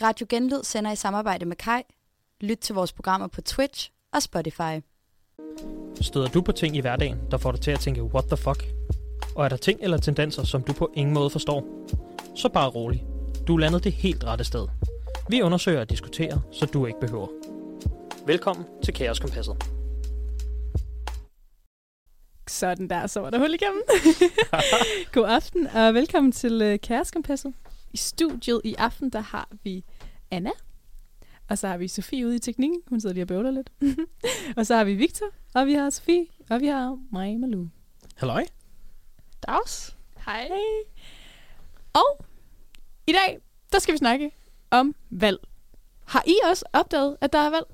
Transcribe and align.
Radio 0.00 0.26
Genlyd 0.28 0.62
sender 0.62 0.92
i 0.92 0.96
samarbejde 0.96 1.46
med 1.46 1.56
Kai. 1.56 1.82
Lyt 2.40 2.58
til 2.58 2.74
vores 2.74 2.92
programmer 2.92 3.26
på 3.26 3.40
Twitch 3.40 3.90
og 4.12 4.22
Spotify. 4.22 4.80
Støder 6.00 6.28
du 6.28 6.42
på 6.42 6.52
ting 6.52 6.76
i 6.76 6.80
hverdagen, 6.80 7.18
der 7.30 7.36
får 7.36 7.52
dig 7.52 7.60
til 7.60 7.70
at 7.70 7.80
tænke, 7.80 8.02
what 8.02 8.24
the 8.24 8.36
fuck? 8.36 8.64
Og 9.36 9.44
er 9.44 9.48
der 9.48 9.56
ting 9.56 9.80
eller 9.82 9.96
tendenser, 9.96 10.44
som 10.44 10.62
du 10.62 10.72
på 10.72 10.90
ingen 10.94 11.14
måde 11.14 11.30
forstår? 11.30 11.86
Så 12.36 12.48
bare 12.48 12.68
rolig. 12.68 13.06
Du 13.46 13.54
er 13.54 13.60
landet 13.60 13.84
det 13.84 13.92
helt 13.92 14.24
rette 14.24 14.44
sted. 14.44 14.68
Vi 15.28 15.42
undersøger 15.42 15.80
og 15.80 15.90
diskuterer, 15.90 16.38
så 16.52 16.66
du 16.66 16.86
ikke 16.86 17.00
behøver. 17.00 17.28
Velkommen 18.26 18.66
til 18.84 18.94
Kaos 18.94 19.18
Kompasset. 19.18 19.64
Sådan 22.48 22.90
der, 22.90 23.06
så 23.06 23.20
var 23.20 23.30
der 23.30 23.38
hul 23.38 23.54
igennem. 23.54 23.82
God 25.14 25.26
aften, 25.28 25.66
og 25.66 25.94
velkommen 25.94 26.32
til 26.32 26.72
uh, 26.72 26.80
Kaoskompasset. 26.82 27.54
I 27.92 27.96
studiet 27.96 28.60
i 28.64 28.74
aften, 28.78 29.10
der 29.10 29.20
har 29.20 29.48
vi 29.62 29.84
Anna, 30.30 30.50
og 31.48 31.58
så 31.58 31.68
har 31.68 31.76
vi 31.76 31.88
Sofie 31.88 32.26
ude 32.26 32.36
i 32.36 32.38
teknikken. 32.38 32.82
Hun 32.86 33.00
sidder 33.00 33.14
lige 33.14 33.24
og 33.24 33.28
bøvler 33.28 33.50
lidt. 33.50 33.72
og 34.56 34.66
så 34.66 34.76
har 34.76 34.84
vi 34.84 34.94
Victor, 34.94 35.26
og 35.54 35.66
vi 35.66 35.72
har 35.72 35.90
Sofie, 35.90 36.26
og 36.50 36.60
vi 36.60 36.66
har 36.66 36.98
mig, 37.12 37.40
Malou. 37.40 37.68
Halløj. 38.16 38.44
Dags. 39.46 39.96
Hej. 40.24 40.42
Hey. 40.42 40.82
Og 41.92 42.24
i 43.06 43.12
dag, 43.12 43.38
der 43.72 43.78
skal 43.78 43.92
vi 43.92 43.98
snakke 43.98 44.30
om 44.70 44.94
valg. 45.10 45.38
Har 46.04 46.24
I 46.26 46.34
også 46.50 46.64
opdaget, 46.72 47.16
at 47.20 47.32
der 47.32 47.38
er 47.38 47.50
valg? 47.50 47.66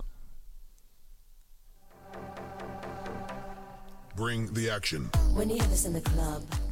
Bring 4.16 4.54
the 4.54 4.70
action. 4.70 5.10
When 5.36 5.50
you 5.50 5.58
have 5.60 5.72
us 5.72 5.84
in 5.84 5.92
the 5.92 6.02
club, 6.02 6.63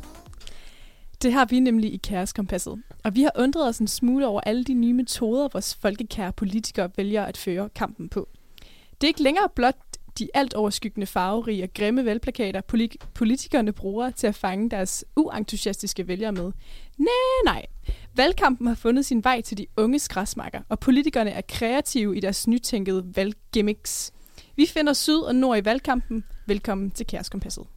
det 1.23 1.33
har 1.33 1.45
vi 1.45 1.61
nemlig 1.61 1.95
i 1.95 1.97
Kaoskompasset. 1.97 2.83
Og 3.05 3.15
vi 3.15 3.23
har 3.23 3.33
undret 3.39 3.69
os 3.69 3.79
en 3.79 3.89
smule 3.89 4.27
over 4.27 4.41
alle 4.41 4.65
de 4.65 4.75
nye 4.75 4.93
metoder, 4.93 5.49
vores 5.53 5.75
folkekære 5.75 6.33
politikere 6.33 6.91
vælger 6.97 7.25
at 7.25 7.37
føre 7.37 7.69
kampen 7.69 8.09
på. 8.09 8.29
Det 9.01 9.07
er 9.07 9.09
ikke 9.09 9.23
længere 9.23 9.49
blot 9.55 9.77
de 10.19 10.29
alt 10.35 10.55
overskyggende 10.55 11.07
farverige 11.07 11.63
og 11.63 11.69
grimme 11.75 12.05
valgplakater, 12.05 12.61
politikerne 13.15 13.73
bruger 13.73 14.11
til 14.11 14.27
at 14.27 14.35
fange 14.35 14.71
deres 14.71 15.05
uentusiastiske 15.17 16.09
vælgere 16.09 16.33
med. 16.33 16.53
Nej, 16.99 17.09
nej. 17.45 17.67
Valgkampen 18.15 18.67
har 18.67 18.75
fundet 18.75 19.07
sin 19.07 19.25
vej 19.25 19.41
til 19.41 19.59
de 19.59 19.67
unge 19.77 20.01
græsmarker, 20.09 20.61
og 20.69 20.81
politikerne 20.81 21.31
er 21.31 21.41
kreative 21.49 22.17
i 22.17 22.21
deres 22.21 22.49
nytænkede 22.49 23.17
valggimmicks. 23.17 24.13
Vi 24.57 24.67
finder 24.67 24.93
syd 24.93 25.19
og 25.19 25.35
nord 25.35 25.59
i 25.59 25.65
valgkampen. 25.65 26.25
Velkommen 26.47 26.91
til 26.91 27.07
Kærskompasset. 27.07 27.72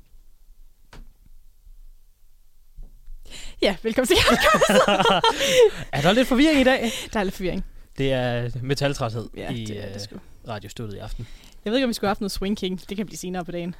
Ja, 3.61 3.75
velkommen 3.83 4.07
til. 4.07 4.17
Er 5.91 6.01
der 6.01 6.11
lidt 6.11 6.27
forvirring 6.27 6.59
i 6.61 6.63
dag? 6.63 6.91
Der 7.13 7.19
er 7.19 7.23
lidt 7.23 7.35
forvirring. 7.35 7.65
Det 7.97 8.13
er 8.13 8.49
metaltræshed 8.61 9.29
Ja, 9.37 9.51
i 9.51 9.65
det 9.65 9.77
er 9.83 9.85
det 9.87 9.95
øh, 9.95 10.01
sgu. 10.01 10.15
radiostudiet 10.47 10.95
i 10.95 10.99
aften. 10.99 11.27
Jeg 11.65 11.71
ved 11.71 11.77
ikke, 11.77 11.85
om 11.85 11.89
vi 11.89 11.93
skulle 11.93 12.07
have 12.07 12.09
haft 12.09 12.21
noget 12.21 12.31
Swing 12.31 12.57
King. 12.57 12.89
Det 12.89 12.97
kan 12.97 13.05
blive 13.05 13.17
senere 13.17 13.45
på 13.45 13.51
dagen. 13.51 13.75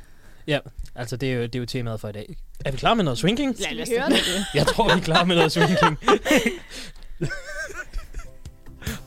Ja, 0.48 0.60
altså 0.96 1.18
det 1.18 1.30
er, 1.32 1.36
jo, 1.36 1.42
det 1.44 1.56
er 1.56 1.60
jo 1.60 1.66
temaet 1.66 2.02
for 2.02 2.10
i 2.10 2.12
dag. 2.12 2.36
Er 2.66 2.72
vi 2.72 2.78
klar 2.78 2.94
med 2.94 3.04
noget 3.04 3.18
swinging? 3.20 3.56
Ja, 3.60 3.72
lad 3.74 3.84
os 3.84 3.90
høre 3.90 4.10
det. 4.10 4.46
Jeg 4.54 4.68
tror, 4.68 4.94
vi 4.94 5.00
er 5.00 5.04
klar 5.04 5.24
med 5.26 5.36
noget 5.36 5.52
swinging. 5.52 5.80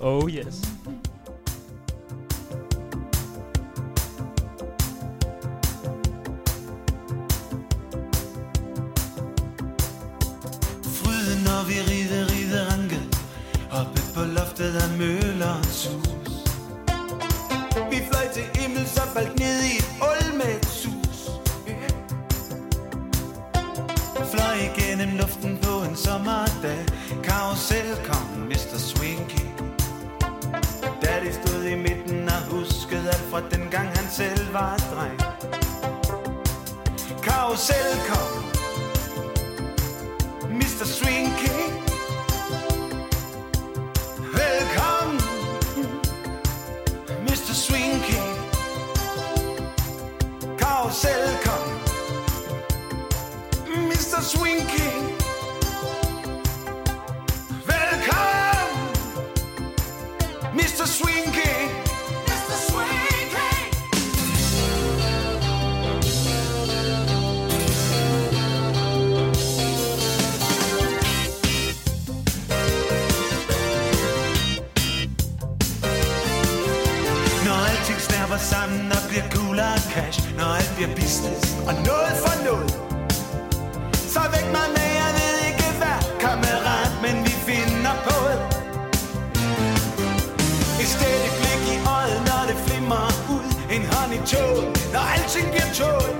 oh 0.00 0.30
yes. 0.30 0.54
Selv 27.68 27.96
kom 28.04 28.46
Mr. 28.48 28.78
Swinky 28.78 29.46
Daddy 31.02 31.32
stod 31.32 31.64
i 31.64 31.74
midten 31.74 32.28
og 32.28 32.42
huskede 32.50 33.08
alt 33.08 33.26
fra 33.30 33.40
den 33.50 33.70
gang 33.70 33.88
han 33.88 34.10
selv 34.10 34.52
var 34.52 34.76
dreng 34.76 35.18
Karusel 37.22 37.90
kom 38.08 38.30
Mr. 40.50 40.84
Swinky 40.84 41.58
Velkommen, 44.38 45.20
Mr. 47.22 47.54
Swinky 47.54 48.20
Karusel 50.58 51.38
kom. 51.44 51.68
Mr. 53.88 54.22
Swinky 54.22 55.17
cash 79.98 80.18
Når 80.38 80.48
alt 80.58 80.72
bliver 80.76 80.92
business. 81.00 81.40
Og 81.68 81.74
noget 81.90 82.14
for 82.24 82.36
noget. 82.48 82.70
Så 84.14 84.22
væk 84.34 84.46
mig 84.56 84.68
med, 84.76 84.90
jeg 85.02 85.10
ved 85.18 85.34
ikke 85.48 85.66
hvad 85.80 85.98
Kammerat, 86.22 86.92
men 87.04 87.16
vi 87.26 87.34
finder 87.48 87.94
på 88.06 88.16
det. 88.30 88.40
Et 90.82 90.88
stedigt 90.96 91.34
blik 91.40 91.62
i 91.74 91.76
øjet, 91.96 92.20
når 92.28 92.42
det 92.48 92.56
flimmer 92.66 93.06
ud. 93.36 93.46
En 93.74 93.82
hånd 93.92 94.12
i 94.18 94.20
toget, 94.32 94.66
når 94.94 95.04
alting 95.14 95.46
bliver 95.52 95.70
tåget 95.80 96.14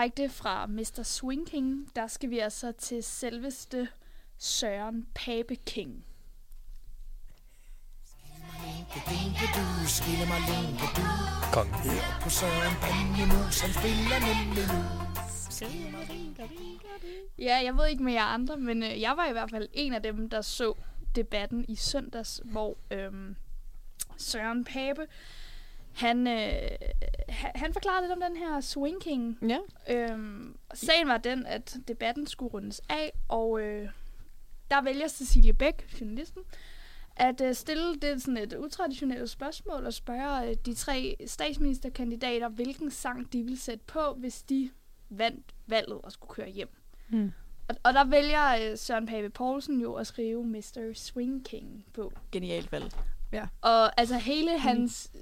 direkte 0.00 0.28
fra 0.28 0.66
Mr. 0.66 1.02
Swing 1.02 1.46
King, 1.46 1.90
der 1.96 2.06
skal 2.06 2.30
vi 2.30 2.38
altså 2.38 2.72
til 2.72 3.02
selveste 3.02 3.88
Søren 4.38 5.06
Pape 5.14 5.56
King. 5.56 6.04
Kongen. 11.52 11.74
Ja, 17.38 17.60
jeg 17.64 17.76
ved 17.76 17.86
ikke 17.86 18.02
med 18.02 18.12
jer 18.12 18.24
andre, 18.24 18.56
men 18.56 18.82
øh, 18.82 19.00
jeg 19.00 19.16
var 19.16 19.26
i 19.26 19.32
hvert 19.32 19.50
fald 19.50 19.68
en 19.72 19.92
af 19.94 20.02
dem, 20.02 20.30
der 20.30 20.40
så 20.40 20.74
debatten 21.14 21.64
i 21.68 21.76
søndags, 21.76 22.40
hvor 22.44 22.76
øhm, 22.90 23.36
Søren 24.16 24.64
Pape, 24.64 25.06
han, 26.00 26.26
øh, 26.26 26.70
han, 27.28 27.72
forklarede 27.72 28.02
lidt 28.02 28.12
om 28.12 28.20
den 28.20 28.36
her 28.36 28.60
Swing 28.60 29.00
King. 29.02 29.38
Ja. 29.48 29.58
Øhm, 29.88 30.56
sagen 30.74 31.08
var 31.08 31.18
den, 31.18 31.46
at 31.46 31.76
debatten 31.88 32.26
skulle 32.26 32.52
rundes 32.52 32.80
af, 32.88 33.12
og 33.28 33.60
øh, 33.60 33.88
der 34.70 34.82
vælger 34.82 35.08
Cecilie 35.08 35.52
Bæk, 35.52 36.00
journalisten, 36.00 36.42
at 37.16 37.40
øh, 37.40 37.54
stille 37.54 37.96
det 37.96 38.22
sådan 38.22 38.36
et 38.36 38.56
utraditionelt 38.58 39.30
spørgsmål 39.30 39.86
og 39.86 39.94
spørge 39.94 40.48
øh, 40.48 40.56
de 40.66 40.74
tre 40.74 41.16
statsministerkandidater, 41.26 42.48
hvilken 42.48 42.90
sang 42.90 43.32
de 43.32 43.42
ville 43.42 43.58
sætte 43.58 43.84
på, 43.86 44.14
hvis 44.16 44.42
de 44.42 44.70
vandt 45.10 45.54
valget 45.66 46.00
og 46.02 46.12
skulle 46.12 46.30
køre 46.30 46.48
hjem. 46.48 46.70
Mm. 47.08 47.32
Og, 47.68 47.76
og 47.82 47.92
der 47.94 48.04
vælger 48.04 48.70
øh, 48.70 48.78
Søren 48.78 49.06
Pape 49.06 49.30
Poulsen 49.30 49.80
jo 49.80 49.94
at 49.94 50.06
skrive 50.06 50.46
Mr. 50.46 50.92
Swing 50.94 51.44
King 51.44 51.84
på. 51.92 52.12
Genialt 52.32 52.72
valg. 52.72 52.92
Og 53.60 54.00
altså 54.00 54.16
hele 54.16 54.58
hans 54.58 55.12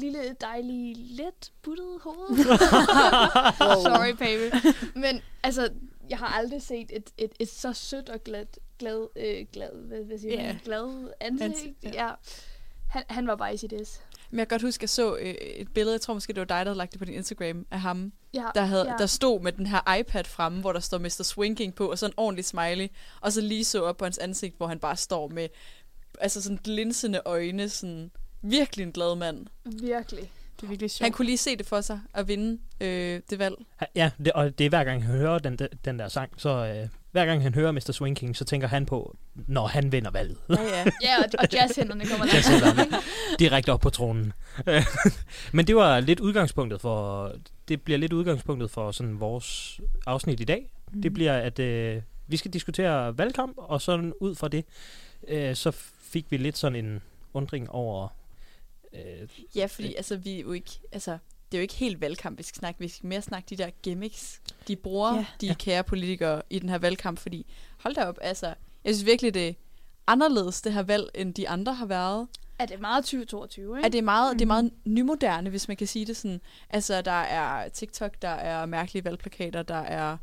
lille 0.00 0.36
dejlige, 0.40 0.94
let 0.94 1.52
buttede 1.62 1.98
hoved. 2.02 2.36
Sorry, 3.84 4.12
Pape. 4.16 4.72
Men 4.94 5.20
altså, 5.42 5.68
jeg 6.10 6.18
har 6.18 6.26
aldrig 6.26 6.62
set 6.62 6.90
et, 6.92 7.10
et, 7.18 7.32
et 7.40 7.48
så 7.48 7.72
sødt 7.72 8.08
og 8.08 8.24
glad, 8.24 8.46
glad, 8.78 9.08
øh, 9.16 9.46
glad, 9.52 9.86
hvad, 9.86 10.04
hvad 10.04 10.18
siger 10.18 10.34
Ja. 10.40 10.46
man? 10.46 10.60
glad 10.64 11.08
ansigt. 11.20 11.42
Ansigt, 11.54 11.76
ja. 11.84 12.04
ja. 12.06 12.10
Han, 12.90 13.02
han 13.08 13.26
var 13.26 13.36
bare 13.36 13.54
i 13.54 13.56
sit. 13.56 13.72
Men 14.30 14.38
jeg 14.38 14.48
kan 14.48 14.54
godt 14.54 14.62
huske, 14.62 14.78
at 14.78 14.82
jeg 14.82 14.88
så 14.90 15.16
øh, 15.16 15.34
et 15.34 15.68
billede, 15.74 15.92
jeg 15.92 16.00
tror 16.00 16.14
måske, 16.14 16.32
det 16.32 16.40
var 16.40 16.44
dig, 16.44 16.58
der 16.58 16.64
havde 16.64 16.78
lagt 16.78 16.92
det 16.92 16.98
på 16.98 17.04
din 17.04 17.14
Instagram, 17.14 17.66
af 17.70 17.80
ham, 17.80 18.12
Ja, 18.34 18.44
der, 18.54 18.64
havde, 18.64 18.90
ja. 18.90 18.96
der 18.98 19.06
stod 19.06 19.40
med 19.40 19.52
den 19.52 19.66
her 19.66 19.94
iPad 19.94 20.24
fremme, 20.24 20.60
hvor 20.60 20.72
der 20.72 20.80
står 20.80 20.98
Mr. 20.98 21.22
Swinking 21.22 21.74
på, 21.74 21.90
og 21.90 21.98
så 21.98 22.06
en 22.06 22.12
ordentlig 22.16 22.44
smiley, 22.44 22.88
og 23.20 23.32
så 23.32 23.40
lige 23.40 23.64
så 23.64 23.82
op 23.82 23.96
på 23.96 24.04
hans 24.04 24.18
ansigt, 24.18 24.56
hvor 24.56 24.66
han 24.66 24.78
bare 24.78 24.96
står 24.96 25.28
med 25.28 25.48
altså 26.20 26.42
sådan 26.42 26.58
glinsende 26.64 27.20
øjne, 27.24 27.68
sådan 27.68 28.10
virkelig 28.44 28.84
en 28.84 28.92
glad 28.92 29.16
mand. 29.16 29.46
Virkelig. 29.64 30.30
Det 30.56 30.62
er 30.62 30.66
virkelig 30.66 30.90
sjovt. 30.90 31.06
Han 31.06 31.12
kunne 31.12 31.26
lige 31.26 31.38
se 31.38 31.56
det 31.56 31.66
for 31.66 31.80
sig 31.80 32.00
at 32.14 32.28
vinde 32.28 32.58
øh, 32.80 33.20
det 33.30 33.38
valg. 33.38 33.54
Ja, 33.94 34.10
det, 34.24 34.32
og 34.32 34.58
det 34.58 34.64
er 34.64 34.68
hver 34.68 34.84
gang 34.84 35.04
han 35.04 35.16
hører 35.16 35.38
den, 35.38 35.58
den 35.84 35.98
der 35.98 36.08
sang, 36.08 36.32
så 36.36 36.48
øh, 36.48 36.88
hver 37.10 37.26
gang 37.26 37.42
han 37.42 37.54
hører 37.54 37.72
Mr. 37.72 37.92
Swing 37.92 38.16
King, 38.16 38.36
så 38.36 38.44
tænker 38.44 38.68
han 38.68 38.86
på, 38.86 39.16
når 39.34 39.66
han 39.66 39.92
vinder 39.92 40.10
valget. 40.10 40.36
Ja, 40.48 40.62
ja. 40.62 40.84
Ja, 41.02 41.18
og, 41.18 41.24
og 41.38 41.48
jazzhænderne 41.52 42.06
kommer 42.06 42.26
der. 42.26 42.34
Jazzhænderne. 42.34 42.96
Direkte 43.38 43.72
op 43.72 43.80
på 43.80 43.90
tronen. 43.90 44.32
Men 45.52 45.66
det 45.66 45.76
var 45.76 46.00
lidt 46.00 46.20
udgangspunktet 46.20 46.80
for, 46.80 47.32
det 47.68 47.82
bliver 47.82 47.98
lidt 47.98 48.12
udgangspunktet 48.12 48.70
for 48.70 48.90
sådan 48.90 49.20
vores 49.20 49.80
afsnit 50.06 50.40
i 50.40 50.44
dag. 50.44 50.70
Mhm. 50.92 51.02
Det 51.02 51.14
bliver, 51.14 51.32
at 51.32 51.58
øh, 51.58 52.02
vi 52.26 52.36
skal 52.36 52.50
diskutere 52.50 53.18
valgkamp, 53.18 53.54
og 53.56 53.82
sådan 53.82 54.12
ud 54.20 54.34
fra 54.34 54.48
det, 54.48 54.64
øh, 55.28 55.54
så 55.56 55.70
fik 56.00 56.26
vi 56.30 56.36
lidt 56.36 56.58
sådan 56.58 56.84
en 56.84 57.02
undring 57.34 57.70
over... 57.70 58.08
Øh, 58.94 59.28
ja, 59.56 59.66
fordi 59.66 59.94
altså, 59.94 60.16
vi 60.16 60.36
er 60.36 60.40
jo 60.40 60.52
ikke, 60.52 60.70
altså, 60.92 61.10
det 61.52 61.58
er 61.58 61.60
jo 61.60 61.62
ikke 61.62 61.74
helt 61.74 62.00
valgkamp, 62.00 62.38
vi 62.38 62.42
skal 62.42 62.58
snakke. 62.58 62.80
Vi 62.80 62.88
skal 62.88 63.06
mere 63.06 63.22
snakke 63.22 63.46
de 63.50 63.56
der 63.56 63.70
gimmicks, 63.82 64.40
de 64.68 64.76
bruger, 64.76 65.14
Ja. 65.16 65.26
de 65.40 65.46
Ja. 65.46 65.54
kære 65.54 65.84
politikere 65.84 66.42
i 66.50 66.58
den 66.58 66.68
her 66.68 66.78
valgkamp. 66.78 67.18
Fordi, 67.18 67.46
hold 67.78 67.94
da 67.94 68.04
op, 68.04 68.18
altså, 68.20 68.46
jeg 68.84 68.94
synes 68.94 69.06
virkelig, 69.06 69.34
det 69.34 69.48
er 69.48 69.52
anderledes, 70.06 70.62
det 70.62 70.72
her 70.72 70.82
valg, 70.82 71.04
end 71.14 71.34
de 71.34 71.48
andre 71.48 71.74
har 71.74 71.86
været. 71.86 72.28
Er 72.58 72.66
det 72.66 72.80
meget 72.80 73.04
2022, 73.04 73.76
ikke? 73.76 73.86
At 73.86 73.92
det 73.92 73.98
er 73.98 74.02
meget, 74.02 74.32
det 74.34 74.40
er 74.42 74.44
Mhm. 74.44 74.48
meget 74.48 74.70
nymoderne, 74.84 75.50
hvis 75.50 75.68
man 75.68 75.76
kan 75.76 75.86
sige 75.86 76.06
det 76.06 76.16
sådan. 76.16 76.40
Altså, 76.70 77.02
der 77.02 77.10
er 77.12 77.68
TikTok, 77.68 78.22
der 78.22 78.28
er 78.28 78.66
mærkelige 78.66 79.04
valgplakater, 79.04 79.62
der 79.62 79.74
er 79.74 80.16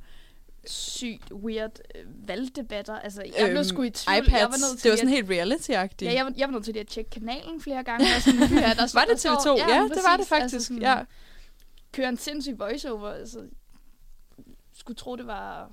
sygt 0.65 1.31
weird 1.33 1.79
øh, 1.95 2.27
valgdebatter. 2.27 2.99
Altså, 2.99 3.21
jeg 3.21 3.33
blev 3.49 3.55
øhm, 3.55 3.63
sgu 3.63 3.83
i 3.83 3.89
tvivl. 3.89 4.17
iPads. 4.17 4.33
Jeg 4.33 4.41
var 4.41 4.57
nødt 4.69 4.79
til 4.79 4.83
det 4.83 4.91
var 4.91 4.95
sådan 4.97 5.09
at- 5.09 5.15
helt 5.15 5.29
reality-agtigt. 5.29 6.05
Ja, 6.09 6.13
jeg 6.13 6.25
var, 6.25 6.33
jeg 6.37 6.47
var 6.47 6.51
nødt 6.53 6.63
til 6.65 6.77
at 6.77 6.87
tjekke 6.87 7.09
kanalen 7.09 7.61
flere 7.61 7.83
gange. 7.83 8.05
Og 8.15 8.21
sådan, 8.21 8.39
ja, 8.39 8.45
der, 8.73 8.91
var 8.93 9.05
der 9.05 9.11
det 9.13 9.19
står- 9.19 9.55
TV2? 9.57 9.69
Ja, 9.71 9.73
det 9.75 9.79
var 9.79 9.87
det 9.87 9.93
præcis. 9.93 10.29
faktisk. 10.29 10.33
Altså, 10.53 10.59
sådan, 10.67 10.81
ja. 10.81 10.97
Kører 11.93 12.09
en 12.09 12.17
sindssyg 12.17 12.59
voiceover. 12.59 13.09
Altså, 13.09 13.39
skulle 14.73 14.97
tro, 14.97 15.15
det 15.15 15.27
var... 15.27 15.71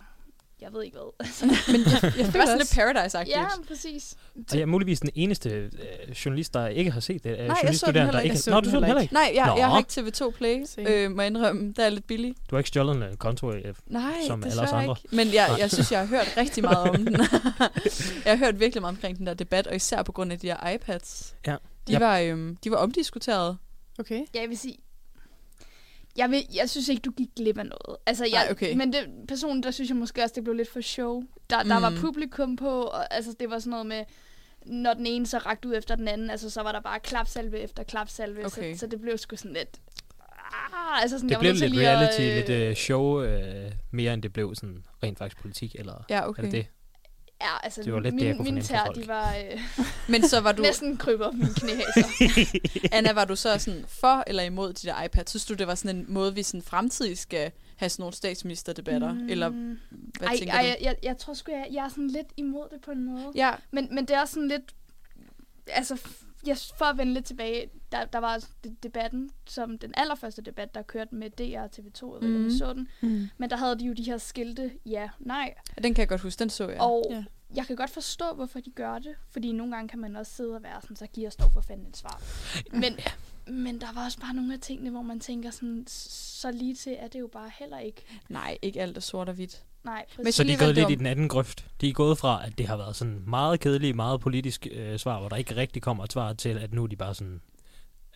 Jeg 0.60 0.72
ved 0.72 0.82
ikke 0.82 0.96
hvad. 0.96 1.26
Men 1.72 1.80
jeg, 1.92 2.02
jeg 2.16 2.26
Det 2.26 2.34
var 2.34 2.46
sådan 2.46 2.58
lidt 2.58 2.78
Paradise-agtigt. 2.78 3.28
ja, 3.30 3.46
præcis. 3.68 4.14
og 4.36 4.42
jeg 4.54 4.60
er 4.62 4.66
muligvis 4.66 5.00
den 5.00 5.10
eneste 5.14 5.50
øh, 5.50 5.70
journalist, 6.24 6.54
der 6.54 6.66
ikke 6.68 6.90
har 6.90 7.00
set 7.00 7.24
det. 7.24 7.30
Øh, 7.30 7.38
jeg 7.38 7.74
så 7.76 7.86
den 7.86 7.94
heller 7.94 8.12
der 8.12 8.20
ikke. 8.20 8.36
Nå, 8.50 8.60
du 8.60 8.70
så 8.70 8.76
den 8.76 8.84
heller 8.84 9.02
ikke. 9.02 9.14
Nej, 9.14 9.32
jeg, 9.34 9.54
jeg 9.58 9.66
har 9.68 9.78
ikke 9.78 9.90
TV2 10.24 10.30
Play, 10.30 10.64
øh, 10.78 11.10
må 11.10 11.22
jeg 11.22 11.26
indrømme. 11.26 11.72
Der 11.76 11.84
er 11.84 11.88
lidt 11.90 12.06
billig. 12.06 12.34
Du 12.50 12.56
har 12.56 12.58
ikke 12.58 12.68
stjålet 12.68 12.96
en 12.96 13.02
øh, 13.02 13.16
konto 13.16 13.52
øh, 13.52 13.74
Nej, 13.86 14.12
Som 14.26 14.44
alle 14.44 14.62
os 14.62 14.72
andre. 14.72 14.96
ikke. 15.04 15.16
Men 15.16 15.34
jeg, 15.34 15.48
Nej. 15.48 15.58
jeg 15.60 15.70
synes, 15.70 15.92
jeg 15.92 15.98
har 16.00 16.06
hørt 16.06 16.34
rigtig 16.36 16.62
meget 16.62 16.90
om 16.90 16.96
den. 16.96 17.12
jeg 18.24 18.32
har 18.32 18.36
hørt 18.36 18.60
virkelig 18.60 18.82
meget 18.82 18.96
omkring 18.96 19.18
den 19.18 19.26
der 19.26 19.34
debat, 19.34 19.66
og 19.66 19.76
især 19.76 20.02
på 20.02 20.12
grund 20.12 20.32
af 20.32 20.38
de 20.38 20.46
her 20.46 20.68
iPads. 20.70 21.34
Ja. 21.46 21.52
De, 21.52 21.92
Ja. 21.92 21.98
var, 21.98 22.18
øhm, 22.18 22.56
de 22.64 22.70
var 22.70 22.76
omdiskuteret. 22.76 23.56
Okay. 23.98 24.20
Ja, 24.34 24.40
jeg 24.40 24.48
vil 24.48 24.58
sige... 24.58 24.76
Jeg, 26.18 26.30
vil, 26.30 26.42
jeg 26.54 26.70
synes 26.70 26.88
ikke, 26.88 27.00
du 27.00 27.10
gik 27.10 27.28
glip 27.37 27.58
af 27.58 27.66
noget. 27.66 27.96
Altså, 28.06 28.25
jeg, 28.25 28.42
Nej, 28.44 28.50
okay. 28.50 28.76
Men 28.76 28.92
det, 28.92 29.00
personen, 29.28 29.62
der 29.62 29.70
synes 29.70 29.88
jeg 29.90 29.96
måske 29.96 30.22
også, 30.22 30.32
det 30.34 30.44
blev 30.44 30.56
lidt 30.56 30.68
for 30.72 30.80
show. 30.80 31.22
Der, 31.50 31.62
der 31.62 31.78
Mm. 31.78 31.82
var 31.82 31.92
publikum 32.00 32.56
på, 32.56 32.82
og 32.82 33.14
altså, 33.14 33.34
det 33.40 33.50
var 33.50 33.58
sådan 33.58 33.70
noget 33.70 33.87
med, 33.87 34.04
når 34.66 34.94
den 34.94 35.06
ene 35.06 35.26
så 35.26 35.38
rakte 35.38 35.68
ud 35.68 35.75
efter 35.76 35.94
den 35.94 36.08
anden, 36.08 36.30
altså, 36.30 36.50
så 36.50 36.62
var 36.62 36.72
der 36.72 36.80
bare 36.80 37.00
klapsalve 37.00 37.58
efter 37.58 37.82
klapsalve. 37.82 38.46
Okay. 38.46 38.75
Så, 38.75 38.78
så 38.78 38.87
det 38.87 39.00
blev 39.00 39.18
sgu 39.18 39.37
sådan 39.37 39.52
lidt... 39.52 39.76
Ah, 40.75 41.02
altså 41.02 41.18
sådan, 41.18 41.28
Det 41.28 41.30
jeg 41.32 41.37
var 41.38 41.42
blev 41.42 41.54
lidt 41.54 41.70
lige 41.75 41.88
at, 41.88 41.96
reality, 41.98 42.20
øh, 42.20 42.34
lidt 42.34 42.48
øh, 42.70 42.76
show, 42.76 43.22
øh, 43.22 43.72
mere 43.90 44.14
end 44.14 44.22
det 44.22 44.32
blev 44.32 44.54
sådan 44.54 44.84
rent 45.02 45.18
faktisk 45.18 45.42
politik, 45.42 45.76
eller 45.78 46.04
Ja, 46.10 46.16
er 46.16 46.22
okay. 46.22 46.42
det 46.42 46.52
det? 46.52 46.66
Ja, 47.40 47.64
altså, 47.64 47.83
det 47.83 47.92
var 47.92 48.00
lidt 48.00 48.12
det, 48.12 48.14
min, 48.14 48.26
jeg 48.26 48.37
kunne 48.37 48.45
mine 48.45 48.62
tær, 48.62 48.85
de 48.85 49.09
var 49.09 49.35
øh, 49.37 49.61
Men 50.12 50.28
så 50.28 50.40
var 50.40 50.52
du, 50.52 50.62
næsten 50.62 50.97
kryber 50.97 51.30
mine 51.30 51.54
knæhæser. 51.54 52.88
Anna, 52.97 53.12
var 53.12 53.25
du 53.25 53.37
så 53.37 53.59
sådan 53.59 53.85
for 53.88 54.25
eller 54.26 54.42
imod 54.42 54.73
de 54.73 54.87
der 54.87 55.02
iPads? 55.02 55.30
Synes 55.30 55.47
du, 55.47 55.54
det 55.54 55.66
var 55.66 55.75
sådan 55.75 55.97
en 55.97 56.04
måde, 56.09 56.35
vi 56.35 56.42
sådan 56.42 56.62
fremtidig 56.62 57.18
skal 57.18 57.50
have 57.76 57.88
sådan 57.88 58.02
nogle 58.02 58.14
statsministerdebatter? 58.14 59.12
Mm. 59.12 59.28
Eller 59.28 59.49
hvad 59.49 60.28
ej, 60.28 60.37
tænker 60.37 60.54
ej, 60.54 60.62
du? 60.62 60.66
jeg, 60.66 60.78
jeg, 60.83 60.97
jeg 61.02 61.18
tror 61.18 61.35
sgu, 61.35 61.52
jeg, 61.52 61.68
jeg 61.73 61.85
er 61.85 61.88
sådan 61.88 62.09
lidt 62.09 62.28
imod 62.37 62.68
det 62.71 62.80
på 62.80 62.90
en 62.90 63.04
måde. 63.04 63.33
Ja, 63.35 63.50
Men, 63.71 63.95
men 63.95 64.04
det 64.07 64.16
er 64.16 64.21
også 64.21 64.35
sådan 64.35 64.49
lidt... 64.49 64.75
Altså, 65.66 65.99
jeg, 66.47 66.57
for 66.76 66.85
at 66.85 66.99
vende 66.99 67.12
lidt 67.14 67.25
tilbage, 67.25 67.71
der, 67.92 68.04
der 68.04 68.18
var 68.18 68.45
de- 68.64 68.76
debatten, 68.83 69.30
som 69.47 69.78
den 69.78 69.92
allerførste 69.97 70.42
debat, 70.42 70.75
der 70.75 70.83
kørte 70.83 71.14
med 71.14 71.30
DR 71.30 71.61
og 71.61 71.71
TV2, 71.76 72.14
jeg 72.14 72.23
ved 72.23 72.28
ikke, 72.28 72.37
om 72.38 72.45
I 72.45 72.49
Mhm. 72.49 72.50
så 72.59 72.73
den. 72.73 72.88
Mm. 73.00 73.28
Men 73.38 73.50
der 73.50 73.57
havde 73.57 73.78
de 73.78 73.85
jo 73.85 73.92
de 73.92 74.02
her 74.02 74.18
skilte, 74.18 74.73
ja, 74.87 75.09
nej. 75.18 75.54
den 75.83 75.95
kan 75.95 76.00
jeg 76.02 76.09
godt 76.09 76.21
huske. 76.21 76.38
Den 76.38 76.50
så 76.50 76.68
jeg. 76.68 76.80
Og 76.80 77.07
Ja. 77.11 77.25
jeg 77.54 77.66
kan 77.66 77.76
godt 77.76 77.90
forstå, 77.90 78.25
hvorfor 78.35 78.61
de 78.61 78.71
gør 78.71 78.99
det. 78.99 79.14
Fordi 79.30 79.52
nogle 79.52 79.75
gange 79.75 79.88
kan 79.88 79.99
man 79.99 80.16
også 80.16 80.33
sidde 80.33 80.54
og 80.57 80.62
være 80.62 80.80
sådan, 80.83 80.97
så 80.97 81.07
giver 81.07 81.30
dog 81.30 81.52
for 81.52 81.61
fanden 81.61 81.87
et 81.87 81.97
svar. 81.97 82.23
Men, 82.73 82.99
men 83.57 83.80
der 83.80 83.92
var 83.95 84.04
også 84.04 84.18
bare 84.21 84.35
nogle 84.35 84.54
af 84.54 84.61
tingene, 84.61 84.90
hvor 84.90 85.02
man 85.02 85.21
tænker 85.21 85.50
sådan, 85.50 85.85
så 85.88 86.50
lige 86.50 86.75
til 86.75 86.97
er 86.99 87.09
det 87.09 87.21
jo 87.21 87.26
bare 87.26 87.50
heller 87.59 87.78
ikke. 87.78 88.04
Nej, 88.28 88.59
ikke 88.62 88.80
alt 88.83 88.97
er 88.97 89.00
sort 89.00 89.28
og 89.28 89.35
hvidt. 89.35 89.64
Nej, 89.85 90.04
Men 90.16 90.25
præcis. 90.25 90.35
Så 90.35 90.44
de 90.44 90.52
er 90.52 90.58
gået 90.58 90.75
lidt 90.75 90.90
i 90.90 90.94
den 90.94 91.06
anden 91.06 91.28
grøft. 91.28 91.66
De 91.80 91.88
er 91.88 91.92
gået 91.92 92.18
fra, 92.18 92.47
at 92.47 92.58
det 92.58 92.66
har 92.66 92.76
været 92.76 92.97
sådan 92.97 93.23
meget 93.26 93.61
kedeligt, 93.61 93.97
meget 93.97 94.20
politisk 94.20 94.66
øh, 94.73 94.99
svar, 94.99 95.18
hvor 95.20 95.28
der 95.28 95.37
ikke 95.37 95.56
rigtig 95.56 95.82
kommer 95.82 96.04
et 96.04 96.12
svar 96.12 96.32
til, 96.32 96.58
at 96.58 96.73
nu 96.75 96.82
er 96.82 96.87
de 96.87 96.97
bare 96.97 97.14
sådan, 97.14 97.40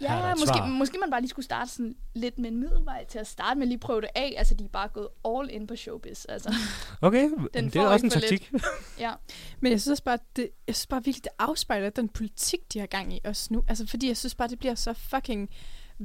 Ja, 0.00 0.35
måske, 0.35 0.47
svar. 0.47 0.66
måske 0.66 0.99
man 1.00 1.11
bare 1.11 1.21
lige 1.21 1.28
skulle 1.28 1.45
starte 1.45 1.71
sådan 1.71 1.95
lidt 2.14 2.38
med 2.38 2.50
en 2.50 2.57
middelvej 2.61 3.04
til 3.04 3.19
at 3.19 3.26
starte 3.26 3.59
med 3.59 3.66
lige 3.66 3.78
prøve 3.78 4.00
det 4.00 4.09
af. 4.14 4.35
Altså, 4.37 4.54
de 4.54 4.64
er 4.64 4.69
bare 4.69 4.88
gået 4.88 5.09
all 5.25 5.50
in 5.50 5.66
på 5.66 5.76
showbiz. 5.76 6.25
Altså, 6.28 6.54
Okay, 7.00 7.31
Den 7.54 7.64
det 7.64 7.76
er 7.76 7.87
også 7.87 8.07
en 8.07 8.11
taktik. 8.11 8.52
ja. 8.99 9.12
Men 9.61 9.73
jeg 9.73 9.81
synes 9.81 9.90
også 9.92 10.04
bare, 10.04 10.19
det, 10.37 10.49
jeg 10.66 10.75
synes 10.75 10.87
bare 10.87 11.04
virkelig, 11.04 11.25
det 11.25 11.33
afspejler 11.38 11.90
den 11.90 12.09
politik, 12.09 12.61
de 12.73 12.78
har 12.78 12.87
gang 12.87 13.14
i 13.14 13.21
os 13.25 13.50
nu. 13.50 13.64
Altså, 13.69 13.87
fordi 13.87 14.09
jeg 14.09 14.16
synes 14.16 14.35
bare, 14.35 14.49
det 14.49 14.59
bliver 14.59 14.75
så 14.75 14.92
fucking 14.92 15.50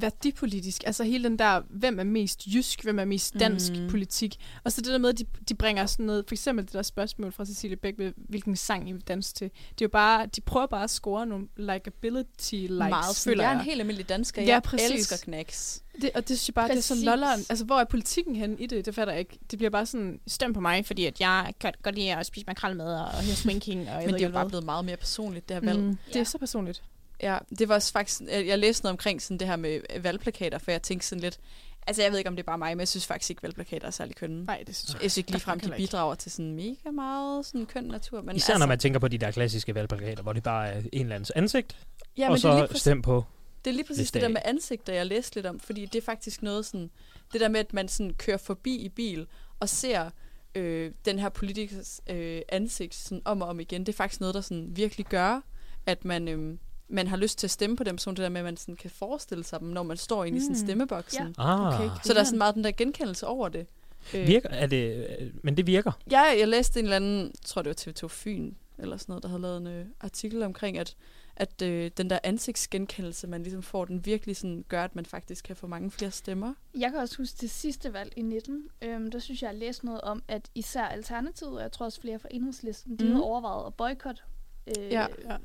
værdipolitisk. 0.01 0.84
Altså 0.86 1.04
hele 1.04 1.24
den 1.24 1.39
der, 1.39 1.62
hvem 1.70 2.00
er 2.00 2.04
mest 2.04 2.48
jysk, 2.48 2.84
hvem 2.84 3.00
er 3.00 3.06
mest 3.06 3.34
dansk 3.39 3.72
Mm. 3.74 3.80
mm. 3.82 3.89
politik. 3.89 4.36
Og 4.63 4.72
så 4.72 4.82
det 4.82 4.92
der 4.92 4.98
med, 4.98 5.10
at 5.10 5.20
de, 5.20 5.25
de 5.50 5.56
bringer 5.56 5.86
sådan 5.86 6.06
noget, 6.06 6.24
for 6.27 6.36
eksempel 6.36 6.66
det 6.66 6.74
der 6.74 6.82
spørgsmål 6.82 7.32
fra 7.32 7.46
Cecilie 7.46 7.75
Bæk 7.77 7.98
med, 7.98 8.13
hvilken 8.30 8.56
sang 8.56 8.89
I 8.89 8.92
vil 8.92 9.01
danse 9.01 9.34
til. 9.34 9.50
Det 9.50 9.82
er 9.82 9.86
jo 9.86 9.89
bare, 9.89 10.25
de 10.25 10.42
prøver 10.42 10.66
bare 10.68 10.84
at 10.84 10.89
score 10.89 11.25
nogle 11.25 11.48
likability 11.58 12.54
likes, 12.56 12.70
Meget 12.70 13.16
føler 13.24 13.44
jeg 13.44 13.50
er 13.50 13.54
jeg. 13.54 13.60
en 13.60 13.66
helt 13.66 13.80
almindelig 13.82 14.10
dansker. 14.10 14.42
Ja, 14.42 14.48
jeg 14.48 14.63
præcis. 14.63 14.92
elsker 14.92 15.18
knacks. 15.18 15.84
Det, 16.01 16.12
og 16.16 16.27
det 16.27 16.38
synes 16.39 16.48
jeg 16.50 16.54
bare, 16.54 16.68
det 16.70 16.77
er 16.77 16.82
så 16.82 16.94
Præcis. 16.94 17.06
lolleren. 17.06 17.39
Altså, 17.50 17.66
hvor 17.66 17.80
er 17.80 17.84
politikken 17.86 18.36
hen 18.36 18.60
i 18.60 18.66
det? 18.66 18.86
Det 18.86 18.96
fatter 18.96 19.13
jeg 19.13 19.20
ikke. 19.20 19.39
Det 19.51 19.60
bliver 19.60 19.70
bare 19.70 19.86
sådan, 19.86 20.20
stem 20.27 20.54
på 20.54 20.60
mig, 20.60 20.86
fordi 20.86 21.06
at 21.06 21.20
jeg 21.20 21.54
kan 21.60 21.74
godt 21.84 21.96
lide 21.96 22.16
at 22.16 22.25
spise 22.25 22.46
makrel 22.48 22.75
med 22.75 22.86
og 22.86 23.24
høre 23.24 23.36
swinking. 23.36 23.80
Og 23.80 23.86
jeg 23.88 24.06
Men 24.06 24.13
det 24.13 24.22
er 24.22 24.27
jo 24.27 24.34
bare 24.34 24.48
blevet 24.50 24.66
meget 24.66 24.86
mere 24.86 24.98
personligt, 24.98 25.50
det 25.50 25.56
her 25.56 25.62
valg. 25.62 25.80
Mm, 25.80 25.98
det 26.08 26.16
Ja. 26.16 26.20
er 26.20 26.24
så 26.24 26.38
personligt. 26.38 26.84
Ja, 27.22 27.38
det 27.60 27.70
var 27.70 27.76
også 27.76 27.92
faktisk, 27.92 28.22
jeg 28.22 28.48
jeg 28.48 28.60
læste 28.60 28.84
noget 28.84 28.94
omkring 28.94 29.22
sådan 29.22 29.38
det 29.38 29.48
her 29.48 29.56
med 29.56 29.82
valgplakater, 30.00 30.58
for 30.58 30.72
jeg 30.72 30.82
tænkte 30.82 31.08
sådan 31.08 31.22
lidt, 31.22 31.40
Altså, 31.88 32.02
jeg 32.02 32.12
ved 32.12 32.18
ikke, 32.18 32.28
om 32.28 32.36
det 32.36 32.44
er 32.44 32.46
bare 32.46 32.58
mig, 32.58 32.72
men 32.72 32.80
jeg 32.80 32.88
synes 32.88 33.08
faktisk 33.08 33.30
ikke, 33.30 33.44
valgplakater 33.44 33.88
er 33.88 33.92
særlig 33.92 34.16
kønne. 34.16 34.46
Nej, 34.46 34.64
det 34.68 34.76
synes 34.76 34.94
jeg. 34.94 35.04
Jeg 35.04 35.12
synes 35.12 35.18
ikke 35.18 35.32
ligefrem, 35.32 35.60
de 35.60 35.74
bidrager 35.78 36.16
til 36.16 36.32
sådan 36.32 36.54
mega 36.54 36.92
meget 36.92 37.46
sådan 37.46 37.66
køn 37.66 37.84
natur. 37.84 38.22
Men 38.22 38.36
Især 38.36 38.54
altså, 38.54 38.60
når 38.60 38.68
man 38.68 38.80
tænker 38.80 39.00
på 39.00 39.08
de 39.08 39.18
der 39.18 39.32
klassiske 39.32 39.76
valgplakater, 39.76 40.24
hvor 40.24 40.34
det 40.34 40.44
bare 40.44 40.68
er 40.68 40.82
en 40.94 41.02
eller 41.02 41.16
andens 41.16 41.32
ansigt, 41.32 41.78
ja, 42.18 42.26
og 42.26 42.32
men 42.32 42.36
det 42.36 42.46
er 42.46 42.52
så 42.52 42.58
lige 42.58 42.68
præcis, 42.68 42.82
stem 42.82 43.02
på. 43.02 43.24
det, 43.66 43.72
er 43.72 43.76
lige 43.76 43.86
præcis 43.88 44.12
det 44.12 44.22
der 44.22 44.28
med 44.28 44.42
ansigter, 44.46 44.94
jeg 44.94 45.06
læste 45.06 45.36
lidt 45.36 45.46
om. 45.46 45.60
Fordi 45.60 45.86
det 45.86 45.96
er 46.02 46.06
faktisk 46.06 46.42
noget 46.42 46.66
sådan... 46.66 46.90
Det 47.34 47.42
der 47.42 47.48
med, 47.48 47.60
at 47.60 47.74
man 47.74 47.88
sådan 47.88 48.14
kører 48.14 48.38
forbi 48.38 48.76
i 48.76 48.90
bil 48.90 49.28
og 49.60 49.70
ser 49.70 50.10
øh, 50.56 50.92
den 51.06 51.20
her 51.20 51.30
politikers 51.30 52.02
øh, 52.10 52.42
ansigt 52.50 52.96
sådan 52.96 53.22
om 53.26 53.42
og 53.42 53.48
om 53.48 53.60
igen. 53.60 53.86
Det 53.86 53.94
er 53.94 53.98
faktisk 53.98 54.20
noget, 54.20 54.36
der 54.36 54.42
sådan 54.42 54.68
virkelig 54.76 55.06
gør, 55.06 55.42
at 55.86 56.06
man... 56.06 56.28
Øh, 56.28 56.58
man 56.89 57.08
har 57.08 57.17
lyst 57.17 57.39
til 57.39 57.48
at 57.48 57.51
stemme 57.51 57.75
på 57.75 57.84
dem, 57.84 57.98
sådan 57.98 58.15
det 58.15 58.24
der 58.24 58.29
med, 58.29 58.41
at 58.41 58.46
man 58.46 58.58
sådan 58.58 58.75
kan 58.75 58.89
forestille 58.89 59.44
sig 59.44 59.60
dem, 59.60 59.67
når 59.67 59.84
man 59.84 59.98
står 59.98 60.24
inde 60.25 60.38
i 60.38 60.41
sådan 60.41 60.56
Mm. 60.56 60.65
stemmeboksen. 60.65 61.36
Ja. 61.38 61.44
Ah, 61.44 61.82
Okay, 61.82 61.96
Så 62.03 62.13
der 62.13 62.20
er 62.20 62.24
sådan 62.24 62.38
meget 62.38 62.56
den 62.56 62.63
der 62.63 62.72
genkendelse 62.72 63.27
over 63.27 63.50
det. 63.50 63.67
Øh, 64.15 64.27
virker, 64.27 64.50
er 64.50 64.67
det, 64.67 65.08
men 65.44 65.58
det 65.58 65.67
virker. 65.67 65.91
Ja, 66.12 66.22
jeg 66.22 66.48
læste 66.48 66.79
en 66.79 66.86
eller 66.86 66.96
anden, 66.96 67.20
jeg 67.24 67.32
tror 67.46 67.62
det 67.62 67.70
var 67.70 67.91
TV2 67.91 68.08
Fyn, 68.08 68.53
eller 68.77 68.98
sådan 68.98 69.12
noget, 69.12 69.24
der 69.24 69.29
havde 69.29 69.41
lavet 69.41 69.58
en 69.58 69.67
øh, 69.67 69.86
artikel 70.01 70.44
omkring, 70.44 70.77
at, 70.77 70.96
at 71.36 71.62
øh, 71.62 71.91
den 71.98 72.10
der 72.10 72.20
ansigtsgenkendelse, 72.24 73.27
man 73.27 73.44
ligesom 73.44 73.62
får, 73.63 73.86
den 73.86 74.06
virkelig 74.06 74.38
sådan 74.38 74.65
gør, 74.70 74.84
at 74.84 74.96
man 74.96 75.06
faktisk 75.06 75.46
kan 75.46 75.56
få 75.56 75.67
mange 75.67 75.91
flere 75.91 76.12
stemmer. 76.12 76.53
Jeg 76.77 76.91
kan 76.91 77.00
også 77.00 77.17
huske 77.17 77.38
det 77.41 77.50
sidste 77.50 77.94
valg 77.94 78.13
i 78.15 78.22
19. 78.22 78.63
Øhm, 78.82 79.12
der 79.12 79.20
synes 79.20 79.41
jeg, 79.41 79.48
jeg 79.51 79.60
læste 79.60 79.86
noget 79.86 80.01
om, 80.01 80.24
at 80.27 80.50
især 80.56 80.84
Alternativet, 80.86 81.53
og 81.53 81.62
jeg 81.62 81.72
tror 81.72 81.86
også 81.86 82.01
flere 82.01 82.20
fra 82.20 82.27
Enhedslisten, 82.32 83.00
de 83.00 83.03
Mhm. 83.03 83.13
havde 83.13 83.24
overvejet 83.25 83.67
at 83.67 83.74
boykotte. 83.74 84.22
Øh, 84.67 84.84
Ja. 84.91 85.06
Ja. 85.29 85.38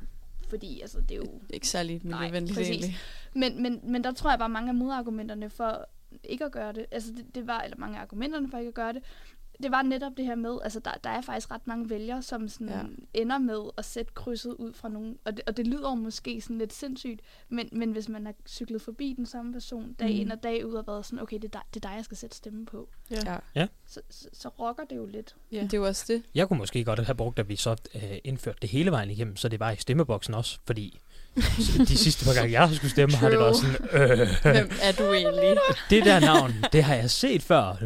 Fordi 0.53 0.81
altså, 0.81 1.01
det 1.01 1.11
er 1.11 1.17
jo... 1.17 1.41
Ikke 1.51 1.69
særlig 1.69 2.01
Nej, 2.05 2.21
miljøvenligt 2.21 2.57
præcis. 2.57 2.71
egentlig. 2.71 2.97
Men, 3.35 3.63
men, 3.63 3.81
men 3.93 4.05
der 4.05 4.13
tror 4.13 4.31
jeg 4.31 4.39
bare, 4.39 4.49
mange 4.49 4.69
af 4.69 4.75
modargumenterne 4.75 5.51
for 5.51 5.89
ikke 6.25 6.45
at 6.45 6.53
gøre 6.53 6.73
det, 6.73 6.87
altså 6.91 7.13
det, 7.13 7.35
det 7.35 7.47
var, 7.47 7.61
eller 7.61 7.77
mange 7.77 7.99
af 7.99 8.03
argumenterne 8.03 8.51
for 8.51 8.59
ikke 8.59 8.69
at 8.69 8.75
gøre 8.75 8.93
det, 8.93 9.03
det 9.63 9.71
var 9.71 9.83
netop 9.83 10.13
det 10.17 10.25
her 10.25 10.35
med, 10.35 10.59
altså 10.65 10.81
der, 10.81 10.91
der 11.05 11.11
er 11.11 11.21
faktisk 11.21 11.51
ret 11.51 11.67
mange 11.67 11.91
vælgere, 11.91 12.23
som 12.23 12.49
sådan 12.49 12.69
Ja. 12.69 12.79
ja. 12.79 12.85
ender 13.15 13.39
med 13.39 13.71
at 13.79 13.85
sætte 13.85 14.13
krydset 14.15 14.53
ud 14.53 14.73
fra 14.73 14.89
nogen, 14.89 15.19
og 15.25 15.37
det, 15.37 15.43
og 15.47 15.57
det 15.57 15.67
lyder 15.67 15.95
måske 15.95 16.41
sådan 16.41 16.59
lidt 16.59 16.73
sindssygt, 16.73 17.21
men, 17.49 17.69
men 17.73 17.93
hvis 17.93 18.09
man 18.09 18.27
har 18.27 18.35
cyklet 18.49 18.83
forbi 18.83 19.15
den 19.17 19.27
samme 19.27 19.53
person 19.53 19.93
dag 19.93 20.09
Mm. 20.15 20.21
ind 20.21 20.33
og 20.33 20.43
dag 20.43 20.67
ud 20.67 20.75
og 20.75 20.87
været 20.87 21.07
sådan, 21.07 21.19
okay, 21.23 21.37
det 21.37 21.45
er, 21.45 21.49
dig, 21.49 21.61
det 21.75 21.85
er 21.85 21.89
dig, 21.89 21.97
jeg 21.97 22.05
skal 22.05 22.17
sætte 22.17 22.37
stemme 22.37 22.67
på, 22.67 22.89
Ja. 23.11 23.67
så, 23.87 24.01
så, 24.11 24.29
så 24.33 24.49
rokker 24.49 24.85
det 24.85 24.97
jo 24.97 25.07
lidt. 25.07 25.37
ja. 25.53 25.63
Det 25.63 25.75
er 25.75 25.79
jo 25.79 25.87
også 25.87 26.05
det. 26.09 26.23
Jeg 26.35 26.49
kunne 26.49 26.59
måske 26.59 26.85
godt 26.85 27.01
have 27.07 27.15
brugt, 27.17 27.39
at 27.39 27.49
vi 27.49 27.57
så 27.57 27.77
øh, 27.95 28.03
indførte 28.25 28.59
det 28.63 28.71
hele 28.71 28.91
vejen 28.91 29.11
igennem, 29.11 29.37
så 29.37 29.49
det 29.49 29.61
var 29.61 29.71
i 29.71 29.77
stemmeboksen 29.77 30.35
også, 30.35 30.59
fordi 30.67 31.01
de 31.89 31.97
sidste 31.99 32.25
par 32.25 32.35
gange, 32.35 32.53
jeg 32.53 32.69
har 32.69 32.75
skulle 32.75 32.91
stemme, 32.91 33.17
har 33.17 33.31
det 33.31 33.39
været 33.39 33.57
sådan, 33.57 33.77
øh, 33.93 34.29
Hvem 34.43 34.71
er 34.83 34.93
du 34.93 35.13
egentlig? 35.13 35.55
det 35.91 36.05
der 36.05 36.21
navn, 36.21 36.55
det 36.73 36.85
har 36.85 36.95
jeg 36.95 37.11
set 37.11 37.43
før, 37.43 37.77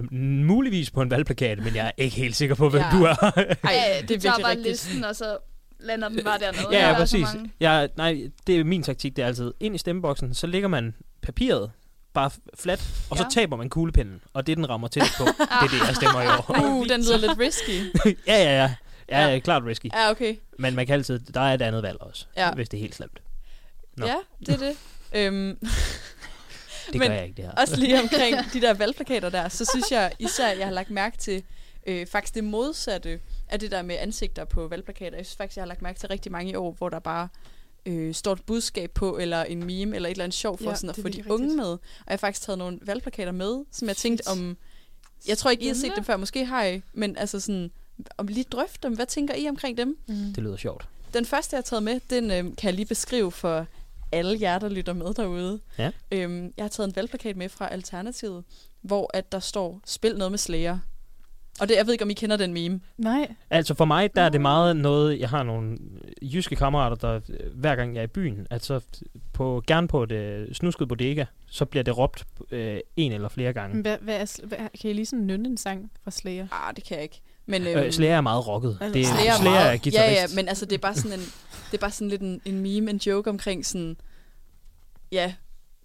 muligvis 0.44 0.90
på 0.90 1.02
en 1.02 1.10
valgplakat, 1.10 1.58
men 1.64 1.74
jeg 1.74 1.86
er 1.86 1.90
ikke 2.04 2.16
helt 2.16 2.36
sikker 2.36 2.54
på, 2.54 2.68
hvem 2.68 2.82
Ja. 2.92 2.98
du 2.98 3.04
er. 3.04 3.14
Ej, 3.14 3.46
Ja, 3.64 4.00
det 4.00 4.02
er 4.02 4.06
tager 4.06 4.08
virkelig 4.08 4.32
bare 4.42 4.50
rigtigt. 4.50 4.68
listen, 4.68 5.04
og 5.04 5.16
så 5.16 5.36
lander 5.80 6.08
den 6.08 6.24
bare 6.24 6.38
dernede. 6.38 6.62
ja, 6.72 6.88
ja, 6.88 6.94
så 6.94 6.98
præcis. 6.98 7.26
Jeg, 7.60 7.88
nej, 7.96 8.16
det 8.46 8.56
er 8.60 8.64
min 8.64 8.82
taktik, 8.82 9.16
det 9.16 9.22
er 9.22 9.26
altid 9.26 9.52
ind 9.60 9.74
i 9.74 9.78
stemmeboksen, 9.78 10.34
så 10.34 10.46
lægger 10.46 10.68
man 10.68 10.94
papiret 11.22 11.70
bare 12.14 12.30
flat, 12.58 12.88
og 13.10 13.16
så 13.16 13.22
Ja. 13.22 13.28
taber 13.40 13.56
man 13.56 13.68
kuglepinden, 13.70 14.20
og 14.34 14.46
det 14.46 14.56
den 14.56 14.68
rammer 14.68 14.88
til 14.88 15.02
på, 15.18 15.24
det 15.38 15.46
er 15.50 15.68
det, 15.68 15.86
jeg 15.88 15.96
stemmer 15.96 16.22
i 16.22 16.26
år. 16.26 16.56
Uh, 16.64 16.86
den 16.88 17.00
lyder 17.00 17.16
lidt 17.18 17.38
risky. 17.40 17.92
ja, 18.26 18.42
ja, 18.42 18.62
ja. 18.62 18.74
Ja, 19.10 19.20
Ja. 19.26 19.28
ja. 19.32 19.38
klart 19.38 19.62
risky. 19.66 19.86
Ja, 19.94 20.10
okay. 20.10 20.36
Men 20.58 20.74
man 20.74 20.86
kan 20.86 20.92
altid, 20.94 21.18
der 21.18 21.40
er 21.40 21.54
et 21.54 21.62
andet 21.62 21.82
valg 21.82 21.96
også, 22.00 22.26
Ja. 22.36 22.50
hvis 22.52 22.68
det 22.68 22.76
er 22.76 22.80
helt 22.80 22.94
slemt. 22.94 23.18
Nå. 23.96 24.06
Ja, 24.06 24.16
det 24.40 24.48
er 24.48 24.56
det. 24.58 24.76
Øhm, 25.12 25.58
Det 26.92 26.94
Men 27.00 27.08
gør 27.08 27.14
jeg 27.14 27.24
ikke, 27.24 27.36
det 27.36 27.44
her. 27.44 27.52
Også 27.52 27.76
lige 27.76 28.00
omkring 28.02 28.36
de 28.52 28.60
der 28.60 28.74
valgplakater 28.74 29.30
der, 29.30 29.48
så 29.48 29.64
synes 29.64 29.90
jeg 29.92 30.12
især, 30.18 30.46
at 30.48 30.58
jeg 30.58 30.66
har 30.66 30.72
lagt 30.74 30.90
mærke 30.90 31.16
til 31.18 31.42
øh, 31.86 32.06
faktisk 32.06 32.34
det 32.34 32.44
modsatte 32.44 33.20
af 33.48 33.60
det 33.60 33.70
der 33.70 33.82
med 33.82 33.96
ansigter 34.00 34.44
på 34.44 34.68
valgplakater. 34.68 35.16
Jeg 35.16 35.26
synes 35.26 35.36
faktisk, 35.36 35.56
jeg 35.56 35.62
har 35.62 35.66
lagt 35.68 35.82
mærke 35.82 35.98
til 35.98 36.08
rigtig 36.08 36.32
mange 36.32 36.52
i 36.52 36.54
år, 36.54 36.72
hvor 36.72 36.88
der 36.88 36.98
bare 36.98 37.28
øh, 37.86 38.14
står 38.14 38.32
et 38.32 38.42
budskab 38.42 38.90
på, 38.90 39.18
eller 39.18 39.44
en 39.44 39.64
meme, 39.64 39.96
eller 39.96 40.08
et 40.08 40.10
eller 40.10 40.24
andet 40.24 40.38
sjov 40.38 40.58
for 40.58 40.70
Ja, 40.70 40.74
sådan 40.76 40.90
at 40.90 40.96
få 40.96 41.00
de 41.00 41.04
virkelig 41.04 41.30
unge 41.30 41.44
rigtigt. 41.44 41.56
med. 41.56 41.66
Og 41.66 41.80
jeg 42.06 42.12
har 42.12 42.16
faktisk 42.16 42.46
taget 42.46 42.58
nogle 42.58 42.78
valgplakater 42.82 43.32
med, 43.32 43.64
som 43.72 43.88
jeg 43.88 43.96
tænkte 43.96 44.28
om... 44.28 44.56
Jeg 45.28 45.38
tror 45.38 45.50
ikke, 45.50 45.64
I 45.64 45.66
har 45.68 45.74
set 45.74 45.92
dem 45.96 46.04
før. 46.04 46.16
Måske 46.16 46.44
har 46.44 46.64
I, 46.64 46.82
men 46.92 47.16
altså 47.16 47.40
sådan... 47.40 47.70
Om 48.18 48.26
lige 48.26 48.44
drøfte 48.44 48.78
dem. 48.82 48.94
Hvad 48.94 49.06
tænker 49.06 49.34
I 49.34 49.48
omkring 49.48 49.76
dem? 49.78 49.98
Mm. 50.06 50.14
Det 50.34 50.42
lyder 50.44 50.56
sjovt. 50.56 50.88
Den 51.14 51.24
første, 51.26 51.54
jeg 51.54 51.58
har 51.58 51.62
taget 51.62 51.82
med, 51.82 52.00
den 52.10 52.30
øh, 52.30 52.44
kan 52.44 52.54
jeg 52.62 52.74
lige 52.74 52.86
beskrive 52.86 53.32
for 53.32 53.66
alle 54.12 54.38
jer, 54.40 54.58
der 54.58 54.68
lytter 54.68 54.92
med 54.92 55.14
derude. 55.14 55.60
Ja. 55.78 55.90
Øhm, 56.12 56.52
jeg 56.56 56.64
har 56.64 56.68
taget 56.68 56.88
en 56.88 56.96
valgplakat 56.96 57.36
med 57.36 57.48
fra 57.48 57.68
Alternativet, 57.68 58.44
hvor 58.82 59.10
at 59.14 59.32
der 59.32 59.38
står, 59.40 59.80
spil 59.86 60.16
noget 60.18 60.32
med 60.32 60.38
Slayer. 60.38 60.78
Og 61.60 61.68
det, 61.68 61.76
jeg 61.76 61.86
ved 61.86 61.92
ikke, 61.92 62.04
om 62.04 62.10
I 62.10 62.14
kender 62.14 62.36
den 62.36 62.52
meme. 62.52 62.80
Nej. 62.98 63.34
Altså 63.50 63.74
for 63.74 63.84
mig, 63.84 64.14
der 64.16 64.22
er 64.22 64.28
det 64.28 64.40
meget 64.40 64.76
noget, 64.76 65.20
jeg 65.20 65.28
har 65.28 65.42
nogle 65.42 65.78
jyske 66.22 66.56
kammerater, 66.56 66.96
der 66.96 67.20
øh, 67.28 67.52
hver 67.54 67.76
gang 67.76 67.94
jeg 67.94 68.00
er 68.00 68.04
i 68.04 68.06
byen, 68.06 68.46
altså 68.50 68.80
på, 69.32 69.62
gerne 69.66 69.88
på 69.88 70.02
et 70.02 70.12
øh, 70.12 70.54
snusket 70.54 70.88
bodega, 70.88 71.24
så 71.46 71.64
bliver 71.64 71.82
det 71.82 71.98
råbt 71.98 72.24
øh, 72.50 72.80
en 72.96 73.12
eller 73.12 73.28
flere 73.28 73.52
gange. 73.52 73.82
Hvad, 73.82 73.96
hvad 74.00 74.16
er, 74.20 74.46
hvad, 74.46 74.58
kan 74.80 74.90
I 74.90 74.92
lige 74.92 75.06
sådan 75.06 75.26
nynne 75.26 75.48
en 75.48 75.56
sang 75.56 75.90
fra 76.04 76.10
Slayer? 76.10 76.46
Ah, 76.52 76.76
det 76.76 76.84
kan 76.84 76.94
jeg 76.94 77.02
ikke. 77.02 77.20
Men, 77.46 77.62
Øh, 77.66 77.92
Slayer 77.92 78.16
er 78.16 78.20
meget 78.20 78.46
rocket. 78.46 78.78
Altså, 78.80 78.94
Det 78.94 79.00
er, 79.02 79.04
Slayer 79.06 79.34
Slayer, 79.34 79.54
er 79.56 79.60
er 79.60 79.70
ja, 79.70 79.76
guitarist. 79.76 79.94
ja, 80.32 80.36
men 80.36 80.48
altså, 80.48 80.64
det 80.66 80.72
er 80.74 80.78
bare 80.78 80.94
sådan 80.94 81.12
en, 81.18 81.24
er 81.76 81.80
bare 81.80 81.90
sådan 81.90 82.08
lidt 82.08 82.22
en, 82.22 82.40
en 82.44 82.60
meme, 82.60 82.90
en 82.90 82.96
joke 82.96 83.30
omkring 83.30 83.66
sådan, 83.66 83.96
ja, 85.12 85.34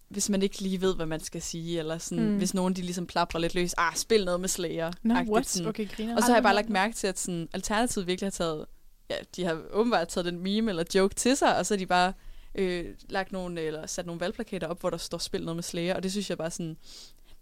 hvis 0.10 0.29
man 0.29 0.41
ikke 0.41 0.62
lige 0.62 0.81
ved, 0.81 0.95
hvad 0.95 1.05
man 1.05 1.19
skal 1.19 1.41
sige, 1.41 1.79
eller 1.79 1.98
sådan, 1.98 2.29
Mm. 2.29 2.38
hvis 2.38 2.53
nogen 2.53 2.74
de 2.74 2.81
ligesom 2.81 3.07
plapper 3.07 3.39
lidt 3.39 3.55
løs, 3.55 3.74
ah, 3.77 3.95
spil 3.95 4.25
noget 4.25 4.39
med 4.39 4.50
Slayer. 4.50 4.91
No, 5.03 5.13
what? 5.13 5.45
sådan. 5.50 5.67
Okay, 5.69 5.88
griner. 5.89 6.15
Og 6.15 6.21
så 6.21 6.27
har 6.27 6.36
jeg 6.36 6.43
bare 6.43 6.55
lagt 6.55 6.69
mærke 6.69 6.93
til, 6.93 7.07
at 7.07 7.19
sådan, 7.19 7.50
Alternativet 7.53 8.07
virkelig 8.07 8.25
har 8.25 8.31
taget, 8.31 8.65
ja, 9.10 9.15
de 9.36 9.43
har 9.43 9.62
åbenbart 9.71 10.07
taget 10.07 10.25
den 10.25 10.39
meme 10.39 10.71
eller 10.71 10.83
joke 10.95 11.15
til 11.15 11.38
sig, 11.38 11.57
og 11.57 11.65
så 11.65 11.74
har 11.74 11.77
de 11.79 11.86
bare 11.86 12.13
øh, 12.55 12.86
lagt 13.10 13.31
nogle, 13.31 13.62
eller 13.62 13.86
sat 13.88 14.05
nogle 14.05 14.21
valgplakater 14.21 14.67
op, 14.67 14.79
hvor 14.79 14.89
der 14.89 14.98
står 14.98 15.17
spil 15.17 15.41
noget 15.43 15.55
med 15.55 15.63
Slayer, 15.63 15.95
og 15.95 16.03
det 16.03 16.12
synes 16.12 16.29
jeg 16.29 16.38
bare 16.38 16.51
sådan, 16.51 16.77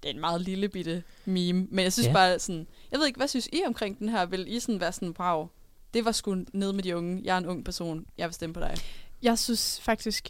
det 0.03 0.09
er 0.09 0.13
en 0.13 0.19
meget 0.19 0.41
lille 0.41 0.69
bitte 0.69 1.03
meme, 1.25 1.67
men 1.71 1.83
jeg 1.83 1.93
synes 1.93 2.07
ja. 2.07 2.13
bare 2.13 2.39
sådan, 2.39 2.67
jeg 2.91 2.99
ved 2.99 3.07
ikke, 3.07 3.17
hvad 3.17 3.27
synes 3.27 3.49
I 3.53 3.61
omkring 3.67 3.99
den 3.99 4.09
her? 4.09 4.25
Vil 4.25 4.55
I 4.55 4.59
sådan 4.59 4.79
være 4.79 4.91
sådan, 4.91 5.15
wow, 5.19 5.47
det 5.93 6.05
var 6.05 6.11
sgu 6.11 6.43
ned 6.53 6.73
med 6.73 6.83
de 6.83 6.97
unge, 6.97 7.21
jeg 7.23 7.33
er 7.33 7.37
en 7.37 7.45
ung 7.45 7.65
person, 7.65 8.05
jeg 8.17 8.27
vil 8.27 8.33
stemme 8.33 8.53
på 8.53 8.59
dig. 8.59 8.75
Jeg 9.21 9.39
synes 9.39 9.81
faktisk, 9.81 10.29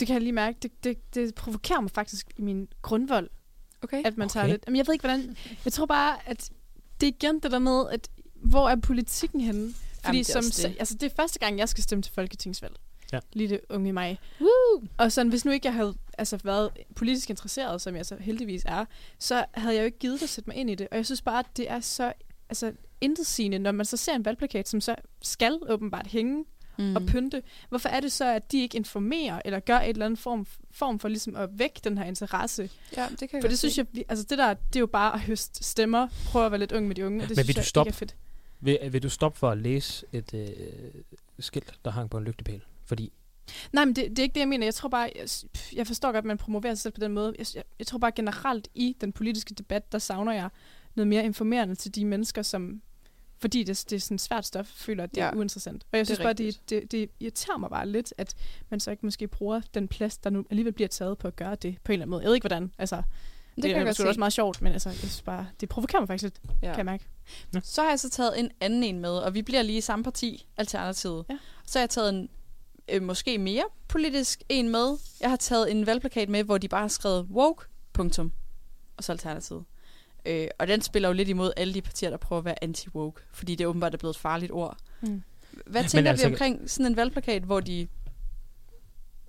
det 0.00 0.06
kan 0.06 0.14
jeg 0.14 0.22
lige 0.22 0.32
mærke, 0.32 0.58
det, 0.62 0.84
det, 0.84 1.14
det 1.14 1.34
provokerer 1.34 1.80
mig 1.80 1.90
faktisk 1.90 2.32
i 2.36 2.42
min 2.42 2.68
grundvold, 2.82 3.30
Okay. 3.82 4.02
at 4.04 4.16
man 4.16 4.28
tager 4.28 4.44
Okay. 4.44 4.52
lidt... 4.52 4.64
Jamen, 4.66 4.76
jeg 4.76 4.86
ved 4.86 4.94
ikke, 4.94 5.02
hvordan... 5.06 5.36
Jeg 5.64 5.72
tror 5.72 5.86
bare, 5.86 6.28
at 6.28 6.50
det 7.00 7.06
er 7.06 7.12
igen 7.20 7.40
det 7.40 7.50
der 7.50 7.58
med, 7.58 7.84
at 7.90 8.08
hvor 8.34 8.68
er 8.68 8.76
politikken 8.76 9.40
henne? 9.40 9.74
Fordi 10.04 10.18
det 10.18 10.28
er 10.28 10.32
som, 10.32 10.44
det. 10.44 10.56
det. 10.56 10.76
altså, 10.78 10.94
det 10.94 11.12
er 11.12 11.16
første 11.16 11.38
gang, 11.38 11.58
jeg 11.58 11.68
skal 11.68 11.84
stemme 11.84 12.02
til 12.02 12.12
folketingsvalg. 12.12 12.74
Ja. 13.12 13.20
Lige 13.32 13.48
det 13.48 13.60
unge 13.70 13.88
i 13.88 13.92
mig. 13.92 14.18
Woo! 14.40 14.82
Og 14.98 15.12
sådan, 15.12 15.30
hvis 15.30 15.44
nu 15.44 15.50
ikke 15.50 15.66
jeg 15.66 15.74
havde 15.74 15.94
altså, 16.18 16.38
været 16.44 16.70
politisk 16.96 17.30
interesseret, 17.30 17.80
som 17.80 17.96
jeg 17.96 18.06
så 18.06 18.16
heldigvis 18.20 18.62
er, 18.66 18.84
så 19.18 19.44
havde 19.54 19.74
jeg 19.74 19.80
jo 19.80 19.86
ikke 19.86 19.98
givet 19.98 20.22
at 20.22 20.28
sætte 20.28 20.50
mig 20.50 20.56
ind 20.56 20.70
i 20.70 20.74
det. 20.74 20.88
Og 20.90 20.96
jeg 20.96 21.06
synes 21.06 21.22
bare, 21.22 21.38
at 21.38 21.46
det 21.56 21.70
er 21.70 21.80
så 21.80 22.12
altså, 22.48 22.72
intetsigende, 23.00 23.58
når 23.58 23.72
man 23.72 23.86
så 23.86 23.96
ser 23.96 24.12
en 24.14 24.24
valgplakat, 24.24 24.68
som 24.68 24.80
så 24.80 24.94
skal 25.22 25.58
åbenbart 25.68 26.06
hænge 26.06 26.44
mm. 26.78 26.96
og 26.96 27.02
pynte. 27.06 27.42
Hvorfor 27.68 27.88
er 27.88 28.00
det 28.00 28.12
så, 28.12 28.24
at 28.34 28.52
de 28.52 28.62
ikke 28.62 28.76
informerer, 28.76 29.42
eller 29.44 29.60
gør 29.60 29.78
et 29.78 29.88
eller 29.88 30.06
andet 30.06 30.18
form, 30.18 30.46
form 30.70 30.98
for 30.98 31.08
ligesom 31.08 31.36
at 31.36 31.48
vække 31.52 31.80
den 31.84 31.98
her 31.98 32.04
interesse? 32.04 32.70
Ja, 32.96 33.06
det 33.10 33.18
kan 33.18 33.28
jeg 33.32 33.42
For 33.42 33.48
det 33.48 33.58
synes 33.58 33.78
jeg, 33.78 33.86
vi- 33.92 34.04
altså 34.08 34.24
det 34.30 34.38
der, 34.38 34.54
det 34.54 34.76
er 34.76 34.80
jo 34.80 34.86
bare 34.86 35.14
at 35.14 35.20
høste 35.20 35.64
stemmer, 35.64 36.08
prøve 36.26 36.46
at 36.46 36.52
være 36.52 36.58
lidt 36.58 36.72
ung 36.72 36.86
med 36.88 36.94
de 36.94 37.06
unge, 37.06 37.18
og 37.22 37.28
det 37.28 37.36
Men 37.36 37.36
synes 37.36 37.48
vil 37.48 37.54
du 37.56 37.58
jeg 37.60 37.66
stoppe? 37.66 37.88
ikke 37.88 37.94
er 37.94 37.98
fedt. 37.98 38.16
Vil, 38.60 38.78
vil 38.92 39.02
du 39.02 39.08
stoppe 39.08 39.38
for 39.38 39.50
at 39.50 39.58
læse 39.58 40.06
et 40.12 40.34
øh, 40.34 40.48
skilt, 41.38 41.74
der 41.84 41.90
hang 41.90 42.10
på 42.10 42.18
en 42.18 42.24
lygtepæl? 42.24 42.62
Fordi 42.84 43.12
Nej, 43.72 43.84
men 43.84 43.96
det, 43.96 44.10
det 44.10 44.18
er 44.18 44.22
ikke 44.22 44.34
det, 44.34 44.40
jeg 44.40 44.48
mener. 44.48 44.66
Jeg 44.66 44.74
tror 44.74 44.88
bare, 44.88 45.10
jeg, 45.16 45.28
jeg 45.76 45.86
forstår 45.86 46.08
godt, 46.08 46.16
at 46.16 46.24
man 46.24 46.38
promoverer 46.38 46.74
sig 46.74 46.82
selv 46.82 46.92
på 46.92 47.00
den 47.00 47.12
måde. 47.12 47.34
Jeg, 47.38 47.46
jeg, 47.54 47.62
jeg 47.78 47.86
tror 47.86 47.98
bare 47.98 48.12
generelt 48.12 48.68
i 48.74 48.96
den 49.00 49.12
politiske 49.12 49.54
debat, 49.54 49.92
der 49.92 49.98
savner 49.98 50.32
jeg 50.32 50.48
noget 50.94 51.08
mere 51.08 51.24
informerende 51.24 51.74
til 51.74 51.94
de 51.94 52.04
mennesker, 52.04 52.42
som 52.42 52.82
fordi 53.38 53.64
det, 53.64 53.84
det 53.90 53.96
er 53.96 54.00
sådan 54.00 54.18
svært 54.18 54.46
stof, 54.46 54.66
føler, 54.66 55.04
at 55.04 55.10
det 55.10 55.16
ja, 55.16 55.24
Ja, 55.24 55.30
er 55.30 55.36
uinteressant. 55.36 55.82
Og 55.92 55.98
jeg 55.98 56.06
det 56.06 56.10
er 56.12 56.14
synes 56.14 56.24
bare, 56.24 56.32
det, 56.32 56.60
det, 56.70 56.92
det 56.92 57.10
irriterer 57.20 57.58
mig 57.58 57.70
bare 57.70 57.88
lidt, 57.88 58.14
at 58.18 58.34
man 58.70 58.80
så 58.80 58.90
ikke 58.90 59.06
måske 59.06 59.28
bruger 59.28 59.60
den 59.74 59.88
plads, 59.88 60.18
der 60.18 60.30
nu 60.30 60.44
alligevel 60.50 60.72
bliver 60.72 60.88
taget 60.88 61.18
på 61.18 61.28
at 61.28 61.36
gøre 61.36 61.54
det 61.54 61.76
på 61.84 61.92
en 61.92 61.94
eller 61.94 62.02
anden 62.02 62.10
måde. 62.10 62.22
Jeg 62.22 62.28
ved 62.28 62.34
ikke, 62.34 62.48
hvordan. 62.48 62.72
Altså, 62.78 62.96
det, 62.96 63.04
Det 63.56 63.62
det 63.62 63.62
kan 63.62 63.70
er 63.70 63.76
jeg 63.76 63.86
godt 63.86 63.98
måske 63.98 64.08
også 64.08 64.18
meget 64.18 64.32
sjovt, 64.32 64.62
men 64.62 64.72
altså, 64.72 64.88
jeg 64.88 64.98
synes 64.98 65.22
bare, 65.22 65.46
det 65.60 65.68
provokerer 65.68 66.00
mig 66.00 66.08
faktisk 66.08 66.22
lidt, 66.22 66.40
ja. 66.62 66.68
kan 66.68 66.76
jeg 66.76 66.84
mærke. 66.84 67.04
Så 67.62 67.82
har 67.82 67.88
jeg 67.88 68.00
så 68.00 68.10
taget 68.10 68.38
en 68.40 68.50
anden 68.60 68.82
en 68.82 68.98
med, 69.00 69.10
og 69.10 69.34
vi 69.34 69.42
bliver 69.42 69.62
lige 69.62 69.78
i 69.78 69.80
samme 69.80 70.02
parti, 70.02 70.46
Alternativet. 70.56 71.24
Ja. 71.30 71.38
Så 71.66 71.78
har 71.78 71.82
jeg 71.82 71.90
taget 71.90 72.08
en 72.14 72.28
øh, 72.88 73.02
måske 73.02 73.38
mere 73.38 73.64
politisk 73.88 74.42
en 74.48 74.68
med. 74.68 74.96
Jeg 75.20 75.30
har 75.30 75.36
taget 75.36 75.70
en 75.70 75.86
valgplakat 75.86 76.28
med, 76.28 76.44
hvor 76.44 76.58
de 76.58 76.68
bare 76.68 76.80
har 76.80 76.88
skrevet 76.88 77.26
woke, 77.30 77.64
punktum, 77.92 78.32
og 78.96 79.04
så 79.04 79.12
Alternativet. 79.12 79.64
Øh, 80.26 80.48
og 80.58 80.66
den 80.68 80.80
spiller 80.82 81.08
jo 81.08 81.12
lidt 81.12 81.28
imod 81.28 81.52
alle 81.56 81.74
de 81.74 81.82
partier, 81.82 82.10
der 82.10 82.16
prøver 82.16 82.38
at 82.40 82.44
være 82.44 82.64
anti-woke, 82.64 83.22
fordi 83.32 83.54
det 83.54 83.66
åbenbart 83.66 83.94
er 83.94 83.98
blevet 83.98 84.14
et 84.14 84.20
farligt 84.20 84.52
ord. 84.52 84.76
Mm. 85.00 85.22
Hvad 85.66 85.84
tænker 85.84 86.10
altså- 86.10 86.28
vi 86.28 86.32
omkring 86.34 86.70
sådan 86.70 86.86
en 86.92 86.96
valgplakat, 86.96 87.42
hvor 87.42 87.60
de 87.60 87.88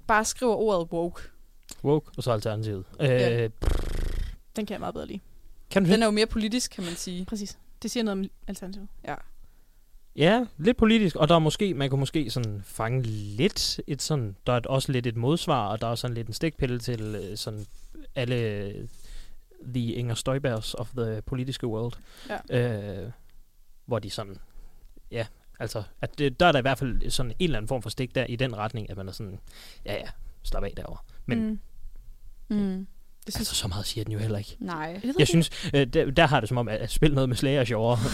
bare 0.07 0.25
skriver 0.25 0.55
ordet 0.55 0.87
woke? 0.91 1.21
woke, 1.83 2.11
og 2.17 2.23
så 2.23 2.31
alternativet. 2.31 2.83
Øh, 2.99 3.07
Ja. 3.09 3.47
Den 4.55 4.65
kan 4.65 4.69
jeg 4.73 4.79
meget 4.79 4.93
bedre 4.93 5.07
lide. 5.07 5.19
Kan 5.69 5.83
du 5.85 5.91
Den 5.91 6.01
er 6.01 6.05
jo 6.05 6.11
mere 6.11 6.25
politisk, 6.25 6.71
kan 6.71 6.83
man 6.83 6.93
sige. 6.95 7.25
Præcis. 7.25 7.57
Det 7.83 7.91
siger 7.91 8.03
noget 8.03 8.19
om 8.19 8.29
Alternativet. 8.47 8.87
Ja. 9.07 9.15
Ja, 10.15 10.45
lidt 10.57 10.77
politisk, 10.77 11.15
og 11.15 11.29
der 11.29 11.35
er 11.35 11.39
måske, 11.39 11.73
man 11.73 11.89
kunne 11.89 11.99
måske 11.99 12.29
sådan 12.29 12.61
fange 12.65 13.01
lidt 13.01 13.79
et 13.87 14.01
sådan, 14.01 14.35
der 14.47 14.53
er 14.53 14.57
et- 14.57 14.65
også 14.65 14.91
lidt 14.91 15.07
et 15.07 15.15
modsvar, 15.15 15.67
og 15.67 15.81
der 15.81 15.87
er 15.87 15.95
sådan 15.95 16.15
lidt 16.15 16.27
en 16.27 16.33
stikpille 16.33 16.79
til 16.79 17.01
øh, 17.01 17.37
sådan 17.37 17.65
alle 18.15 18.89
the 19.73 19.93
Inger 19.93 20.15
Støjbergs 20.15 20.73
of 20.73 20.89
the 20.97 21.21
politiske 21.21 21.67
world. 21.67 21.93
Ja. 22.51 23.01
Øh, 23.03 23.11
hvor 23.85 23.99
de 23.99 24.09
sådan, 24.09 24.35
ja, 25.11 25.27
altså, 25.59 25.83
at 26.01 26.17
det, 26.19 26.39
der 26.39 26.45
er 26.45 26.51
der 26.51 26.59
i 26.59 26.61
hvert 26.61 26.77
fald 26.79 27.09
sådan 27.11 27.31
en 27.31 27.35
eller 27.39 27.57
anden 27.57 27.67
form 27.67 27.81
for 27.81 27.89
stik 27.89 28.15
der 28.15 28.25
i 28.25 28.35
den 28.35 28.57
retning, 28.57 28.89
at 28.89 28.97
man 28.97 29.07
er 29.07 29.11
sådan, 29.11 29.39
ja 29.85 29.93
ja, 29.93 30.07
slap 30.43 30.63
af 30.63 30.73
derovre. 30.77 30.97
Men 31.25 31.39
mm. 31.49 31.59
Mm. 32.57 32.87
Det 33.25 33.33
synes 33.33 33.49
altså, 33.49 33.55
så 33.55 33.67
meget 33.67 33.85
siger 33.85 34.03
den 34.03 34.13
jo 34.13 34.19
heller 34.19 34.37
ikke. 34.37 34.57
Nej. 34.59 35.01
jeg, 35.19 35.27
synes, 35.27 35.69
øh, 35.73 35.87
der, 35.87 36.11
der 36.11 36.27
har 36.27 36.39
det 36.39 36.49
som 36.49 36.57
om, 36.57 36.67
at, 36.67 36.77
at 36.77 36.91
spille 36.91 37.15
noget 37.15 37.29
med 37.29 37.37
slager 37.37 37.59
er 37.61 37.65
sjovere. 37.65 37.97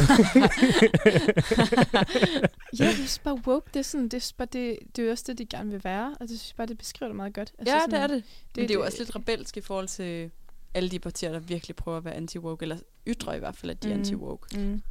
Ja, 2.79 2.85
jeg 2.85 2.93
synes 2.93 3.19
bare 3.19 3.41
woke, 3.47 3.67
det 3.73 3.79
er, 3.79 3.83
sådan, 3.83 4.07
det, 4.07 4.13
er 4.13 4.33
bare, 4.37 4.47
det, 4.53 4.77
det 4.95 5.07
er 5.07 5.11
også 5.11 5.23
det, 5.27 5.37
de 5.37 5.45
gerne 5.45 5.71
vil 5.71 5.83
være. 5.83 6.07
Og 6.19 6.19
det 6.19 6.29
synes 6.29 6.49
jeg 6.51 6.55
bare, 6.57 6.67
det 6.67 6.77
beskriver 6.77 7.07
det 7.09 7.15
meget 7.15 7.33
godt. 7.33 7.51
Altså 7.59 7.73
Ja, 7.75 7.79
sådan, 7.81 7.91
det 7.91 7.99
er 7.99 8.07
det. 8.07 8.15
Men 8.15 8.23
det 8.55 8.71
er 8.71 8.75
jo 8.75 8.79
det- 8.79 8.85
også 8.87 8.97
lidt 8.97 9.15
rebelsk 9.15 9.57
i 9.57 9.61
forhold 9.61 9.87
til 9.87 10.31
alle 10.73 10.89
de 10.89 10.99
partier, 10.99 11.31
der 11.31 11.39
virkelig 11.39 11.75
prøver 11.75 11.97
at 11.97 12.05
være 12.05 12.15
anti-woke, 12.17 12.61
eller 12.61 12.77
ytrer 13.07 13.33
i 13.33 13.39
hvert 13.39 13.55
fald, 13.55 13.71
at 13.71 13.83
de 13.83 13.91
er 13.91 13.95
Mm. 13.95 14.01
anti-woke. 14.01 14.59
Mm. 14.59 14.81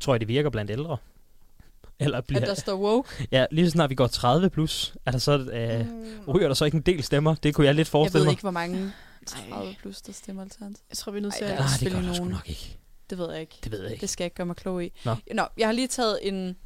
Tror 0.00 0.14
jeg, 0.14 0.20
det 0.20 0.28
virker 0.28 0.50
blandt 0.50 0.70
ældre? 0.70 0.96
Eller 2.00 2.20
bliver, 2.20 2.40
At 2.40 2.48
der 2.48 2.54
står 2.54 2.76
woke. 2.76 3.08
Ja, 3.32 3.46
lige 3.50 3.66
så 3.66 3.70
snart 3.70 3.90
vi 3.90 3.94
går 3.94 4.06
30 4.06 4.50
plus, 4.50 4.94
er 5.06 5.10
der 5.10 5.18
så, 5.18 5.38
øh, 5.38 5.86
Mm. 5.86 6.18
ryger 6.34 6.48
der 6.48 6.54
så 6.54 6.64
ikke 6.64 6.76
en 6.76 6.82
del 6.82 7.02
stemmer? 7.02 7.34
Det 7.34 7.54
kunne 7.54 7.66
jeg 7.66 7.74
lidt 7.74 7.86
Jeg 7.88 7.90
forestille 7.90 8.18
ved 8.20 8.26
mig. 8.26 8.32
ikke, 8.32 8.40
hvor 8.42 8.50
mange 8.50 8.92
30 9.26 9.74
plus, 9.80 10.02
der 10.02 10.12
stemmer 10.12 10.42
alternativt. 10.42 10.84
Jeg 10.90 10.96
tror, 10.96 11.12
vi 11.12 11.18
er 11.18 11.22
nødt 11.22 11.34
til 11.34 11.44
at... 11.44 11.50
der 11.50 11.56
Ah, 11.56 11.62
det 11.62 11.68
gør 11.70 11.76
selvfølgelig 11.78 12.08
der 12.08 12.14
sgu 12.14 12.24
nogen. 12.24 12.32
nok 12.34 12.48
ikke. 12.48 12.78
Det 13.10 13.18
ved 13.18 13.30
jeg 13.32 13.40
ikke. 13.40 13.58
Det 13.64 13.72
ved 13.72 13.82
jeg 13.82 13.90
ikke. 13.92 14.00
Det 14.00 14.10
skal 14.10 14.24
jeg 14.24 14.26
ikke 14.26 14.36
gøre 14.36 14.46
mig 14.46 14.56
klog 14.56 14.84
i. 14.84 14.92
Nå. 15.04 15.14
Nå, 15.34 15.42
jeg 15.58 15.68
har 15.68 15.72
lige 15.72 15.88
taget 15.88 16.18
en 16.22 16.56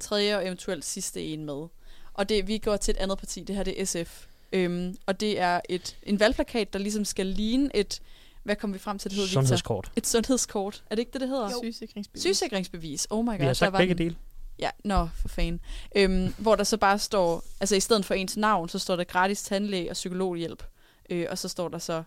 tredje 0.00 0.36
og 0.36 0.46
eventuelt 0.46 0.84
sidste 0.84 1.22
en 1.24 1.44
med. 1.44 1.66
Og 2.14 2.28
det, 2.28 2.48
vi 2.48 2.58
går 2.58 2.76
til 2.76 2.92
et 2.92 2.98
andet 2.98 3.18
parti. 3.18 3.44
Det 3.44 3.56
her 3.56 3.62
det 3.62 3.80
er 3.80 3.84
SF. 3.86 4.26
Øhm, 4.52 4.96
og 5.06 5.20
det 5.20 5.40
er 5.40 5.60
et, 5.68 5.96
en 6.02 6.20
valgplakat, 6.20 6.72
der 6.72 6.78
ligesom 6.78 7.04
skal 7.04 7.26
ligne 7.26 7.76
et... 7.76 8.00
Hvad 8.42 8.56
kom 8.56 8.74
vi 8.74 8.78
frem 8.78 8.98
til, 8.98 9.10
det 9.10 9.16
hedder, 9.16 9.28
Victor? 9.28 9.40
Sundhedskort. 9.40 9.92
Et 9.96 10.06
sundhedskort. 10.06 10.84
Er 10.90 10.94
det 10.94 11.00
ikke 11.00 11.12
det, 11.12 11.20
det 11.20 11.28
hedder? 11.28 11.50
Sygesikringsbevis. 11.62 12.22
Sygesikringsbevis. 12.22 13.06
Oh 13.10 13.24
my 13.24 13.28
god. 13.28 13.36
Vi 13.36 13.42
har 13.42 13.46
der 13.46 13.52
sagt 13.52 13.72
var 13.72 13.78
begge 13.78 13.94
dele. 13.94 14.16
Ja, 14.58 14.70
nå, 14.84 15.08
for 15.14 15.28
fan. 15.28 15.60
Øhm, 15.96 16.34
hvor 16.38 16.56
der 16.56 16.64
så 16.64 16.76
bare 16.76 16.98
står, 16.98 17.44
altså 17.60 17.76
i 17.76 17.80
stedet 17.80 18.04
for 18.04 18.14
ens 18.14 18.36
navn, 18.36 18.68
så 18.68 18.78
står 18.78 18.96
der 18.96 19.04
gratis 19.04 19.42
tandlæge 19.42 19.90
og 19.90 19.94
psykologhjælp. 19.94 20.64
Øh, 21.10 21.26
og 21.30 21.38
så 21.38 21.48
står 21.48 21.68
der 21.68 21.78
så, 21.78 22.02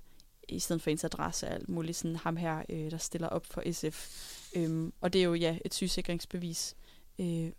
i 0.49 0.59
stedet 0.59 0.81
for 0.81 0.89
ens 0.89 1.03
adresse, 1.03 1.47
alt 1.47 1.69
muligt 1.69 1.97
sådan 1.97 2.15
ham 2.15 2.37
her, 2.37 2.61
øh, 2.69 2.91
der 2.91 2.97
stiller 2.97 3.27
op 3.27 3.45
for 3.45 3.63
SF. 3.71 4.07
Øhm, 4.55 4.93
og 5.01 5.13
det 5.13 5.19
er 5.19 5.23
jo, 5.25 5.33
ja, 5.33 5.57
et 5.65 5.73
sygesikringsbevis. 5.73 6.75
Øh, 7.19 7.51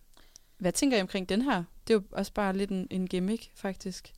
hvad 0.59 0.73
tænker 0.73 0.99
I 0.99 1.01
omkring 1.01 1.29
den 1.29 1.43
her? 1.43 1.65
Det 1.87 1.95
er 1.95 1.99
jo 1.99 2.03
også 2.13 2.33
bare 2.33 2.57
lidt 2.57 2.71
en, 2.71 2.87
en 2.91 3.07
gimmick, 3.07 3.51
faktisk. 3.55 4.13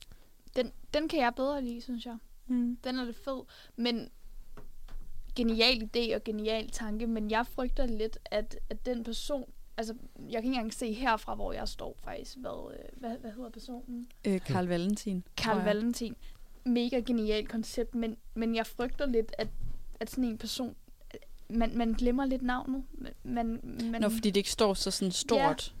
Den, 0.99 1.09
kan 1.09 1.19
jeg 1.19 1.35
bedre 1.35 1.63
lide, 1.63 1.81
synes 1.81 2.05
jeg. 2.05 2.17
Mm. 2.47 2.77
Den 2.83 2.99
er 2.99 3.05
lidt 3.05 3.17
fed, 3.17 3.41
men 3.75 4.09
genial 5.35 5.83
idé 5.83 6.15
og 6.15 6.23
genial 6.23 6.69
tanke, 6.69 7.07
men 7.07 7.31
jeg 7.31 7.47
frygter 7.47 7.85
lidt, 7.85 8.17
at, 8.25 8.59
at 8.69 8.85
den 8.85 9.03
person, 9.03 9.43
altså 9.77 9.93
jeg 10.17 10.31
kan 10.31 10.35
ikke 10.35 10.47
engang 10.47 10.73
se 10.73 10.93
herfra, 10.93 11.35
hvor 11.35 11.53
jeg 11.53 11.67
står 11.67 11.97
faktisk, 12.03 12.37
hvad, 12.37 12.73
øh, 12.73 12.99
hvad, 12.99 13.17
hvad 13.17 13.31
hedder 13.31 13.49
personen? 13.49 14.07
Øh, 14.27 14.41
Karl 14.41 14.67
Valentin. 14.67 15.23
Karl. 15.37 15.63
Valentin. 15.63 16.15
Mega 16.63 16.99
genialt 16.99 17.49
koncept, 17.49 17.95
men, 17.95 18.17
men 18.33 18.55
jeg 18.55 18.67
frygter 18.67 19.05
lidt, 19.05 19.35
at, 19.37 19.47
at 19.99 20.09
sådan 20.09 20.23
en 20.23 20.37
person, 20.37 20.75
man, 21.49 21.77
man 21.77 21.93
glemmer 21.93 22.25
lidt 22.25 22.41
navnet. 22.41 22.83
Man, 23.23 23.59
man, 23.63 24.01
Nå, 24.01 24.09
fordi 24.09 24.29
det 24.29 24.37
ikke 24.37 24.51
står 24.51 24.73
så 24.73 24.91
sådan 24.91 25.11
stort. 25.11 25.75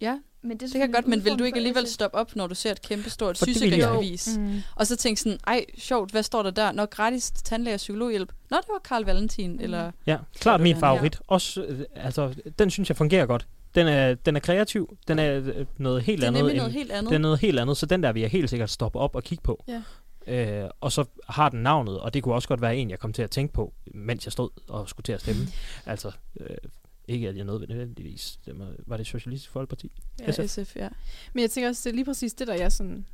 Ja, 0.00 0.06
ja 0.06 0.18
men 0.42 0.56
det 0.56 0.72
kan 0.72 0.92
godt, 0.92 1.06
men 1.06 1.24
vil 1.24 1.38
du 1.38 1.44
ikke 1.44 1.56
alligevel 1.56 1.86
stoppe 1.86 2.16
op, 2.18 2.36
når 2.36 2.46
du 2.46 2.54
ser 2.54 2.70
et 2.72 2.82
kæmpe 2.82 3.10
stort 3.10 3.40
det 3.40 3.48
sygesikringsbevis? 3.48 4.36
Mm. 4.38 4.60
Og 4.76 4.86
så 4.86 4.96
tænkte 4.96 5.22
sådan, 5.22 5.38
ej, 5.46 5.64
sjovt, 5.78 6.10
hvad 6.10 6.22
står 6.22 6.42
der 6.42 6.50
der? 6.50 6.72
Nå, 6.72 6.86
gratis 6.86 7.30
tandlæge 7.30 7.74
og 7.74 7.78
psykologhjælp. 7.78 8.32
Nå, 8.50 8.56
det 8.56 8.68
var 8.68 8.80
Karl 8.84 9.04
Valentin, 9.04 9.52
mm. 9.52 9.58
eller... 9.60 9.90
Ja, 10.06 10.16
klart 10.40 10.60
min 10.60 10.74
Ja. 10.76 10.80
favorit. 10.80 11.20
Også, 11.26 11.62
øh, 11.62 11.80
altså, 11.94 12.34
den 12.58 12.70
synes 12.70 12.88
jeg 12.88 12.96
fungerer 12.96 13.26
godt. 13.26 13.46
Den 13.74 13.86
er, 13.88 14.14
den 14.14 14.36
er 14.36 14.40
kreativ. 14.40 14.96
Den 15.08 15.18
er 15.18 15.40
øh, 15.44 15.66
noget 15.78 16.02
helt 16.02 16.20
Det 16.20 16.24
er 16.24 16.28
andet. 16.28 16.38
nemlig 16.40 16.52
end- 16.52 16.58
noget 16.60 16.72
helt 16.72 16.92
andet. 16.92 17.10
Det 17.10 17.14
er 17.14 17.20
noget 17.20 17.38
helt 17.40 17.58
andet, 17.58 17.76
så 17.76 17.86
den 17.86 18.02
der 18.02 18.12
vil 18.12 18.20
jeg 18.20 18.30
helt 18.30 18.50
sikkert 18.50 18.70
stoppe 18.70 18.98
op 18.98 19.14
og 19.14 19.22
kigge 19.24 19.42
på. 19.42 19.64
Ja. 19.68 19.82
Øh, 20.26 20.70
og 20.80 20.92
så 20.92 21.04
har 21.28 21.48
den 21.48 21.62
navnet, 21.62 22.00
og 22.00 22.14
det 22.14 22.22
kunne 22.22 22.34
også 22.34 22.48
godt 22.48 22.60
være 22.60 22.76
en, 22.76 22.90
jeg 22.90 22.98
kom 22.98 23.12
til 23.12 23.22
at 23.22 23.30
tænke 23.30 23.54
på, 23.54 23.72
mens 23.94 24.24
jeg 24.26 24.32
stod 24.32 24.48
og 24.68 24.88
skulle 24.88 25.04
til 25.04 25.12
at 25.12 25.20
stemme. 25.20 25.42
altså, 25.86 26.10
øh, 26.40 26.56
ikke 27.08 27.28
at 27.28 27.36
jeg 27.36 27.44
nødvendigvis 27.44 28.20
stemmer. 28.20 28.66
Var 28.86 28.96
det 28.96 29.06
Socialistisk 29.06 29.50
Folkeparti? 29.52 29.92
Ja, 30.20 30.32
SF. 30.32 30.48
SF, 30.48 30.76
ja. 30.76 30.88
Men 31.32 31.42
jeg 31.42 31.50
tænker 31.50 31.68
også, 31.68 31.80
det 31.84 31.90
er 31.90 31.94
lige 31.94 32.04
præcis 32.04 32.34
det, 32.34 32.46
der 32.46 32.54
jeg 32.54 32.72
sådan 32.72 33.06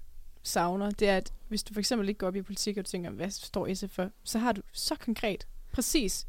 savner, 0.42 0.90
det 0.90 1.08
er, 1.08 1.16
at 1.16 1.32
hvis 1.48 1.62
du 1.62 1.72
for 1.74 1.80
eksempel 1.80 2.08
ikke 2.08 2.18
går 2.18 2.26
op 2.26 2.36
i 2.36 2.42
politik, 2.42 2.76
og 2.76 2.84
du 2.86 2.90
tænker, 2.90 3.10
hvad 3.10 3.30
står 3.30 3.74
SF 3.74 3.90
for, 3.90 4.10
så 4.24 4.38
har 4.38 4.52
du 4.52 4.62
så 4.72 4.94
konkret, 4.94 5.46
præcis 5.72 6.26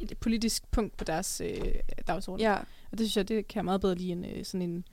et 0.00 0.18
politisk 0.20 0.70
punkt 0.70 0.96
på 0.96 1.04
deres 1.04 1.40
øh, 1.44 1.74
dagsorden. 2.06 2.40
ja. 2.46 2.54
Og 2.92 2.98
det 2.98 3.00
synes 3.00 3.16
jeg, 3.16 3.28
det 3.28 3.48
kan 3.48 3.56
jeg 3.56 3.64
meget 3.64 3.80
bedre 3.80 3.94
lide 3.94 4.12
end 4.12 4.26
øh, 4.26 4.44
sådan 4.44 4.62
en 4.62 4.84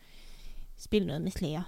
spil 0.78 1.06
noget 1.08 1.22
med 1.22 1.32
slager. 1.32 1.64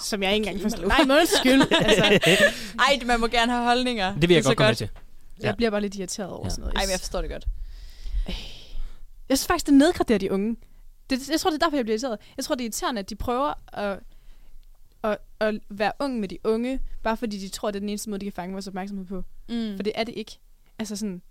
Som 0.00 0.22
jeg 0.22 0.34
ikke 0.34 0.46
engang 0.48 0.62
forstår. 0.62 0.86
Nej, 0.94 0.98
men 1.04 1.10
undskyld. 1.10 1.62
altså, 1.84 2.04
Ej, 2.88 3.00
man 3.06 3.20
må 3.20 3.26
gerne 3.26 3.52
have 3.52 3.64
holdninger. 3.64 4.14
Det 4.18 4.28
vil 4.28 4.34
jeg 4.34 4.38
er 4.40 4.42
godt 4.44 4.56
komme 4.56 4.68
med 4.68 4.76
til. 4.76 4.88
Ja. 5.42 5.46
jeg 5.46 5.56
bliver 5.56 5.70
bare 5.70 5.80
lidt 5.80 5.94
irriteret 5.94 6.30
over 6.30 6.46
Ja. 6.46 6.50
sådan 6.50 6.60
noget. 6.60 6.74
Ej, 6.76 6.82
men 6.84 6.90
jeg 6.90 6.98
forstår 7.00 7.20
det 7.20 7.30
godt. 7.30 7.44
Jeg 9.28 9.38
synes 9.38 9.46
faktisk, 9.46 9.66
det 9.66 9.74
nedgraderer 9.74 10.18
de 10.18 10.32
unge. 10.32 10.56
Det, 11.10 11.30
jeg 11.30 11.40
tror, 11.40 11.50
det 11.50 11.62
er 11.62 11.66
derfor, 11.66 11.76
jeg 11.76 11.84
bliver 11.84 11.94
irriteret. 11.94 12.18
Jeg 12.36 12.44
tror, 12.44 12.54
det 12.54 12.60
er 12.62 12.64
irriterende, 12.64 12.98
at 12.98 13.10
de 13.10 13.14
prøver 13.16 13.54
at, 13.78 14.00
at, 15.02 15.18
at 15.40 15.60
være 15.68 15.92
ung 15.98 16.20
med 16.20 16.28
de 16.28 16.38
unge, 16.44 16.80
bare 17.02 17.16
fordi 17.16 17.38
de 17.38 17.48
tror, 17.48 17.70
det 17.70 17.76
er 17.76 17.80
den 17.80 17.88
eneste 17.88 18.10
måde, 18.10 18.20
de 18.20 18.26
kan 18.26 18.32
fange 18.32 18.52
vores 18.52 18.66
opmærksomhed 18.66 19.06
på. 19.06 19.24
Mm. 19.48 19.76
For 19.76 19.82
det 19.82 19.92
er 19.94 20.04
det 20.04 20.14
ikke. 20.16 20.38
Altså 20.78 20.96
sådan... 20.96 21.22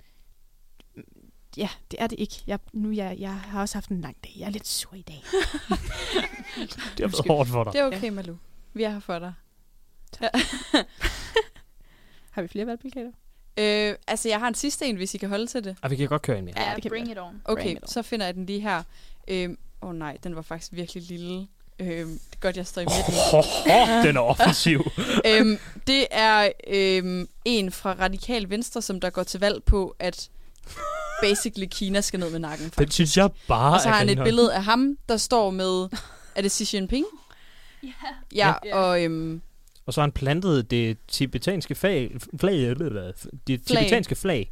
Ja, 1.58 1.70
det 1.92 2.02
er 2.02 2.08
det 2.08 2.20
ikke. 2.20 2.36
Jeg, 2.48 2.60
nu 2.74 2.92
jeg, 2.92 3.16
jeg 3.20 3.34
har 3.34 3.62
også 3.62 3.76
haft 3.76 3.90
en 3.90 4.02
lang 4.02 4.18
dag. 4.24 4.34
Jeg 4.38 4.46
er 4.46 4.50
lidt 4.50 4.68
sur 4.68 4.94
i 4.96 5.02
dag. 5.02 5.24
Det 6.98 7.00
har 7.00 7.08
været 7.08 7.28
hårdt 7.28 7.50
for 7.50 7.64
dig. 7.64 7.74
Det 7.74 7.82
er 7.82 7.86
okay, 7.86 8.10
Malu. 8.10 8.36
Vi 8.74 8.84
er 8.84 8.90
her 8.90 9.00
for 9.00 9.20
dig. 9.20 9.34
Har 12.32 12.42
vi 12.42 12.48
flere 12.48 12.66
valgplakater? 12.66 13.12
Øh, 13.58 13.96
altså, 14.08 14.30
jeg 14.30 14.40
har 14.40 14.48
en 14.48 14.56
sidste 14.56 14.86
en, 14.86 14.96
hvis 14.96 15.14
I 15.14 15.18
kan 15.18 15.30
holde 15.30 15.48
til 15.48 15.64
det. 15.64 15.76
Og 15.82 15.92
vi 15.92 15.96
kan 15.96 16.08
godt 16.08 16.22
køre 16.22 16.38
en 16.38 16.46
mere. 16.46 16.54
Ja, 16.58 16.70
Ja, 16.70 16.76
det 16.76 16.82
kan 16.82 16.90
bring 16.92 17.12
it 17.12 17.20
on. 17.20 17.42
Okay, 17.46 17.64
Bring 17.64 17.78
it 17.78 17.84
on. 17.84 17.88
så 17.88 18.02
finder 18.02 18.26
jeg 18.26 18.36
den 18.36 18.46
lige 18.46 18.60
her. 18.60 18.84
Åh 19.32 19.36
øh, 19.38 19.50
oh 19.82 19.96
nej, 19.96 20.18
den 20.24 20.36
var 20.36 20.42
faktisk 20.42 20.72
virkelig 20.74 21.04
lille. 21.04 21.48
Øh, 21.80 21.88
det 21.88 22.04
er 22.34 22.40
godt, 22.42 22.58
jeg 22.58 22.68
står 22.68 22.82
i 22.82 22.86
midten. 22.86 23.14
den 24.08 24.18
er 24.18 24.22
offensiv. 24.22 24.84
øhm, 25.30 25.58
det 25.88 26.08
er 26.12 26.50
øhm, 26.68 27.28
en 27.46 27.72
fra 27.72 27.96
Radikal 28.00 28.50
Venstre, 28.50 28.82
som 28.82 29.00
der 29.00 29.10
går 29.10 29.24
til 29.24 29.40
valg 29.40 29.64
på, 29.64 29.96
at 30.00 30.30
basically 31.22 31.68
Kina 31.72 32.02
skal 32.02 32.20
ned 32.20 32.30
med 32.30 32.40
nakken. 32.40 32.64
Den 32.66 32.72
Faktisk. 32.72 32.94
synes 32.94 33.18
jeg 33.18 33.30
bare 33.48 33.74
Og 33.74 33.82
så 33.82 33.90
har 33.90 33.96
han 33.96 34.10
et 34.10 34.24
billede 34.24 34.54
af 34.54 34.64
ham, 34.64 34.98
der 35.10 35.18
står 35.18 35.50
med, 35.52 35.88
er 36.36 36.42
det 36.42 36.52
Xi 36.52 36.76
Jinping? 36.76 37.06
Ja. 37.84 37.90
Ja, 38.36 38.54
Ja. 38.66 38.78
og 38.78 39.04
øhm, 39.04 39.42
Og 39.86 39.94
så 39.94 40.02
har 40.02 40.06
han 40.08 40.12
plantet 40.12 40.72
det 40.72 40.98
tibetanske 41.08 41.76
flag, 41.76 42.12
flag, 42.40 42.76
det 43.48 43.64
tibetanske 43.66 44.16
flag 44.16 44.52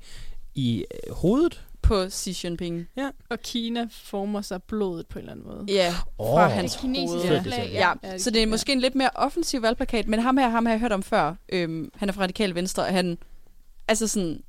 i 0.55 0.85
øh, 1.07 1.13
hovedet. 1.15 1.65
på 1.81 2.09
Xi 2.09 2.37
Jinping. 2.43 2.87
Og 3.29 3.39
Kina 3.39 3.87
former 3.91 4.41
sig 4.41 4.63
blodet 4.63 5.07
på 5.07 5.19
en 5.19 5.23
eller 5.23 5.31
anden 5.31 5.47
måde. 5.47 5.65
Ja, 5.67 5.93
Åh. 6.19 6.27
fra 6.27 6.47
hans 6.47 6.71
Det 6.73 6.81
kinesiske 6.81 7.27
hoved. 7.27 7.43
Flag, 7.43 7.69
Ja, 7.73 7.93
Ja, 8.03 8.17
så 8.17 8.31
det 8.31 8.43
er 8.43 8.47
måske 8.47 8.71
en 8.71 8.79
lidt 8.79 8.95
mere 8.95 9.09
offensiv 9.15 9.61
valgplakat, 9.61 10.07
men 10.07 10.19
ham 10.19 10.37
her, 10.37 10.49
ham 10.49 10.65
har 10.65 10.73
jeg 10.73 10.79
hørt 10.79 10.91
om 10.91 11.03
før. 11.03 11.35
Øhm, 11.49 11.91
han 11.95 12.09
er 12.09 12.13
fra 12.13 12.21
Radikal 12.21 12.55
Venstre, 12.55 12.83
og 12.83 12.89
han, 12.93 13.17
altså 13.87 14.07
sådan, 14.07 14.43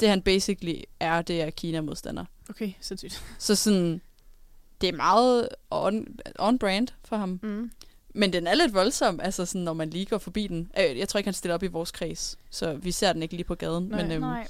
det 0.00 0.08
han 0.08 0.22
basically 0.22 0.74
er, 1.00 1.22
det 1.22 1.42
er 1.42 1.50
Kina-modstander. 1.50 2.24
Okay, 2.50 2.72
sindssygt. 2.80 3.24
Så 3.38 3.54
sådan, 3.54 4.00
det 4.80 4.88
er 4.88 4.92
meget 4.96 5.48
on, 5.70 6.06
on 6.38 6.58
brand 6.58 6.88
for 7.04 7.16
ham. 7.16 7.40
Mm. 7.42 7.70
Men 8.14 8.32
den 8.32 8.46
er 8.46 8.54
lidt 8.54 8.74
voldsom, 8.74 9.20
altså 9.22 9.46
sådan, 9.46 9.60
når 9.60 9.72
man 9.72 9.90
lige 9.90 10.06
går 10.06 10.18
forbi 10.18 10.46
den. 10.46 10.70
Øh, 10.80 10.98
Jeg 10.98 11.08
tror 11.08 11.18
ikke, 11.18 11.26
han 11.26 11.34
stiller 11.34 11.54
op 11.54 11.62
i 11.62 11.66
vores 11.66 11.90
kreds, 11.90 12.38
så 12.50 12.74
vi 12.74 12.90
ser 12.92 13.12
den 13.12 13.22
ikke 13.22 13.34
lige 13.34 13.44
på 13.44 13.54
gaden. 13.54 13.84
Nej. 13.84 14.02
men, 14.02 14.12
øhm, 14.12 14.20
Nej. 14.20 14.46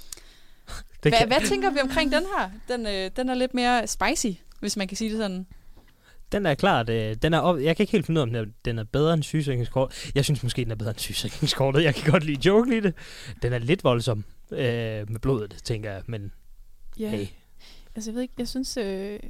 Det 1.02 1.12
hvad, 1.12 1.12
kan, 1.12 1.28
hvad 1.28 1.48
tænker 1.48 1.70
vi 1.70 1.78
omkring 1.80 2.12
den 2.12 2.22
her? 2.38 2.50
Den, 2.68 2.86
øh, 2.86 3.10
den 3.16 3.28
er 3.28 3.34
lidt 3.34 3.54
mere 3.54 3.86
spicy, 3.86 4.26
hvis 4.60 4.76
man 4.76 4.88
kan 4.88 4.96
sige 4.96 5.10
det 5.10 5.18
sådan. 5.18 5.46
Den 6.32 6.46
er 6.46 6.54
klart, 6.54 6.88
øh, 6.90 7.16
den 7.22 7.34
er 7.34 7.38
op, 7.38 7.60
jeg 7.60 7.76
kan 7.76 7.82
ikke 7.84 7.92
helt 7.92 8.06
finde 8.06 8.18
ud 8.18 8.20
af, 8.20 8.26
om 8.26 8.30
den 8.32 8.40
er, 8.44 8.52
den 8.64 8.78
er 8.78 8.84
bedre 8.84 9.14
end 9.14 9.22
sygesikringskort. 9.22 10.10
Jeg 10.14 10.24
synes 10.24 10.42
måske, 10.42 10.64
den 10.64 10.70
er 10.70 10.74
bedre 10.76 10.90
end 10.90 10.98
sygesikringskortet. 10.98 11.82
Jeg 11.84 11.94
kan 11.94 12.12
godt 12.12 12.24
lide 12.24 12.48
joke 12.48 12.76
i 12.76 12.80
det. 12.80 12.94
Den 13.42 13.52
er 13.52 13.58
lidt 13.58 13.84
voldsom 13.84 14.24
øh, 14.50 14.58
med 15.10 15.18
blodet, 15.20 15.56
tænker 15.64 15.92
jeg, 15.92 16.02
men 16.06 16.32
Ja. 16.98 17.08
hey. 17.08 17.26
Altså, 17.94 18.10
jeg 18.10 18.14
ved 18.14 18.22
ikke, 18.22 18.34
jeg 18.38 18.48
synes... 18.48 18.76
Øh, 18.76 19.20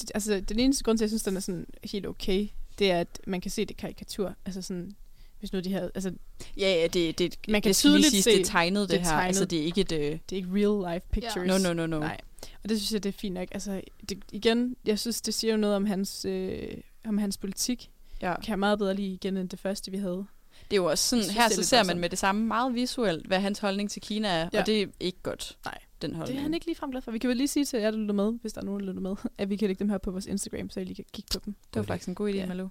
det, 0.00 0.10
altså, 0.14 0.40
den 0.40 0.58
eneste 0.58 0.84
grund 0.84 0.98
til, 0.98 1.04
at 1.04 1.06
jeg 1.06 1.10
synes, 1.10 1.22
den 1.22 1.36
er 1.36 1.40
sådan 1.40 1.66
helt 1.84 2.06
okay, 2.06 2.48
det 2.78 2.90
er, 2.90 3.00
at 3.00 3.20
man 3.26 3.40
kan 3.40 3.50
se 3.50 3.64
det 3.64 3.76
karikatur. 3.76 4.34
Altså 4.46 4.62
sådan, 4.62 4.92
hvis 5.38 5.52
nu 5.52 5.60
de 5.60 5.72
havde, 5.72 5.90
altså 5.94 6.12
Ja, 6.56 6.74
ja, 6.80 6.86
det, 6.86 7.18
det, 7.18 7.36
Man 7.48 7.62
kan 7.62 7.68
det 7.68 7.84
lige 7.84 7.90
tydeligt 7.92 8.10
siges, 8.10 8.24
se, 8.24 8.30
det 8.30 8.40
er 8.40 8.44
tegnet, 8.44 8.80
det, 8.80 8.90
det 8.90 8.96
er 8.96 9.00
her. 9.00 9.10
tegnet. 9.10 9.26
Altså, 9.26 9.44
det 9.44 9.58
er 9.60 9.62
ikke 9.64 9.80
et... 9.80 9.92
Øh, 9.92 9.98
det 10.00 10.32
er 10.32 10.36
ikke 10.36 10.48
real 10.52 10.94
life 10.94 11.06
pictures. 11.12 11.48
no, 11.48 11.58
no, 11.58 11.72
no, 11.74 11.86
no. 11.86 11.98
Nej. 11.98 12.20
Og 12.62 12.68
det 12.68 12.78
synes 12.80 12.92
jeg, 12.92 13.02
det 13.02 13.08
er 13.08 13.18
fint 13.18 13.34
nok. 13.34 13.48
Altså, 13.52 13.80
det, 14.08 14.18
igen, 14.32 14.76
jeg 14.86 14.98
synes, 14.98 15.20
det 15.20 15.34
siger 15.34 15.50
jo 15.52 15.56
noget 15.56 15.76
om 15.76 15.86
hans, 15.86 16.24
øh, 16.24 16.68
om 17.08 17.18
hans 17.18 17.36
politik. 17.38 17.90
Ja. 18.22 18.34
Kan 18.40 18.50
jeg 18.50 18.58
meget 18.58 18.78
bedre 18.78 18.94
lide 18.94 19.12
igen, 19.12 19.36
end 19.36 19.48
det 19.48 19.58
første, 19.58 19.90
vi 19.90 19.96
havde. 19.96 20.26
Det 20.70 20.72
er 20.72 20.76
jo 20.76 20.84
også 20.84 21.08
sådan, 21.08 21.22
synes, 21.22 21.36
her 21.36 21.44
er 21.44 21.48
så 21.48 21.62
ser 21.62 21.82
man 21.84 21.98
med 21.98 22.10
det 22.10 22.18
samme 22.18 22.46
meget 22.46 22.74
visuelt, 22.74 23.26
hvad 23.26 23.40
hans 23.40 23.58
holdning 23.58 23.90
til 23.90 24.02
Kina 24.02 24.28
er, 24.28 24.48
Ja. 24.52 24.60
og 24.60 24.66
det 24.66 24.82
er 24.82 24.86
ikke 25.00 25.18
godt, 25.22 25.56
Nej. 25.64 25.78
Den 26.02 26.10
Det 26.10 26.16
holdning. 26.18 26.38
er 26.38 26.42
han 26.42 26.54
ikke 26.54 26.66
ligefrem 26.66 26.90
glad 26.90 27.02
for. 27.02 27.10
Vi 27.10 27.18
kan 27.18 27.28
vel 27.28 27.36
lige 27.36 27.48
sige 27.48 27.64
til 27.64 27.80
jer, 27.80 27.90
der 27.90 27.98
lytter 27.98 28.14
med, 28.14 28.32
hvis 28.40 28.52
der 28.52 28.60
er 28.60 28.64
nogen, 28.64 28.80
der 28.80 28.86
lytter 28.86 29.00
med, 29.02 29.16
at 29.38 29.50
vi 29.50 29.56
kan 29.56 29.68
lægge 29.68 29.78
dem 29.78 29.88
her 29.88 29.98
på 29.98 30.10
vores 30.10 30.26
Instagram, 30.26 30.70
så 30.70 30.80
I 30.80 30.84
lige 30.84 30.94
kan 30.94 31.04
kigge 31.12 31.28
på 31.38 31.42
dem 31.44 31.54
Det 31.74 31.80
var 31.80 31.86
faktisk 31.86 32.08
en 32.08 32.14
god 32.14 32.30
idé, 32.30 32.36
Ja. 32.36 32.46
Malou. 32.46 32.68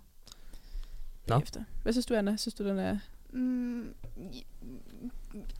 Nå. 1.27 1.39
efter. 1.39 1.63
Hvad 1.83 1.93
synes 1.93 2.05
du, 2.05 2.13
Anna? 2.13 2.35
Synes 2.37 2.53
du, 2.53 2.63
den 2.63 2.79
er... 2.79 2.97
Mm, 3.33 3.93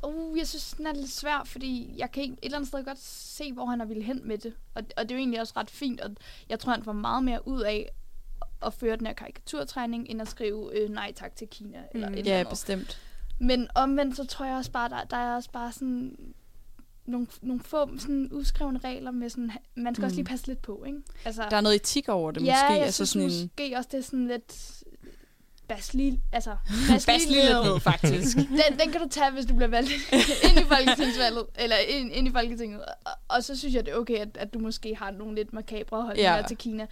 uh, 0.08 0.38
jeg 0.38 0.48
synes, 0.48 0.74
den 0.78 0.88
er 0.88 0.94
lidt 0.94 1.12
svær, 1.12 1.42
fordi 1.46 1.94
jeg 1.98 2.12
kan 2.12 2.24
ikke, 2.24 2.34
et 2.34 2.40
eller 2.46 2.58
andet 2.58 2.68
sted 2.68 2.84
godt 2.86 3.00
se, 3.00 3.54
hvor 3.54 3.66
han 3.66 3.82
er 3.82 3.86
ville 3.86 4.04
hen 4.04 4.22
med 4.28 4.38
det. 4.38 4.54
Og, 4.76 4.84
og 4.98 5.04
det 5.04 5.12
er 5.12 5.16
jo 5.16 5.20
egentlig 5.20 5.42
også 5.42 5.54
ret 5.58 5.70
fint, 5.70 6.02
og 6.02 6.16
jeg 6.50 6.60
tror, 6.60 6.72
han 6.74 6.84
får 6.84 6.92
meget 6.94 7.24
mere 7.24 7.48
ud 7.48 7.62
af 7.62 7.90
at 8.62 8.74
føre 8.74 8.96
den 8.98 9.06
her 9.06 9.14
karikaturtræning, 9.14 10.10
end 10.10 10.22
at 10.22 10.28
skrive 10.28 10.78
øh, 10.82 10.90
nej 10.90 11.14
tak 11.16 11.36
til 11.36 11.48
Kina. 11.48 11.84
Eller 11.94 12.08
Mm. 12.08 12.14
et 12.14 12.20
eller 12.20 12.32
Ja, 12.34 12.40
andet. 12.40 12.50
bestemt. 12.50 13.02
Men 13.40 13.68
omvendt, 13.76 14.16
så 14.18 14.26
tror 14.26 14.46
jeg 14.46 14.56
også 14.58 14.72
bare, 14.72 14.90
der, 14.90 15.04
der 15.04 15.18
er 15.18 15.36
også 15.36 15.52
bare 15.52 15.72
sådan 15.72 16.18
nogle, 17.06 17.28
nogle 17.42 17.64
få 17.64 17.98
sådan 17.98 18.30
udskrevne 18.32 18.80
regler 18.84 19.12
med 19.12 19.30
sådan, 19.30 19.52
man 19.76 19.96
skal 19.96 20.02
mm. 20.02 20.06
også 20.06 20.14
Mm. 20.14 20.18
lige 20.18 20.26
passe 20.26 20.48
lidt 20.48 20.62
på, 20.62 20.84
ikke? 20.88 21.00
Altså, 21.26 21.44
Der 21.50 21.58
er 21.58 21.62
noget 21.62 21.76
etik 21.76 22.10
over 22.10 22.32
det, 22.32 22.46
ja, 22.46 22.54
måske. 22.54 22.74
jeg 22.74 22.86
altså 22.86 23.06
synes 23.06 23.34
sådan 23.34 23.48
måske 23.50 23.78
også, 23.78 23.90
det 23.92 23.98
er 23.98 24.04
sådan 24.04 24.28
lidt 24.28 24.72
basli, 25.68 26.20
altså 26.32 26.56
baslilighed, 27.08 27.80
faktisk. 27.80 28.38
den, 28.60 28.80
den 28.80 28.92
kan 28.92 29.02
du 29.02 29.08
tage, 29.10 29.32
hvis 29.32 29.46
du 29.46 29.56
bliver 29.56 29.68
valgt 29.70 29.92
ind 30.50 30.60
i 30.60 30.64
folketingsvalget, 30.64 31.46
eller 31.56 31.76
ind, 31.78 32.12
ind 32.12 32.28
i 32.28 32.32
Folketinget. 32.32 32.82
Og, 32.86 33.12
og 33.28 33.44
så 33.44 33.56
synes 33.56 33.74
jeg, 33.76 33.86
det 33.86 33.94
er 33.94 33.98
okay, 33.98 34.16
at, 34.18 34.38
at 34.38 34.54
du 34.54 34.60
måske 34.60 34.96
har 34.96 35.12
nogle 35.12 35.36
lidt 35.36 35.54
makabre 35.54 36.02
holdninger 36.02 36.36
Ja. 36.38 36.42
til 36.48 36.58
Kina. 36.58 36.88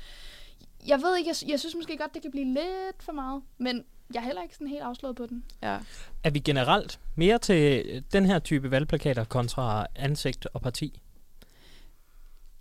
Jeg 0.88 1.02
ved 1.02 1.18
ikke, 1.18 1.30
jeg, 1.30 1.50
jeg 1.50 1.60
synes 1.60 1.76
måske 1.76 1.98
godt, 1.98 2.14
det 2.14 2.22
kan 2.22 2.32
blive 2.32 2.46
lidt 2.46 3.04
for 3.04 3.12
meget, 3.12 3.42
men 3.58 3.84
jeg 4.14 4.20
er 4.22 4.26
heller 4.26 4.42
ikke 4.44 4.54
sådan 4.56 4.68
helt 4.68 4.82
afslået 4.82 5.16
på 5.16 5.26
den. 5.26 5.44
ja. 5.64 5.80
Er 6.24 6.30
vi 6.30 6.40
generelt 6.40 7.00
mere 7.16 7.38
til 7.38 8.04
den 8.14 8.26
her 8.26 8.40
type 8.40 8.72
valgplakater 8.72 9.24
kontra 9.24 9.88
ansigt 9.96 10.46
og 10.54 10.62
parti? 10.62 11.00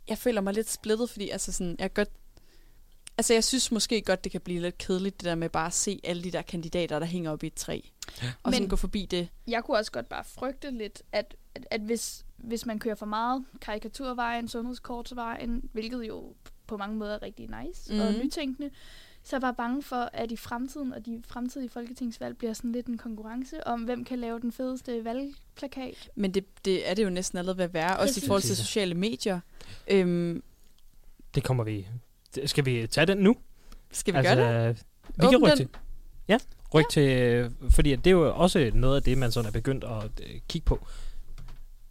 Jeg 0.08 0.18
føler 0.18 0.40
mig 0.40 0.54
lidt 0.54 0.68
splittet, 0.70 1.10
fordi 1.10 1.28
altså 1.30 1.52
sådan, 1.52 1.76
jeg 1.78 1.92
godt... 1.94 2.08
Altså, 3.18 3.34
jeg 3.34 3.44
synes 3.44 3.72
måske 3.72 4.02
godt, 4.02 4.24
det 4.24 4.32
kan 4.32 4.40
blive 4.40 4.60
lidt 4.60 4.78
kedeligt, 4.78 5.20
det 5.20 5.24
der 5.24 5.34
med 5.34 5.48
bare 5.48 5.66
at 5.66 5.72
se 5.72 6.00
alle 6.04 6.24
de 6.24 6.30
der 6.30 6.42
kandidater, 6.42 6.98
der 6.98 7.06
hænger 7.06 7.30
op 7.30 7.42
i 7.42 7.46
et 7.46 7.54
træ. 7.54 7.80
Og 8.22 8.22
Men- 8.44 8.54
sådan 8.54 8.68
gå 8.68 8.76
forbi 8.76 9.06
det. 9.10 9.28
Jeg 9.46 9.64
kunne 9.64 9.76
også 9.76 9.92
godt 9.92 10.08
bare 10.08 10.24
frygte 10.24 10.70
lidt, 10.70 11.02
at, 11.12 11.36
at, 11.54 11.66
at 11.70 11.80
hvis, 11.80 12.24
hvis 12.36 12.66
man 12.66 12.78
kører 12.78 12.94
for 12.94 13.06
meget 13.06 13.44
karikaturvejen, 13.60 14.48
sundhedskortsvejen, 14.48 15.68
hvilket 15.72 16.08
jo 16.08 16.34
på 16.66 16.76
mange 16.76 16.96
måder 16.96 17.14
er 17.14 17.22
rigtig 17.22 17.48
nice 17.64 17.94
mm. 17.94 18.00
og 18.00 18.12
Mhm. 18.12 18.20
nytænkende, 18.24 18.70
så 19.24 19.36
er 19.36 19.38
jeg 19.38 19.40
bare 19.40 19.54
bange 19.54 19.82
for, 19.82 20.10
at 20.12 20.32
i 20.32 20.36
fremtiden 20.36 20.92
og 20.92 21.06
de 21.06 21.22
fremtidige 21.26 21.68
folketingsvalg 21.70 22.36
bliver 22.36 22.52
sådan 22.52 22.72
lidt 22.72 22.86
en 22.86 22.98
konkurrence 22.98 23.66
om, 23.66 23.80
hvem 23.82 24.04
kan 24.04 24.18
lave 24.18 24.40
den 24.40 24.52
fedeste 24.52 25.04
valgplakat. 25.04 26.10
Men 26.14 26.34
det, 26.34 26.44
det 26.64 26.90
er 26.90 26.94
det 26.94 27.04
jo 27.04 27.10
næsten 27.10 27.38
allerede 27.38 27.58
ved 27.58 27.64
at 27.64 27.74
være, 27.74 27.96
også 27.96 28.02
i 28.02 28.06
Præcis. 28.08 28.26
forhold 28.26 28.42
til 28.42 28.56
sociale 28.56 28.94
medier. 28.94 29.40
Øhm, 29.88 30.42
Det 31.34 31.44
kommer 31.44 31.64
vi... 31.64 31.86
Skal 32.44 32.64
vi 32.64 32.86
tage 32.86 33.06
den 33.06 33.18
nu? 33.18 33.36
skal 33.90 34.14
vi 34.14 34.18
altså, 34.18 34.34
gøre 34.34 34.68
det? 34.68 34.82
Vi 35.06 35.12
kan 35.26 35.34
Åbn 35.34 35.44
rykke 35.44 35.56
til... 35.56 35.68
Ja, 36.28 36.38
ryk 36.74 36.84
ja. 36.84 36.90
til... 36.90 37.50
Fordi 37.70 37.96
det 37.96 38.06
er 38.06 38.10
jo 38.10 38.34
også 38.36 38.70
noget 38.74 38.96
af 38.96 39.02
det, 39.02 39.18
man 39.18 39.32
sådan 39.32 39.48
er 39.48 39.52
begyndt 39.52 39.84
at 39.84 40.04
øh, 40.04 40.40
kigge 40.48 40.64
på. 40.66 40.86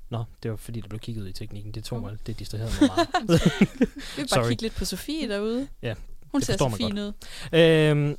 Nå, 0.10 0.24
det 0.44 0.52
var 0.52 0.58
fordi, 0.58 0.82
der 0.82 0.88
blev 0.88 1.00
kigget 1.00 1.24
ud 1.24 1.28
i 1.28 1.34
teknikken. 1.34 1.72
Det 1.72 1.84
tog 1.84 2.02
mig, 2.02 2.18
det 2.28 2.40
distraherede 2.40 2.74
mig 2.82 2.90
meget. 2.96 3.08
Vi 3.80 3.86
vil 4.16 4.22
bare 4.22 4.28
Sorry. 4.28 4.50
kigge 4.50 4.62
lidt 4.62 4.76
på 4.76 4.86
Sofie 4.86 5.30
derude. 5.30 5.68
Ja, 5.82 5.94
Hun 6.32 6.40
det 6.42 6.46
ser 6.48 6.58
så 6.58 6.70
fin 6.70 7.00
ud. 7.00 7.12
øhm, 7.54 8.16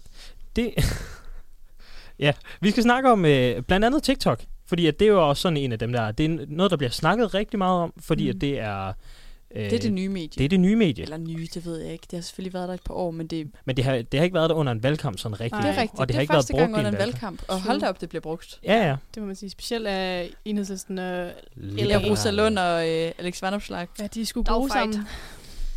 det... 0.57 0.75
ja, 2.19 2.33
vi 2.61 2.71
skal 2.71 2.83
snakke 2.83 3.11
om 3.13 3.25
øh, 3.25 3.63
blandt 3.63 3.87
andet 3.87 4.03
TikTok. 4.03 4.43
Fordi 4.67 4.87
at 4.87 4.99
det 4.99 5.05
er 5.05 5.13
jo 5.13 5.29
også 5.29 5.41
sådan 5.41 5.57
en 5.57 5.73
af 5.73 5.79
dem 5.79 5.93
der... 5.93 6.13
Det 6.13 6.27
er 6.27 6.47
noget, 6.49 6.71
der 6.71 6.77
bliver 6.77 6.91
snakket 6.91 7.35
rigtig 7.35 7.59
meget 7.59 7.81
om, 7.81 7.93
fordi 8.01 8.25
Mm. 8.25 8.31
at 8.37 8.41
det 8.41 8.59
er... 8.61 8.93
Øh, 9.55 9.65
Det 9.65 9.73
er 9.73 9.79
det 9.79 9.93
nye 9.93 10.09
medie. 10.09 10.29
Det 10.39 10.45
er 10.45 10.49
det 10.49 10.61
nye 10.61 10.77
medie. 10.77 11.03
Eller 11.05 11.17
nye, 11.17 11.49
det 11.55 11.65
ved 11.65 11.79
jeg 11.79 11.93
ikke. 11.93 12.07
Det 12.11 12.17
har 12.17 12.23
selvfølgelig 12.23 12.55
været 12.55 12.69
der 12.69 12.75
et 12.75 12.83
par 12.85 12.95
år, 12.95 13.11
men 13.11 13.27
det, 13.27 13.51
Men 13.65 13.77
det 13.77 13.85
har, 13.85 14.03
det 14.03 14.21
har 14.21 14.25
ikke 14.25 14.35
været 14.35 14.51
der 14.51 14.57
under 14.57 14.73
en 14.73 14.83
valgkamp 14.83 15.19
sådan 15.19 15.41
rigtig. 15.41 15.61
Nej. 15.61 15.71
det 15.71 15.79
er 15.79 15.83
rigtigt. 15.83 16.01
Og 16.01 16.09
det, 16.09 16.09
det 16.09 16.15
har 16.15 16.19
er 16.19 16.23
ikke 16.23 16.33
været 16.33 16.39
første 16.39 16.53
brugt 16.53 16.61
gang 16.61 16.75
under 16.77 16.91
en 16.91 16.99
valgkamp. 16.99 17.23
valgkamp. 17.41 17.43
Og 17.49 17.63
hold 17.63 17.81
da 17.81 17.89
op, 17.89 18.01
det 18.01 18.09
bliver 18.09 18.21
brugt. 18.23 18.61
Ja, 18.65 18.89
ja. 18.89 18.97
Det 19.15 19.23
må 19.23 19.27
man 19.27 19.37
sige. 19.37 19.51
Specielt 19.51 19.87
af 19.87 20.31
enhedslisten 20.45 20.99
Ja, 20.99 21.05
af- 21.05 21.31
Rosa 22.11 22.31
Lund 22.31 22.59
og 22.59 22.89
øh, 22.89 23.13
Alex 23.19 23.43
Vanopslag. 23.43 23.87
Ja, 24.01 24.07
de 24.07 24.21
er 24.21 24.27
sgu 24.27 24.43
Dog 24.43 24.61
gode 24.61 24.73
sammen. 24.73 25.07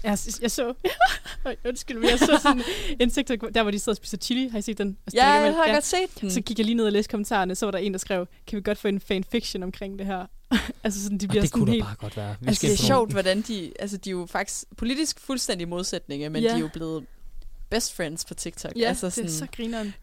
Jeg, 0.05 0.17
jeg 0.41 0.51
så... 0.51 0.73
Undskyld, 1.69 1.97
men 1.99 2.09
jeg 2.09 2.19
så 2.19 2.39
sådan 2.41 2.61
en 2.99 3.11
TikTok, 3.11 3.39
der 3.55 3.61
hvor 3.61 3.71
de 3.71 3.79
sidder 3.79 3.91
og 3.91 3.97
spiser 3.97 4.17
chili. 4.17 4.47
Har 4.47 4.57
I 4.59 4.61
set 4.61 4.77
den? 4.77 4.97
Og 5.05 5.13
Ja, 5.13 5.27
jeg 5.29 5.53
har 5.55 5.73
godt 5.73 5.83
set 5.85 6.21
den. 6.21 6.31
Så 6.31 6.41
gik 6.41 6.57
jeg 6.59 6.65
lige 6.65 6.75
ned 6.75 6.85
og 6.85 6.91
læste 6.91 7.11
kommentarerne, 7.11 7.55
så 7.55 7.65
var 7.65 7.71
der 7.71 7.79
en, 7.79 7.91
der 7.93 7.99
skrev, 7.99 8.25
kan 8.47 8.57
vi 8.57 8.61
godt 8.61 8.77
få 8.77 8.87
en 8.87 8.99
fanfiction 8.99 9.63
omkring 9.63 9.99
det 9.99 10.07
her? 10.07 10.25
altså 10.83 11.03
sådan, 11.03 11.17
de 11.17 11.25
Og 11.25 11.29
bliver 11.29 11.41
det 11.41 11.49
sådan 11.49 11.61
kunne 11.61 11.71
helt... 11.71 11.83
da 11.83 11.87
bare 11.87 11.95
godt 11.95 12.17
være. 12.17 12.35
Vi 12.41 12.47
Altså, 12.47 12.59
skal 12.59 12.69
det 12.69 12.79
er 12.79 12.83
sjovt, 12.87 13.11
hvordan 13.11 13.41
de... 13.41 13.71
Altså, 13.79 13.97
de 13.97 14.09
er 14.09 14.11
jo 14.11 14.25
faktisk 14.29 14.63
politisk 14.77 15.19
fuldstændig 15.19 15.67
modsætninger, 15.67 16.29
men 16.29 16.43
Ja. 16.43 16.49
de 16.49 16.55
er 16.55 16.59
jo 16.59 16.69
blevet 16.73 17.05
best 17.69 17.93
friends 17.95 18.25
på 18.25 18.33
TikTok. 18.33 18.71
Ja, 18.75 18.87
altså, 18.87 19.09
det 19.09 19.25
er 19.25 19.29
så 19.29 19.47
grineren. 19.55 19.93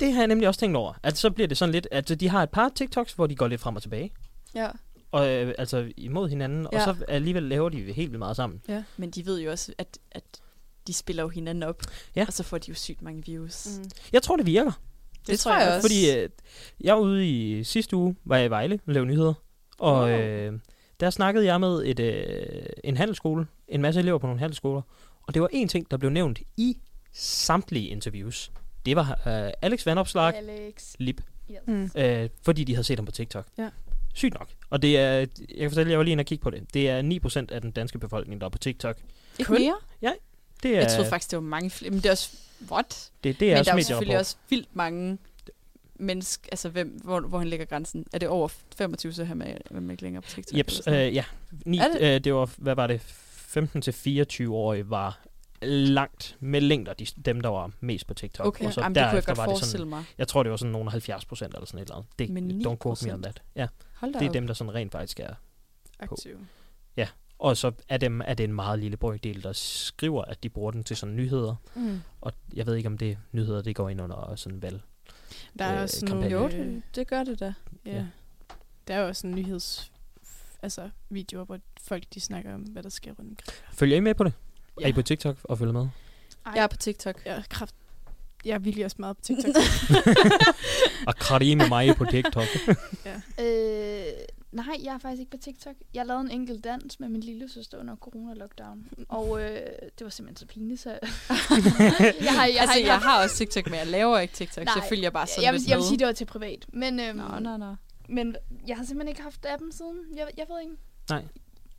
Det 0.00 0.12
har 0.12 0.20
jeg 0.20 0.26
nemlig 0.26 0.48
også 0.48 0.60
tænkt 0.60 0.76
over. 0.76 0.92
At 1.02 1.18
så 1.18 1.30
bliver 1.30 1.48
det 1.48 1.56
sådan 1.56 1.72
lidt, 1.72 1.88
at 1.92 2.20
de 2.20 2.28
har 2.28 2.42
et 2.42 2.50
par 2.50 2.70
TikToks, 2.74 3.12
hvor 3.12 3.26
de 3.26 3.34
går 3.36 3.48
lidt 3.48 3.60
frem 3.60 3.76
og 3.76 3.82
tilbage. 3.82 4.10
Ja. 4.54 4.68
Og 5.10 5.28
øh, 5.28 5.54
altså 5.58 5.92
imod 5.96 6.28
hinanden, 6.28 6.66
ja. 6.72 6.78
Ja. 6.78 6.88
og 6.90 6.96
så 6.96 7.04
alligevel 7.08 7.42
laver 7.42 7.68
de 7.68 7.76
helt 7.76 7.96
vildt 8.10 8.18
meget 8.18 8.36
sammen. 8.36 8.62
Men 8.96 9.10
de 9.10 9.26
ved 9.26 9.40
jo 9.40 9.50
også, 9.50 9.72
at, 9.78 9.98
at 10.12 10.22
de 10.86 10.92
spiller 10.92 11.22
jo 11.22 11.28
hinanden 11.28 11.62
op. 11.62 11.82
Ja. 12.16 12.24
Og 12.26 12.32
så 12.32 12.42
får 12.42 12.58
de 12.58 12.68
jo 12.68 12.74
sygt 12.74 13.02
mange 13.02 13.22
views. 13.26 13.66
Mm. 13.78 13.84
Jeg 14.12 14.22
tror, 14.22 14.36
det 14.36 14.46
virker. 14.46 14.72
Det, 15.18 15.26
det 15.26 15.38
tror 15.38 15.58
jeg 15.58 15.68
også. 15.68 15.80
Fordi 15.88 16.16
øh, 16.16 16.28
jeg 16.80 16.94
var 16.94 17.00
ude 17.00 17.28
i 17.28 17.64
sidste 17.64 17.96
uge, 17.96 18.16
var 18.24 18.36
jeg 18.36 18.46
i 18.46 18.50
Vejle 18.50 18.80
og 18.86 18.92
lavede 18.92 19.08
nyheder. 19.10 19.34
Og 19.78 19.94
Wow. 20.00 20.08
øh, 20.08 20.58
der 21.00 21.10
snakkede 21.10 21.44
jeg 21.46 21.60
med 21.60 21.82
et, 21.86 22.00
øh, 22.00 22.66
en 22.84 22.96
handelsskole, 22.96 23.46
en 23.68 23.82
masse 23.82 24.00
elever 24.00 24.18
på 24.18 24.26
nogle 24.26 24.40
handelsskoler. 24.40 24.82
Og 25.22 25.34
det 25.34 25.42
var 25.42 25.48
en 25.52 25.68
ting, 25.68 25.90
der 25.90 25.96
blev 25.96 26.10
nævnt 26.10 26.38
i 26.56 26.76
samtlige 27.12 27.88
interviews. 27.88 28.50
Det 28.86 28.96
var 28.96 29.10
øh, 29.26 29.52
Alex 29.62 29.86
Vanopslag 29.86 30.34
Alex. 30.36 30.94
Lip, 30.98 31.20
Yes. 31.50 31.58
Mm. 31.66 31.90
øh, 31.96 32.28
fordi 32.42 32.64
de 32.64 32.74
havde 32.74 32.84
set 32.84 32.98
ham 32.98 33.06
på 33.06 33.12
TikTok. 33.12 33.46
Ja. 33.58 33.68
Sygt 34.18 34.34
nok. 34.34 34.48
Og 34.70 34.82
det 34.82 34.98
er, 34.98 35.12
jeg 35.12 35.28
kan 35.58 35.70
fortælle, 35.70 35.90
jeg 35.90 35.98
var 35.98 36.04
lige 36.04 36.12
inde 36.12 36.22
og 36.22 36.26
kigge 36.26 36.42
på 36.42 36.50
det. 36.50 36.74
Det 36.74 36.88
er 36.88 37.02
9% 37.50 37.54
af 37.54 37.60
den 37.60 37.70
danske 37.70 37.98
befolkning, 37.98 38.40
der 38.40 38.44
er 38.46 38.50
på 38.50 38.58
TikTok. 38.58 38.96
Ikke 39.38 39.52
mere? 39.52 39.74
Det 40.62 40.76
er, 40.76 40.80
Jeg 40.80 40.88
troede 40.92 41.08
faktisk, 41.08 41.30
det 41.30 41.36
var 41.36 41.42
mange 41.42 41.70
flere. 41.70 41.90
Men 41.90 41.98
det 41.98 42.06
er 42.06 42.10
også... 42.10 42.36
What? 42.70 43.10
det, 43.24 43.40
det 43.40 43.48
er 43.48 43.52
men 43.52 43.58
også 43.58 43.70
der 43.70 43.72
er 43.74 43.78
jo 43.78 43.82
selvfølgelig 43.84 44.14
på. 44.14 44.18
også 44.18 44.36
vildt 44.50 44.76
mange 44.76 45.18
mennesker, 45.98 46.48
altså 46.52 46.68
hvem, 46.68 46.88
hvor, 47.04 47.20
hvor 47.20 47.38
han 47.38 47.48
lægger 47.48 47.66
grænsen. 47.66 48.06
Er 48.12 48.18
det 48.18 48.28
over 48.28 48.48
25, 48.76 49.12
så 49.12 49.22
er 49.22 49.26
han 49.26 49.38
man 49.70 49.90
ikke 49.90 50.02
længere 50.02 50.22
på 50.22 50.28
TikTok? 50.30 50.58
Jeps, 50.58 50.82
øh, 50.88 50.94
ja. 50.94 51.24
Ni, 51.64 51.78
Er 51.78 51.88
det? 51.88 52.14
Øh, 52.14 52.20
det 52.24 52.34
var, 52.34 52.50
hvad 52.56 52.74
var 52.74 52.86
det? 52.86 53.00
15 53.00 53.82
til 53.82 53.92
24 53.92 54.54
årige 54.54 54.90
var 54.90 55.20
langt 55.62 56.36
med 56.40 56.60
længder 56.60 56.92
de, 56.92 57.06
dem, 57.24 57.40
der 57.40 57.48
var 57.48 57.70
mest 57.80 58.06
på 58.06 58.14
TikTok. 58.14 58.46
Okay, 58.46 58.66
og 58.66 58.72
så 58.72 58.80
Jamen, 58.80 58.94
det 58.94 59.00
kunne 59.00 59.06
jeg 59.06 59.12
derefter 59.12 59.30
godt 59.34 59.38
var 59.38 59.44
det 59.44 59.50
forestille 59.50 59.78
sådan, 59.78 59.88
mig. 59.88 60.04
jeg 60.18 60.28
tror, 60.28 60.42
det 60.42 60.50
var 60.50 60.56
sådan 60.56 60.72
nogle 60.72 60.90
70 60.90 61.24
procent 61.24 61.54
eller 61.54 61.66
sådan 61.66 61.80
et 61.80 61.84
eller 61.84 61.96
andet. 61.96 62.18
Det, 62.18 62.30
Men 62.30 62.66
don't 62.66 62.76
quote 62.82 63.06
me 63.06 63.10
9%? 63.10 63.14
on 63.14 63.22
that. 63.22 63.42
Ja, 63.56 63.66
Hold 64.00 64.12
da 64.12 64.18
det 64.18 64.24
er 64.24 64.28
op. 64.28 64.34
dem, 64.34 64.46
der 64.46 64.54
sådan 64.54 64.74
rent 64.74 64.92
faktisk 64.92 65.20
er. 65.20 65.34
Aktiv. 65.98 66.38
Og 67.40 67.56
så 67.56 67.72
er, 67.88 67.96
dem, 67.96 68.20
er 68.24 68.34
det 68.34 68.44
en 68.44 68.52
meget 68.52 68.78
lille 68.78 68.96
brøkdel, 68.96 69.42
der 69.42 69.52
skriver, 69.52 70.22
at 70.24 70.42
de 70.42 70.48
bruger 70.48 70.70
den 70.70 70.84
til 70.84 70.96
sådan 70.96 71.16
nyheder. 71.16 71.54
Mm. 71.74 72.00
Og 72.20 72.32
jeg 72.54 72.66
ved 72.66 72.74
ikke, 72.74 72.86
om 72.86 72.98
det 72.98 73.18
nyheder, 73.32 73.62
det 73.62 73.76
går 73.76 73.88
ind 73.88 74.00
under 74.00 74.34
sådan 74.36 74.62
valg. 74.62 74.80
Der 75.58 75.64
er 75.64 75.76
Øh, 75.76 75.82
også 75.82 76.06
kampagne. 76.06 76.30
nogle... 76.34 76.56
Jo, 76.56 76.64
det, 76.64 76.82
det 76.94 77.06
gør 77.08 77.24
det 77.24 77.40
da. 77.40 77.54
Ja. 77.86 77.92
Ja. 77.92 78.06
Der 78.88 78.94
er 78.94 79.00
jo 79.00 79.06
også 79.08 79.26
en 79.26 79.34
nyheds... 79.34 79.92
Altså, 80.62 80.90
videoer, 81.08 81.44
hvor 81.44 81.58
folk 81.80 82.04
de 82.14 82.20
snakker 82.20 82.54
om, 82.54 82.60
hvad 82.60 82.82
der 82.82 82.88
sker 82.88 83.12
rundt 83.12 83.30
omkring. 83.30 83.58
Følger 83.72 83.96
I 83.96 84.00
med 84.00 84.14
på 84.14 84.24
det? 84.24 84.32
Ja. 84.80 84.84
Er 84.84 84.88
I 84.88 84.92
på 84.92 85.02
TikTok 85.02 85.36
og 85.44 85.58
følger 85.58 85.72
med? 85.72 85.88
Ej, 86.46 86.52
Jeg 86.54 86.62
er 86.62 86.66
på 86.66 86.76
TikTok. 86.76 87.22
Jeg 87.26 87.36
er, 87.36 87.42
kraft... 87.50 87.74
jeg 88.44 88.54
er 88.54 88.58
virkelig 88.58 88.84
også 88.84 88.96
meget 88.98 89.16
på 89.16 89.22
TikTok. 89.22 89.54
Og 91.08 91.14
Kari 91.14 91.54
med 91.54 91.68
mig 91.68 91.96
på 91.96 92.04
TikTok. 92.04 92.46
Øh, 93.40 94.04
nej, 94.52 94.76
jeg 94.82 94.94
er 94.94 94.98
faktisk 94.98 95.20
ikke 95.20 95.30
på 95.30 95.36
TikTok. 95.36 95.74
Jeg 95.94 96.06
lavede 96.06 96.24
en 96.24 96.30
enkelt 96.30 96.64
dans 96.64 97.00
med 97.00 97.08
min 97.08 97.20
lille 97.20 97.48
søster 97.50 97.78
under 97.78 97.96
corona-lockdown. 97.96 99.04
Og 99.08 99.42
øh, 99.42 99.50
det 99.98 100.04
var 100.04 100.08
simpelthen 100.08 100.36
så 100.36 100.46
pinligt, 100.54 100.80
så... 100.80 100.90
jeg 102.20 102.32
har, 102.32 102.46
jeg 102.46 102.60
altså, 102.60 102.72
har 102.72 102.86
jeg 102.86 102.98
har 102.98 103.22
også 103.22 103.36
TikTok, 103.36 103.66
men 103.66 103.74
jeg 103.74 103.86
laver 103.86 104.18
ikke 104.18 104.34
TikTok, 104.34 104.54
så 104.54 104.64
Nej, 104.64 104.74
jeg 104.76 104.84
følger 104.88 105.10
bare 105.10 105.26
sådan 105.26 105.44
jeg, 105.44 105.52
vil, 105.52 105.60
lidt 105.60 105.70
jeg 105.70 105.78
vil 105.78 105.84
sige, 105.84 105.98
det 105.98 106.06
var 106.06 106.12
til 106.12 106.24
privat. 106.24 106.66
Men, 106.72 107.00
øhm, 107.00 107.18
Nå, 107.18 107.38
nå, 107.38 107.56
nå. 107.56 107.74
men 108.08 108.36
jeg 108.66 108.76
har 108.76 108.84
simpelthen 108.84 109.08
ikke 109.08 109.22
haft 109.22 109.46
appen 109.46 109.72
siden. 109.72 109.98
Jeg, 110.16 110.26
jeg 110.36 110.46
ved 110.48 110.60
ikke. 110.60 110.74
Nej. 111.10 111.24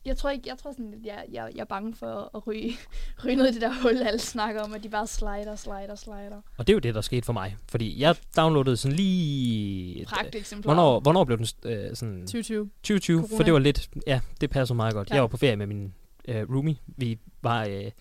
Jeg 0.10 0.18
tror 0.18 0.30
ikke, 0.30 0.50
jeg 0.50 0.58
tror 0.58 0.72
sådan, 0.72 0.94
at 0.94 1.06
jeg, 1.06 1.26
jeg, 1.32 1.52
jeg 1.56 1.62
er 1.62 1.66
bange 1.66 1.96
for 1.96 2.32
at 2.36 2.48
ryge, 2.48 2.72
ryge 3.26 3.36
ned 3.36 3.46
i 3.46 3.54
det 3.54 3.62
der 3.62 3.74
hul, 3.82 3.98
alle 3.98 4.20
snakker 4.20 4.62
om, 4.62 4.74
at 4.74 4.84
de 4.84 4.90
bare 4.90 5.08
slider, 5.08 5.56
slider, 5.56 5.96
slider. 5.96 6.42
Og 6.58 6.68
det 6.68 6.74
er 6.74 6.76
jo 6.76 6.80
det, 6.80 6.96
der 6.96 7.02
skete 7.02 7.26
for 7.26 7.34
mig. 7.34 7.58
Fordi 7.68 8.02
jeg 8.02 8.16
downloadede 8.36 8.78
sådan 8.78 8.96
lige... 8.98 10.06
Pragt 10.06 10.36
eksemplar. 10.36 10.74
Hvornår, 10.74 11.00
hvornår 11.00 11.24
blev 11.24 11.38
den 11.38 11.48
øh, 11.66 11.96
sådan... 11.96 12.20
2020. 12.22 12.70
2020, 12.84 13.22
Corona. 13.22 13.38
for 13.38 13.44
det 13.44 13.54
var 13.54 13.60
lidt... 13.60 13.90
Ja, 14.08 14.20
det 14.42 14.50
passer 14.50 14.76
meget 14.76 14.94
godt. 14.94 15.10
Ja. 15.10 15.14
Ja. 15.14 15.16
Jeg 15.16 15.22
var 15.22 15.28
på 15.28 15.38
ferie 15.38 15.56
med 15.56 15.68
min 15.68 15.94
øh, 16.28 16.50
roomie. 16.50 16.78
Vi 16.88 17.18
var 17.42 17.66
øh, 17.66 17.92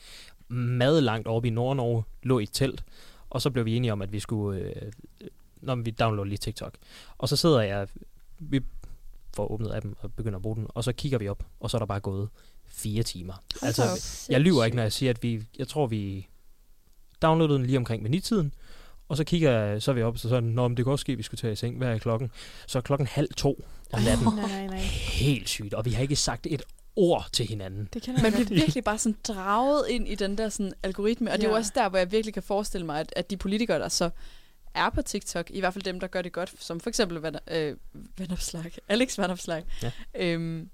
meget 0.56 1.02
langt 1.02 1.28
oppe 1.28 1.48
i 1.48 1.50
Nord-Norge, 1.50 2.02
lå 2.22 2.38
i 2.38 2.42
et 2.42 2.52
telt. 2.52 2.84
Og 3.30 3.42
så 3.42 3.50
blev 3.50 3.64
vi 3.64 3.76
enige 3.76 3.92
om, 3.92 4.02
at 4.02 4.12
vi 4.12 4.20
skulle... 4.20 4.60
Øh, 4.60 4.92
når 5.60 5.74
vi 5.74 5.90
downloadede 5.90 6.28
lige 6.28 6.38
TikTok. 6.38 6.74
Og 7.18 7.28
så 7.28 7.36
sidder 7.36 7.60
jeg... 7.60 7.88
Vi 8.38 8.60
får 9.38 9.52
åbnet 9.52 9.74
appen 9.74 9.94
og 10.00 10.12
begynder 10.12 10.36
at 10.38 10.42
bruge 10.42 10.56
den. 10.56 10.66
Og 10.68 10.84
så 10.84 10.92
kigger 10.92 11.18
vi 11.18 11.28
op, 11.28 11.42
og 11.60 11.70
så 11.70 11.76
er 11.76 11.78
der 11.78 11.86
bare 11.86 12.00
gået 12.00 12.28
fire 12.66 13.02
timer. 13.02 13.42
Altså, 13.62 13.82
jeg 14.28 14.40
lyver 14.40 14.64
ikke, 14.64 14.76
når 14.76 14.82
jeg 14.82 14.92
siger, 14.92 15.10
at 15.10 15.22
vi... 15.22 15.42
Jeg 15.58 15.68
tror, 15.68 15.86
vi 15.86 16.28
downloadede 17.22 17.58
den 17.58 17.66
lige 17.66 17.78
omkring 17.78 18.04
ved. 18.04 18.50
Og 19.08 19.16
så 19.16 19.24
kigger 19.24 19.50
jeg, 19.50 19.82
så 19.82 19.90
er 19.90 19.94
vi 19.94 20.02
op, 20.02 20.18
så 20.18 20.28
sådan, 20.28 20.48
Nå, 20.48 20.68
men 20.68 20.76
det 20.76 20.84
kan 20.84 20.92
også 20.92 21.00
ske, 21.00 21.12
at 21.12 21.18
vi 21.18 21.22
skulle 21.22 21.38
tage 21.38 21.52
i 21.52 21.56
seng. 21.56 21.78
Hvad 21.78 21.88
er 21.88 21.98
klokken? 21.98 22.30
Så 22.66 22.78
er 22.78 22.82
klokken 22.82 23.06
halv 23.06 23.28
to 23.36 23.64
om 23.92 24.02
natten. 24.02 24.26
Nej, 24.34 24.48
nej, 24.48 24.66
nej. 24.66 24.78
Helt 25.12 25.48
sygt, 25.48 25.74
og 25.74 25.84
vi 25.84 25.90
har 25.90 26.02
ikke 26.02 26.16
sagt 26.16 26.46
et 26.50 26.62
ord 26.96 27.28
til 27.32 27.46
hinanden. 27.46 27.88
Det 27.92 28.02
kan 28.02 28.18
Man 28.22 28.32
bliver 28.32 28.48
virkelig 28.48 28.84
bare 28.84 28.98
sådan 28.98 29.18
draget 29.28 29.84
ind 29.88 30.08
i 30.08 30.14
den 30.14 30.38
der 30.38 30.48
sådan 30.48 30.72
algoritme, 30.82 31.30
og 31.30 31.36
det 31.38 31.44
er 31.44 31.48
jo 31.48 31.54
Ja. 31.54 31.58
også 31.58 31.72
der, 31.74 31.88
hvor 31.88 31.98
jeg 31.98 32.12
virkelig 32.12 32.34
kan 32.34 32.42
forestille 32.42 32.86
mig, 32.86 33.00
at, 33.00 33.12
at 33.16 33.30
de 33.30 33.36
politikere, 33.36 33.78
der 33.78 33.88
så 33.88 34.10
er 34.78 34.90
på 34.90 35.02
TikTok, 35.02 35.50
i 35.50 35.60
hvert 35.60 35.72
fald 35.74 35.84
dem, 35.84 36.00
der 36.00 36.06
gør 36.06 36.22
det 36.22 36.32
godt, 36.32 36.54
som 36.62 36.80
for 36.80 36.88
eksempel 36.90 37.18
Van, 37.20 37.36
øh, 37.50 37.76
Vandopslag, 38.18 38.72
Alex 38.88 39.18
Vandopslag, 39.18 39.64
Ja. 39.82 39.92
øhm, 40.14 40.68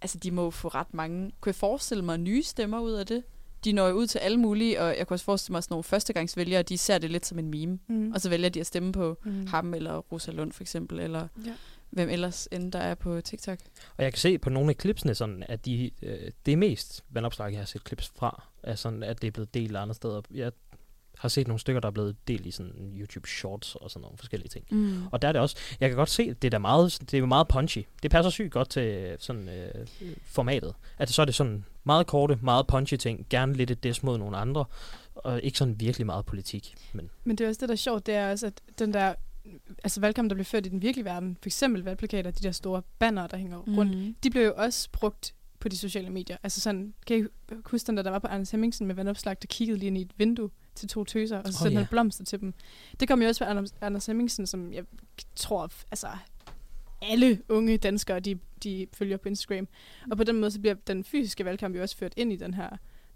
altså 0.00 0.18
de 0.18 0.30
må 0.30 0.50
få 0.50 0.68
ret 0.68 0.94
mange, 0.94 1.32
kunne 1.40 1.50
jeg 1.50 1.54
forestille 1.54 2.04
mig 2.04 2.18
nye 2.18 2.42
stemmer 2.42 2.80
ud 2.80 2.92
af 2.92 3.06
det? 3.06 3.22
De 3.64 3.72
når 3.72 3.88
jo 3.88 3.94
ud 3.94 4.06
til 4.06 4.18
alle 4.18 4.36
mulige, 4.38 4.80
og 4.80 4.96
jeg 4.98 5.06
kunne 5.06 5.14
også 5.14 5.24
forestille 5.24 5.52
mig 5.54 5.62
sådan 5.62 5.72
nogle 5.72 5.84
førstegangsvælgere, 5.84 6.62
de 6.62 6.78
ser 6.78 6.98
det 6.98 7.10
lidt 7.10 7.26
som 7.26 7.38
en 7.38 7.50
meme, 7.50 7.78
Mm. 7.88 8.12
og 8.12 8.20
så 8.20 8.28
vælger 8.28 8.48
de 8.48 8.60
at 8.60 8.66
stemme 8.66 8.92
på 8.92 9.18
Mm. 9.24 9.46
ham, 9.46 9.74
eller 9.74 9.96
Rosa 9.98 10.30
Lund 10.32 10.52
for 10.52 10.62
eksempel, 10.62 11.00
eller 11.00 11.28
Ja. 11.46 11.52
hvem 11.90 12.08
ellers 12.08 12.48
end 12.52 12.72
der 12.72 12.78
er 12.78 12.94
på 12.94 13.20
TikTok. 13.20 13.58
Og 13.96 14.04
jeg 14.04 14.12
kan 14.12 14.18
se 14.20 14.38
på 14.38 14.50
nogle 14.50 14.70
af 14.70 14.76
klipsene, 14.76 15.14
sådan, 15.14 15.44
at 15.48 15.64
de, 15.64 15.90
øh, 16.02 16.30
det 16.46 16.52
er 16.52 16.56
mest 16.56 17.04
vandopslag, 17.10 17.50
jeg 17.52 17.58
har 17.60 17.66
set 17.66 17.84
klips 17.84 18.12
fra, 18.16 18.42
er 18.62 18.74
sådan, 18.74 19.02
at 19.02 19.22
det 19.22 19.26
er 19.28 19.30
blevet 19.32 19.54
delt 19.54 19.76
andre 19.76 19.94
steder. 19.94 20.20
Jeg 20.34 20.52
har 21.18 21.28
set 21.28 21.46
nogle 21.48 21.60
stykker, 21.60 21.80
der 21.80 21.88
er 21.88 21.92
blevet 21.92 22.16
delt 22.28 22.46
i 22.46 22.50
sådan 22.50 22.92
YouTube 22.96 23.28
Shorts 23.28 23.74
og 23.74 23.90
sådan 23.90 24.02
nogle 24.02 24.18
forskellige 24.18 24.48
ting. 24.48 24.64
Mm. 24.70 25.06
Og 25.12 25.22
der 25.22 25.28
er 25.28 25.32
det 25.32 25.40
også, 25.40 25.56
jeg 25.80 25.88
kan 25.88 25.96
godt 25.96 26.10
se, 26.10 26.22
at 26.22 26.42
det 26.42 26.54
er 26.54 26.58
meget, 26.58 26.98
det 27.10 27.18
er 27.18 27.26
meget 27.26 27.48
punchy. 27.48 27.78
Det 28.02 28.10
passer 28.10 28.30
sygt 28.30 28.52
godt 28.52 28.68
til 28.68 28.82
øh, 28.82 29.16
sådan 29.20 29.48
øh, 29.48 29.86
formatet. 30.24 30.74
At 30.98 31.10
så 31.10 31.22
er 31.22 31.26
det 31.26 31.34
sådan 31.34 31.64
meget 31.84 32.06
korte, 32.06 32.38
meget 32.42 32.66
punchy 32.66 32.94
ting. 32.94 33.26
Gerne 33.30 33.52
lidt 33.54 33.70
et 33.70 33.82
des 33.82 34.02
mod 34.02 34.18
nogle 34.18 34.36
andre. 34.36 34.64
Og 35.14 35.42
ikke 35.42 35.58
sådan 35.58 35.80
virkelig 35.80 36.06
meget 36.06 36.26
politik. 36.26 36.74
Men 36.92 37.10
Men 37.24 37.38
det 37.38 37.44
er 37.44 37.48
også 37.48 37.60
det, 37.60 37.68
der 37.68 37.72
er 37.74 37.76
sjovt, 37.76 38.06
det 38.06 38.14
er 38.14 38.30
også, 38.30 38.46
at 38.46 38.60
den 38.78 38.94
der 38.94 39.14
altså 39.84 40.00
valgkamp, 40.00 40.30
der 40.30 40.34
blev 40.34 40.44
ført 40.44 40.66
i 40.66 40.68
den 40.68 40.82
virkelige 40.82 41.04
verden, 41.04 41.36
for 41.42 41.48
eksempel 41.48 41.82
valgplakater, 41.82 42.30
de 42.30 42.42
der 42.42 42.52
store 42.52 42.82
banner, 42.98 43.26
der 43.26 43.36
hænger 43.36 43.62
mm. 43.66 43.78
rundt, 43.78 43.98
Mm. 43.98 44.14
de 44.22 44.30
blev 44.30 44.42
jo 44.44 44.52
også 44.56 44.88
brugt 44.92 45.34
på 45.60 45.68
de 45.68 45.78
sociale 45.78 46.10
medier. 46.10 46.36
Altså 46.42 46.60
sådan, 46.60 46.94
kan 47.06 47.18
I 47.18 47.22
huske 47.64 47.86
den 47.86 47.96
der, 47.96 48.02
der 48.02 48.10
var 48.10 48.18
på 48.18 48.26
Anders 48.26 48.50
Hemmingsen 48.50 48.86
med 48.86 48.94
vandopslag, 48.94 49.36
der 49.42 49.46
kiggede 49.46 49.78
lige 49.78 49.86
ind 49.86 49.98
i 49.98 50.02
et 50.02 50.12
vindue 50.16 50.50
til 50.78 50.88
to 50.88 51.04
tøser, 51.04 51.38
og 51.38 51.44
så 51.44 51.58
Åh, 51.58 51.62
sendte 51.62 51.72
ja. 51.72 51.78
han 51.78 51.86
blomster 51.90 52.24
til 52.24 52.40
dem. 52.40 52.54
Det 53.00 53.08
kom 53.08 53.22
jo 53.22 53.28
også 53.28 53.44
fra 53.44 53.64
Anders, 53.80 54.06
Hemmingsen, 54.06 54.46
som 54.46 54.72
jeg 54.72 54.84
tror, 55.36 55.70
altså 55.90 56.08
alle 57.02 57.42
unge 57.48 57.78
danskere, 57.78 58.20
de, 58.20 58.38
de 58.62 58.86
følger 58.92 59.16
på 59.16 59.28
Instagram. 59.28 59.68
Og 60.10 60.16
på 60.16 60.24
den 60.24 60.40
måde, 60.40 60.50
så 60.50 60.60
bliver 60.60 60.74
den 60.74 61.04
fysiske 61.04 61.44
valgkamp 61.44 61.76
jo 61.76 61.82
også 61.82 61.96
ført 61.96 62.12
ind 62.16 62.32
i 62.32 62.36
den 62.36 62.54
her 62.54 62.68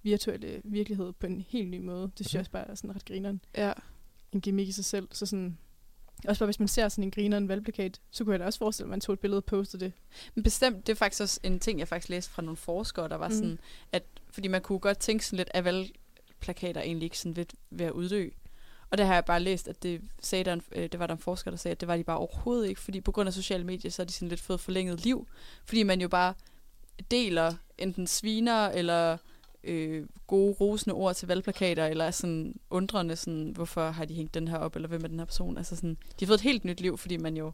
virtuelle 0.03 0.61
virkelighed 0.65 1.13
på 1.13 1.27
en 1.27 1.45
helt 1.49 1.71
ny 1.71 1.79
måde. 1.79 2.03
Det 2.03 2.27
synes 2.27 2.35
jeg 2.35 2.41
også 2.41 2.51
bare 2.51 2.69
er 2.71 2.75
sådan 2.75 2.95
ret 2.97 3.05
grineren. 3.05 3.41
Ja. 3.57 3.73
En 4.33 4.41
gimmick 4.41 4.69
i 4.69 4.73
sig 4.73 4.85
selv. 4.85 5.09
Så 5.13 5.27
sådan, 5.27 5.59
også 6.29 6.39
bare 6.39 6.47
hvis 6.47 6.59
man 6.59 6.69
ser 6.69 6.89
sådan 6.89 7.05
en 7.05 7.11
grineren 7.11 7.49
valgplakat, 7.49 8.01
så 8.11 8.25
kunne 8.25 8.33
jeg 8.33 8.41
da 8.41 8.45
også 8.45 8.59
forestille 8.59 8.87
mig, 8.87 8.93
at 8.93 8.97
man 8.97 9.01
tog 9.01 9.13
et 9.13 9.21
billede 9.21 9.39
og 9.39 9.45
postede 9.45 9.85
det. 9.85 9.93
Men 10.35 10.43
bestemt, 10.45 10.87
det 10.87 10.93
er 10.93 10.97
faktisk 10.97 11.23
også 11.23 11.41
en 11.43 11.61
ting, 11.61 11.79
jeg 11.79 11.89
faktisk 11.89 12.09
læste 12.09 12.31
fra 12.31 12.43
nogle 12.43 12.57
forskere, 12.57 13.09
der 13.09 13.17
var 13.17 13.29
Mm. 13.29 13.35
sådan, 13.35 13.59
at 13.93 14.03
fordi 14.31 14.49
man 14.49 14.63
kunne 14.63 14.79
godt 14.79 14.99
tænke 14.99 15.27
sådan 15.27 15.37
lidt, 15.37 15.51
at 15.55 15.65
valgplakater 16.43 16.81
egentlig 16.81 17.07
ikke 17.07 17.19
sådan 17.19 17.35
lidt 17.35 17.55
ved 17.71 17.87
at 17.87 17.93
uddø. 17.93 18.29
Og 18.91 18.99
det 18.99 19.07
har 19.07 19.15
jeg 19.15 19.25
bare 19.25 19.41
læst, 19.41 19.69
at 19.69 19.83
det, 19.83 20.01
sagde 20.23 20.45
der 20.45 20.53
en, 20.53 20.63
øh, 20.73 20.83
det 20.83 21.01
var 21.01 21.07
der 21.07 21.15
en 21.15 21.21
forsker, 21.21 21.51
der 21.51 21.59
sagde, 21.59 21.73
at 21.73 21.81
det 21.81 21.89
var 21.89 21.97
de 21.97 22.05
bare 22.05 22.17
overhovedet 22.19 22.69
ikke, 22.69 22.81
fordi 22.81 23.01
på 23.01 23.13
grund 23.13 23.27
af 23.27 23.33
sociale 23.33 23.65
medier, 23.65 23.91
så 23.91 24.03
har 24.03 24.07
de 24.07 24.13
sådan 24.13 24.29
lidt 24.29 24.41
fået 24.41 24.61
forlænget 24.61 25.05
liv, 25.05 25.27
fordi 25.65 25.83
man 25.83 26.01
jo 26.01 26.09
bare 26.09 26.35
deler 27.11 27.55
enten 27.79 28.07
sviner 28.07 28.69
eller 28.69 29.17
øh, 29.65 30.07
gode 30.27 30.53
rosende 30.61 30.95
ord 30.95 31.15
til 31.15 31.29
valgplakater, 31.29 31.87
eller 31.87 32.05
er 32.05 32.11
sådan 32.11 32.55
undrende, 32.71 33.17
sådan, 33.17 33.51
hvorfor 33.55 33.91
har 33.91 34.05
de 34.05 34.15
hængt 34.15 34.35
den 34.35 34.49
her 34.49 34.57
op, 34.59 34.77
eller 34.77 34.89
hvem 34.89 35.05
er 35.05 35.09
den 35.09 35.19
her 35.19 35.27
person? 35.27 35.57
Altså 35.57 35.77
sådan, 35.77 35.97
de 36.21 36.25
har 36.25 36.27
fået 36.27 36.39
et 36.39 36.43
helt 36.43 36.65
nyt 36.65 36.81
liv, 36.81 36.99
fordi 36.99 37.17
man 37.17 37.37
jo 37.37 37.53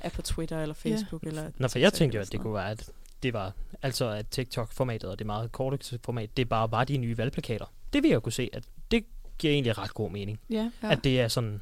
er 0.00 0.08
på 0.08 0.22
Twitter 0.22 0.62
eller 0.62 0.74
Ja. 0.84 0.90
Facebook. 0.90 1.22
Eller 1.22 1.50
Nå, 1.58 1.68
for 1.68 1.78
jeg 1.78 1.92
tænkte 1.92 2.16
jo, 2.16 2.22
at 2.22 2.32
det 2.32 2.40
kunne 2.40 2.54
være, 2.54 2.70
at 2.70 2.90
det 3.22 3.32
var, 3.32 3.52
altså 3.82 4.08
at 4.08 4.26
TikTok-formatet 4.28 5.10
og 5.10 5.18
det 5.18 5.26
meget 5.26 5.52
korte 5.52 5.98
format, 6.04 6.36
det 6.36 6.48
bare 6.48 6.70
var 6.70 6.84
de 6.84 6.96
nye 6.96 7.18
valgplakater. 7.18 7.66
Det 7.94 8.02
vil 8.02 8.10
jeg 8.10 8.22
kunne 8.22 8.32
se, 8.32 8.50
at 8.52 8.64
det 8.90 9.04
giver 9.38 9.52
egentlig 9.52 9.78
ret 9.78 9.94
god 9.94 10.10
mening. 10.10 10.40
Ja. 10.50 10.70
Ja. 10.82 10.92
At 10.92 11.04
det 11.04 11.20
er 11.20 11.28
sådan, 11.28 11.60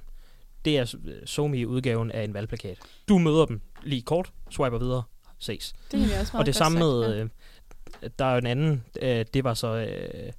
det 0.65 0.79
er 0.79 0.95
somi 1.27 1.65
udgaven 1.65 2.11
af 2.11 2.25
en 2.25 2.35
valgplakat. 2.35 2.79
Du 3.09 3.19
møder 3.19 3.47
dem 3.47 3.61
lige 3.83 4.03
kort, 4.03 4.33
swiper 4.51 4.79
videre, 4.79 5.03
ses. 5.39 5.73
Det 5.93 6.01
er 6.15 6.21
også 6.21 6.33
meget 6.33 6.35
og 6.35 6.47
det 6.47 6.55
samme 6.55 6.79
sagt, 6.79 6.87
med, 6.89 7.15
ja. 7.17 7.23
øh, 7.23 8.11
der 8.19 8.25
er 8.25 8.33
jo 8.33 8.39
en 8.39 8.47
anden, 8.47 8.85
øh, 9.03 9.25
det 9.35 9.45
var 9.45 9.55
så 9.55 9.69
øh, 9.77 10.33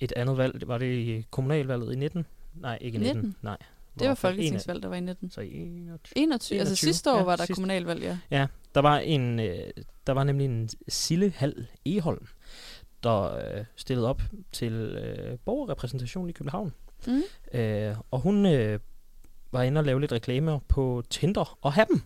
et 0.00 0.12
andet 0.16 0.36
valg, 0.36 0.68
var 0.68 0.78
det 0.78 0.86
i 0.94 1.26
kommunalvalget 1.30 1.92
i 1.92 1.96
19? 1.96 2.26
Nej, 2.54 2.78
ikke 2.80 2.96
i 2.96 2.98
19, 3.00 3.16
19? 3.16 3.36
nej. 3.42 3.56
Det 3.94 4.00
var 4.00 4.06
Hvorfor? 4.06 4.28
En 4.28 4.34
folketingsvalg, 4.34 4.82
der 4.82 4.88
var 4.88 4.96
i 4.96 5.00
19. 5.00 5.30
Så 5.30 5.40
i 5.40 5.46
21. 5.56 6.18
21. 6.22 6.58
Altså 6.58 6.72
21, 6.72 6.76
sidste 6.76 7.12
år 7.12 7.16
ja, 7.16 7.22
var 7.22 7.36
der 7.36 7.44
sidste- 7.44 7.54
kommunalvalg, 7.54 8.18
ja. 8.30 8.46
Der 8.74 8.80
var 8.80 8.98
en, 8.98 9.40
øh, 9.40 9.56
der 10.06 10.12
var 10.12 10.24
nemlig 10.24 10.44
en 10.44 10.68
Sille 10.88 11.32
Hal 11.36 11.66
Eholm, 11.86 12.26
der 13.02 13.36
øh, 13.36 13.64
stillede 13.76 14.08
op 14.08 14.22
til 14.52 14.72
øh, 14.72 15.38
borgerrepræsentation 15.44 16.28
i 16.28 16.32
København. 16.32 16.72
Mm. 17.06 17.22
Øh, 17.54 17.96
og 18.10 18.20
hun 18.20 18.46
øh, 18.46 18.78
var 19.52 19.62
inde 19.62 19.78
og 19.78 19.84
lave 19.84 20.00
lidt 20.00 20.12
reklamer 20.12 20.58
på 20.68 21.02
Tinder 21.10 21.58
og 21.62 21.72
Happen. 21.72 22.02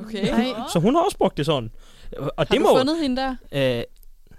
Okay. 0.00 0.30
Nej. 0.30 0.46
Så 0.72 0.78
hun 0.78 0.94
har 0.94 1.02
også 1.02 1.18
brugt 1.18 1.36
det 1.36 1.46
sådan. 1.46 1.70
Og 2.16 2.32
Har 2.38 2.44
det 2.44 2.58
du 2.58 2.62
må... 2.62 2.76
fundet 2.78 3.02
hende 3.02 3.16
der? 3.22 3.36
Øh, 3.52 3.84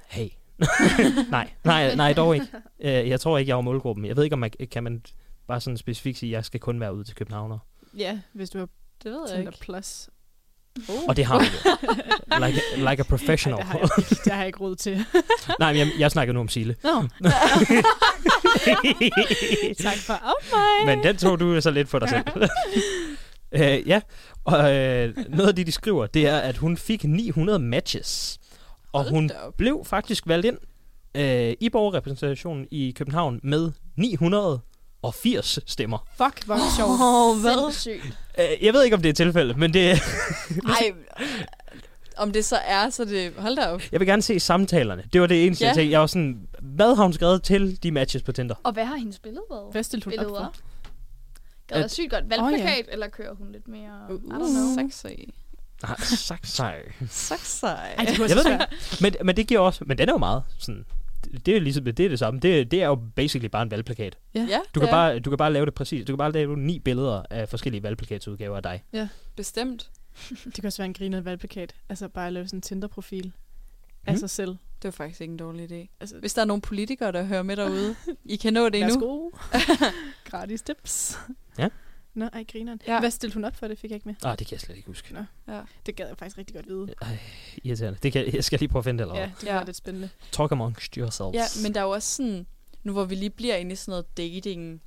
hey. 0.07 0.29
nej, 1.31 1.49
nej, 1.63 1.95
nej, 1.95 2.13
dog 2.13 2.35
ikke. 2.35 2.47
Øh, 2.79 3.09
jeg 3.09 3.19
tror 3.19 3.37
ikke, 3.37 3.49
jeg 3.49 3.55
var 3.55 3.61
målgruppen. 3.61 4.05
Jeg 4.05 4.15
ved 4.15 4.23
ikke, 4.23 4.33
om 4.33 4.39
man, 4.39 4.51
kan 4.71 4.83
man 4.83 5.03
bare 5.47 5.61
sådan 5.61 5.77
specifikt 5.77 6.17
sige, 6.17 6.29
at 6.29 6.31
jeg 6.31 6.45
skal 6.45 6.59
kun 6.59 6.79
være 6.79 6.95
ude 6.95 7.03
til 7.03 7.15
københavner. 7.15 7.57
Ja, 7.97 8.19
hvis 8.33 8.49
du 8.49 8.57
har 8.57 8.69
Det 9.03 9.11
ved 9.11 9.19
jeg 9.19 9.29
Tinder 9.37 9.51
ikke. 9.51 9.59
Plus. 9.61 10.09
Og 11.07 11.15
det 11.15 11.25
har 11.25 11.37
man 11.39 11.47
jo. 11.47 12.45
Like, 12.47 12.61
a- 12.75 12.91
like 12.91 12.99
a 12.99 13.03
professional. 13.03 13.59
Ej, 13.59 13.65
det, 13.65 13.71
har 13.71 13.79
jeg, 13.79 13.97
ikke- 14.09 14.23
det 14.23 14.31
har 14.33 14.39
jeg 14.39 14.47
ikke 14.47 14.59
råd 14.59 14.75
til. 14.75 15.05
Nej, 15.59 15.73
men 15.73 15.79
jeg, 15.79 15.91
jeg 15.99 16.11
snakker 16.11 16.33
nu 16.33 16.39
om 16.39 16.47
Sile. 16.47 16.75
Nå. 16.83 16.89
tak 19.83 19.97
for 19.97 20.13
oh 20.13 20.31
my. 20.53 20.85
Men 20.95 21.03
den 21.03 21.17
tog 21.17 21.39
du 21.39 21.61
så 21.61 21.71
lidt 21.71 21.89
for 21.89 21.99
dig 21.99 22.09
selv. 22.09 22.23
øh, 23.63 23.87
ja, 23.87 24.01
og 24.45 24.75
øh, 24.75 25.15
noget 25.29 25.47
af 25.47 25.55
det, 25.55 25.67
de 25.67 25.71
skriver, 25.71 26.07
det 26.07 26.27
er, 26.27 26.37
at 26.37 26.57
hun 26.57 26.77
fik 26.77 27.03
900 27.03 27.59
matches. 27.59 28.39
Og 28.93 29.01
Hold 29.03 29.09
hun 29.11 29.31
blev 29.57 29.81
faktisk 29.85 30.27
valgt 30.27 30.45
ind 30.45 30.57
øh, 31.15 31.53
i 31.59 31.69
borgerrepræsentationen 31.69 32.67
i 32.71 32.91
København 32.97 33.39
med 33.43 33.71
980 35.03 35.59
stemmer. 35.65 36.07
Fuck, 36.17 36.45
hvor 36.45 36.55
er 36.55 36.59
det 36.59 36.75
sjovt. 36.77 37.01
Åh, 37.01 37.41
hvad? 37.41 37.71
Sindssygt. 37.73 38.17
Øh, 38.39 38.65
jeg 38.65 38.73
ved 38.73 38.83
ikke, 38.83 38.95
om 38.95 39.01
det 39.01 39.09
er 39.09 39.13
tilfældet, 39.13 39.57
men 39.57 39.73
det, 39.73 39.89
Ej, 40.79 40.91
om 42.17 42.31
det 42.31 42.45
så 42.45 42.55
er, 42.55 42.89
så 42.89 43.05
det... 43.05 43.33
Hold 43.37 43.55
da 43.55 43.65
op. 43.65 43.81
jeg 43.91 43.99
vil 43.99 44.07
gerne 44.07 44.21
se 44.21 44.39
samtalerne. 44.39 45.03
Det 45.13 45.21
var 45.21 45.27
det 45.27 45.45
eneste, 45.45 45.63
Ja. 45.63 45.67
jeg 45.69 45.75
tænkte. 45.75 45.91
Jeg 45.91 45.99
var 45.99 46.07
sådan, 46.07 46.47
hvad 46.61 46.95
har 46.95 47.03
hun 47.03 47.13
skrevet 47.13 47.43
til 47.43 47.83
de 47.83 47.91
matches 47.91 48.23
på 48.23 48.31
Tinder? 48.31 48.55
Og 48.63 48.73
hvad 48.73 48.85
har 48.85 48.95
hendes 48.95 49.19
billede 49.19 49.43
været? 49.51 49.71
Hvad 49.71 49.83
stillede 49.83 50.05
hun 50.05 50.13
op 50.19 50.25
Billeder. 50.25 50.39
for? 50.45 50.53
Det 51.69 51.77
er 51.77 51.83
At- 51.83 51.91
sygt 51.91 52.11
godt. 52.11 52.29
Valgplakat, 52.29 52.85
eller 52.91 53.07
kører 53.07 53.35
hun 53.35 53.51
lidt 53.51 53.67
mere... 53.67 53.99
I 54.09 54.13
don't 54.13 54.27
know. 54.37 54.75
Saksøj. 54.75 55.15
Nej, 55.83 55.97
sagt 55.99 56.47
sej. 56.47 56.75
Saksøj. 57.09 57.69
Ej, 57.71 58.05
det 58.05 58.17
kunne 58.17 58.29
Jeg 58.29 58.35
også 58.35 58.35
ved 58.35 58.43
det 58.43 58.59
være. 58.59 58.67
Men, 59.01 59.15
men 59.25 59.37
det 59.37 59.47
giver 59.47 59.59
også, 59.59 59.83
men 59.87 59.97
den 59.97 60.09
er 60.09 60.13
jo 60.13 60.17
meget 60.17 60.43
sådan, 60.59 60.85
det 61.45 61.55
er 61.55 61.59
ligesom, 61.61 61.83
det 61.83 61.99
er 61.99 62.09
det 62.09 62.19
samme. 62.19 62.39
Det, 62.39 62.71
det 62.71 62.81
er 62.83 62.87
jo 62.87 62.95
basically 63.15 63.49
bare 63.49 63.61
en 63.63 63.71
valgplakat. 63.71 64.17
Ja, 64.35 64.59
Du 64.75 64.79
kan, 64.79 64.87
er 64.89 64.91
bare, 64.93 65.19
du 65.19 65.29
kan 65.29 65.37
bare 65.37 65.53
lave 65.53 65.65
det 65.65 65.73
præcis. 65.73 66.05
Du 66.05 66.13
kan 66.13 66.17
bare 66.17 66.31
lave 66.31 66.57
ni 66.57 66.79
billeder 66.79 67.23
af 67.29 67.49
forskellige 67.49 67.83
valgplakatsudgaver 67.83 68.55
af 68.57 68.63
dig. 68.63 68.83
bestemt. 69.35 69.89
Det 70.45 70.53
kan 70.53 70.65
også 70.65 70.77
være 70.77 70.85
en 70.85 70.93
griner 70.93 71.21
valgplakat. 71.21 71.75
Altså 71.89 72.07
bare 72.07 72.27
at 72.27 72.33
lave 72.33 72.47
sådan 72.47 72.57
en 72.57 72.61
Tinder-profil 72.61 73.31
af 74.05 74.13
Mm. 74.13 74.19
sig 74.19 74.29
selv. 74.29 74.49
Det 74.49 74.83
var 74.83 74.91
faktisk 74.91 75.21
ikke 75.21 75.31
en 75.31 75.37
dårlig 75.37 75.71
idé. 75.71 75.95
Altså, 75.99 76.15
Hvis 76.17 76.33
der 76.33 76.41
er 76.41 76.45
nogle 76.45 76.61
politikere, 76.61 77.11
der 77.11 77.23
hører 77.23 77.43
med 77.43 77.55
derude, 77.55 77.95
I 78.25 78.35
kan 78.35 78.53
nå 78.53 78.69
det 78.69 78.75
endnu. 78.81 78.93
Værsgo. 78.93 79.29
Gratis 80.29 80.61
tips. 80.61 81.17
Nå, 82.13 82.25
ej, 82.33 82.43
grineren. 82.51 82.81
Ja. 82.87 82.99
Hvad 82.99 83.11
stillede 83.11 83.33
hun 83.33 83.43
op 83.45 83.55
for 83.55 83.67
det, 83.67 83.79
fik 83.79 83.89
jeg 83.91 83.95
ikke 83.95 84.07
med. 84.07 84.15
Ah, 84.23 84.39
det 84.39 84.47
kan 84.47 84.53
jeg 84.55 84.59
slet 84.61 84.75
ikke 84.75 84.87
huske. 84.87 85.13
Nå. 85.13 85.23
Ja. 85.53 85.61
Det 85.85 85.95
gad 85.95 86.07
jeg 86.07 86.17
faktisk 86.17 86.37
rigtig 86.37 86.55
godt 86.55 86.67
vide. 86.67 86.93
Ej, 87.01 87.17
irriterende. 87.63 87.99
Det 88.03 88.13
kan, 88.13 88.33
jeg 88.33 88.43
skal 88.43 88.59
lige 88.59 88.69
prøve 88.69 88.79
at 88.79 88.85
finde 88.85 89.03
det, 89.03 89.09
eller 89.09 89.21
Ja, 89.21 89.31
det 89.41 89.47
Ja. 89.47 89.55
var 89.55 89.65
lidt 89.65 89.77
spændende. 89.77 90.09
Talk 90.31 90.51
amongst 90.51 90.95
yourselves. 90.95 91.33
Ja, 91.33 91.45
men 91.63 91.73
der 91.73 91.79
er 91.79 91.83
jo 91.83 91.89
også 91.91 92.15
sådan, 92.15 92.45
nu 92.83 92.91
hvor 92.93 93.05
vi 93.05 93.15
lige 93.15 93.29
bliver 93.29 93.55
inde 93.55 93.71
i 93.71 93.75
sådan 93.75 93.91
noget 93.91 94.17
dating, 94.17 94.81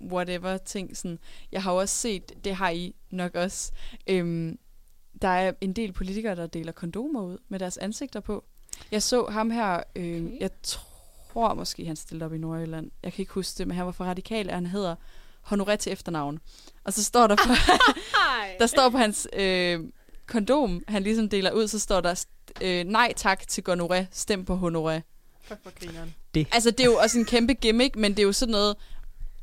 whatever 0.00 0.56
ting, 0.58 0.96
sådan, 0.96 1.18
jeg 1.52 1.62
har 1.62 1.72
jo 1.72 1.78
også 1.78 1.94
set, 1.94 2.44
det 2.44 2.54
har 2.54 2.70
I 2.70 2.94
nok 3.10 3.34
også, 3.34 3.72
øhm, 4.06 4.58
der 5.22 5.28
er 5.28 5.52
en 5.60 5.72
del 5.72 5.92
politikere, 5.92 6.36
der 6.36 6.46
deler 6.46 6.72
kondomer 6.72 7.22
ud 7.22 7.38
med 7.48 7.58
deres 7.58 7.76
ansigter 7.78 8.20
på. 8.20 8.44
Jeg 8.92 9.02
så 9.02 9.26
ham 9.26 9.50
her, 9.50 9.82
øhm, 9.96 10.26
Okay. 10.26 10.40
jeg 10.40 10.50
tror 10.62 11.54
måske, 11.54 11.86
han 11.86 11.96
stillede 11.96 12.24
op 12.26 12.34
i 12.34 12.38
Nordjylland. 12.38 12.90
Jeg 13.02 13.12
kan 13.12 13.22
ikke 13.22 13.32
huske 13.32 13.58
det, 13.58 13.66
men 13.68 13.76
han 13.76 13.86
var 13.86 13.92
fra 13.92 14.04
Radikal, 14.04 14.48
og 14.48 14.54
han 14.54 14.66
hedder 14.66 14.94
Honoré 15.46 15.76
til 15.76 15.92
efternavn. 15.92 16.38
Og 16.84 16.92
så 16.92 17.04
står 17.04 17.26
der 17.26 17.36
på, 17.36 17.52
der 18.60 18.66
står 18.66 18.88
på 18.90 18.98
hans 18.98 19.28
øh, 19.32 19.80
kondom, 20.26 20.82
han 20.88 21.02
ligesom 21.02 21.28
deler 21.28 21.50
ud, 21.52 21.68
så 21.68 21.78
står 21.78 22.00
der, 22.00 22.24
øh, 22.60 22.84
nej 22.84 23.12
tak 23.16 23.48
til 23.48 23.64
gonoré, 23.68 24.04
stem 24.12 24.44
på 24.44 24.54
honoré. 24.54 25.00
Fuck 25.42 25.60
for 25.62 25.78
grineren. 25.80 26.14
Altså, 26.52 26.70
det 26.70 26.80
er 26.80 26.84
jo 26.84 26.96
også 26.96 27.18
en 27.18 27.24
kæmpe 27.24 27.54
gimmick, 27.54 27.96
men 27.96 28.10
det 28.12 28.18
er 28.18 28.22
jo 28.26 28.32
sådan 28.32 28.52
noget, 28.52 28.76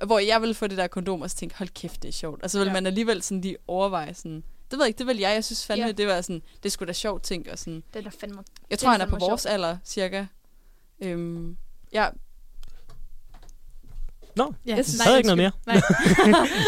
hvor 0.05 0.19
jeg 0.19 0.41
vil 0.41 0.53
få 0.53 0.67
det 0.67 0.77
der 0.77 0.88
kondom 0.88 1.21
og 1.21 1.29
så 1.29 1.36
tænke, 1.36 1.57
hold 1.57 1.69
kæft, 1.69 2.01
det 2.03 2.07
er 2.10 2.13
sjovt. 2.13 2.43
Og 2.43 2.49
så 2.51 2.60
vil 2.60 2.65
ja. 2.67 2.73
Man 2.73 2.86
alligevel 2.86 3.21
sådan 3.21 3.41
lige 3.41 3.57
overveje 3.67 4.13
sådan, 4.13 4.43
det 4.71 4.77
ved 4.79 4.86
jeg 4.86 4.88
ikke, 4.88 4.97
det 4.97 5.07
vil 5.07 5.17
jeg. 5.17 5.33
Jeg 5.33 5.43
synes 5.43 5.65
fandme, 5.65 5.86
Ja. 5.86 5.91
det 5.91 6.07
var 6.07 6.21
sådan, 6.21 6.41
det 6.63 6.71
skulle 6.71 6.88
da 6.88 6.93
sjovt 6.93 7.23
ting. 7.23 7.51
Og 7.51 7.60
sådan. 7.60 7.83
Den 7.93 8.05
er 8.05 8.10
fandme... 8.19 8.38
Jeg 8.38 8.69
Det 8.69 8.79
tror, 8.79 8.88
er 8.88 8.91
han 8.91 9.01
er 9.01 9.05
på 9.05 9.15
vores 9.19 9.41
sjovt. 9.41 9.53
alder, 9.53 9.77
cirka. 9.86 10.25
Øhm, 11.01 11.57
ja, 11.93 12.07
Nå, 14.38 14.54
Ja, 14.67 14.76
Jeg 14.76 14.86
synes- 14.86 14.97
så 14.97 15.04
havde 15.04 15.13
jeg 15.13 15.19
ikke 15.19 15.36
noget 15.36 15.38
mere. 15.38 15.52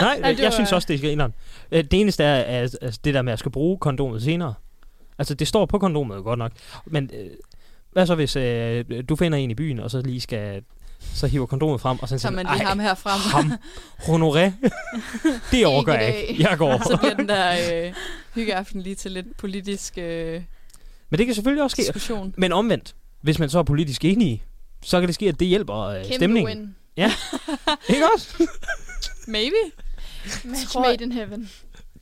Nej. 0.02 0.20
Nej, 0.20 0.36
jeg 0.38 0.46
var- 0.46 0.52
synes 0.52 0.72
også, 0.72 0.86
det 0.88 0.94
er 0.96 1.00
grineren. 1.00 1.34
Øh, 1.72 1.84
Det 1.84 1.94
eneste 2.02 2.24
er, 2.24 2.36
at 2.42 2.76
altså, 2.82 3.00
det 3.04 3.14
der 3.14 3.22
med, 3.22 3.32
at 3.32 3.34
jeg 3.34 3.40
skal 3.40 3.52
bruge 3.52 3.78
kondomet 3.78 4.24
senere. 4.24 4.54
Altså, 5.20 5.34
det 5.34 5.48
står 5.48 5.66
på 5.66 5.78
kondomet 5.80 6.24
godt 6.24 6.40
nok. 6.40 6.52
Men 6.86 7.10
øh, 7.14 7.28
hvad 7.92 8.08
så, 8.08 8.16
hvis 8.16 8.36
øh, 8.36 8.86
du 9.10 9.16
finder 9.16 9.38
en 9.38 9.52
i 9.52 9.56
byen, 9.56 9.80
og 9.80 9.92
så 9.92 10.02
lige 10.02 10.22
skal... 10.22 10.62
Så 11.14 11.28
hiver 11.28 11.46
kondomet 11.46 11.82
frem, 11.82 12.00
og 12.02 12.10
så 12.10 12.18
så 12.18 12.22
siger 12.22 12.32
man 12.32 12.46
lige 12.56 12.66
ham 12.66 12.80
her 12.80 12.96
frem. 12.96 13.20
ham. 13.20 13.52
Honoré. 14.00 14.52
det 15.52 15.66
overgår 15.66 15.92
jeg 15.94 16.16
Ikke. 16.28 16.50
Jeg 16.50 16.58
går. 16.58 16.78
så 16.84 16.98
bliver 16.98 17.14
den 17.16 17.30
der 17.30 17.56
øh, 17.86 17.94
hyggeaften 18.36 18.82
lige 18.82 18.96
til 18.96 19.12
lidt 19.12 19.38
politisk 19.38 19.98
øh, 19.98 20.42
Men 21.10 21.18
det 21.18 21.26
kan 21.26 21.36
selvfølgelig 21.36 21.64
også 21.64 21.76
ske. 21.76 21.82
diskussion. 21.82 22.34
Men 22.38 22.52
omvendt, 22.52 22.96
hvis 23.22 23.40
man 23.40 23.50
så 23.50 23.60
er 23.60 23.64
politisk 23.64 24.06
enige, 24.06 24.44
så 24.84 25.00
kan 25.00 25.08
det 25.08 25.16
ske, 25.16 25.28
at 25.30 25.40
det 25.40 25.48
hjælper 25.48 25.76
øh, 25.78 25.96
Kæmpe 26.02 26.14
stemningen. 26.16 26.58
win. 26.60 26.76
Ikke 27.90 28.04
også? 28.16 28.48
Maybe. 29.28 29.56
Match 30.46 30.68
Tror- 30.68 30.82
made 30.88 31.04
in 31.04 31.12
heaven. 31.12 31.50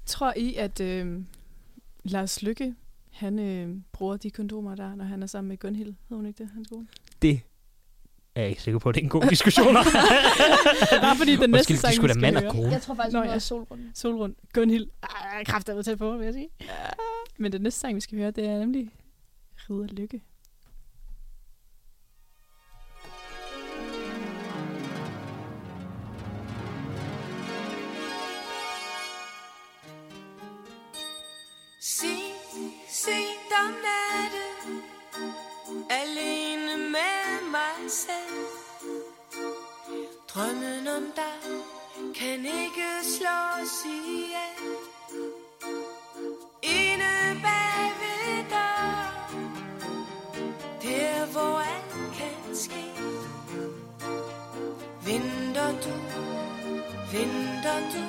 Tror 0.06 0.34
I, 0.38 0.56
at 0.56 0.80
øh, 0.80 1.22
Lars 2.04 2.42
Lykke, 2.42 2.76
han 3.12 3.40
øh, 3.40 3.76
bruger 3.94 4.18
de 4.18 4.30
kondomer 4.32 4.76
der, 4.76 4.96
når 4.96 5.06
han 5.06 5.24
er 5.24 5.28
sammen 5.28 5.48
med 5.50 5.58
Gunhild? 5.58 5.88
Hedder 6.10 6.16
hun 6.16 6.26
ikke 6.26 6.44
det, 6.44 6.50
hans 6.54 6.68
kone? 6.68 6.88
Det 7.22 7.42
er 8.36 8.42
jeg 8.42 8.50
ikke 8.50 8.62
sikker 8.62 8.80
på, 8.80 8.90
at 8.90 8.96
det 8.96 9.02
er 9.02 9.06
en 9.06 9.10
god 9.10 9.24
diskussion. 9.30 9.74
Bare 11.02 11.16
fordi 11.18 11.36
den 11.36 11.50
næste 11.50 11.72
Undskyld, 11.74 11.78
sang, 11.78 11.92
de 11.92 11.96
skulle 11.96 12.14
da 12.14 12.18
vi 12.18 12.22
mand 12.22 12.36
skal 12.38 12.48
og 12.48 12.54
høre. 12.54 12.64
kone. 12.64 12.74
Jeg 12.74 12.82
tror 12.82 12.96
faktisk, 12.96 13.14
Nå, 13.14 13.20
hun 13.20 13.28
ja. 13.28 13.36
er 13.36 13.40
solrunden. 13.40 13.92
Solrund. 13.96 14.36
Gunhild. 14.54 14.88
Ej, 15.34 15.44
kræfter 15.44 15.76
er 15.78 15.82
tæt 15.82 15.98
på, 15.98 16.18
vil 16.18 16.26
jeg 16.26 16.34
sige. 16.34 16.50
Men 17.38 17.52
den 17.52 17.62
næste 17.62 17.80
sang, 17.80 17.96
vi 17.96 18.02
skal 18.02 18.18
høre, 18.18 18.32
det 18.32 18.46
er 18.46 18.60
nemlig 18.60 18.90
Ridder 19.70 19.94
Lykke. 19.94 20.22
Sent 33.08 33.52
om 33.64 33.74
natten 33.86 34.84
Alene 35.90 36.78
med 36.78 37.52
mig 37.52 37.92
selv. 37.92 38.48
Drømmen 40.28 40.88
om 40.88 41.04
dig 41.16 41.40
Kan 42.16 42.46
ikke 42.46 42.90
slås 43.04 43.86
ihjel. 43.86 44.58
Inde 46.64 47.42
bag 47.44 47.92
ved 48.02 48.44
døren 48.50 49.52
Der 50.82 51.26
hvor 51.32 51.60
alt 51.60 52.16
kan 52.18 52.56
ske. 52.56 52.86
Venter 55.06 55.72
du? 55.72 55.94
Venter 57.12 57.80
du? 57.94 58.04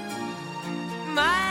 Mig 1.14 1.47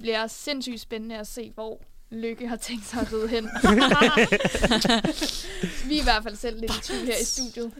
Det 0.00 0.04
bliver 0.04 0.26
sindssygt 0.26 0.80
spændende 0.80 1.18
at 1.18 1.26
se, 1.26 1.50
hvor 1.54 1.80
Lykke 2.10 2.48
har 2.48 2.56
tænkt 2.56 2.84
sig 2.86 3.00
at 3.00 3.12
ride 3.12 3.28
hen. 3.28 3.44
vi 5.88 5.96
er 5.96 6.00
i 6.00 6.04
hvert 6.04 6.22
fald 6.22 6.36
selv 6.36 6.60
lidt 6.60 6.76
i 6.76 6.80
tvivl 6.82 7.06
her 7.06 7.16
i 7.20 7.24
studiet. 7.24 7.72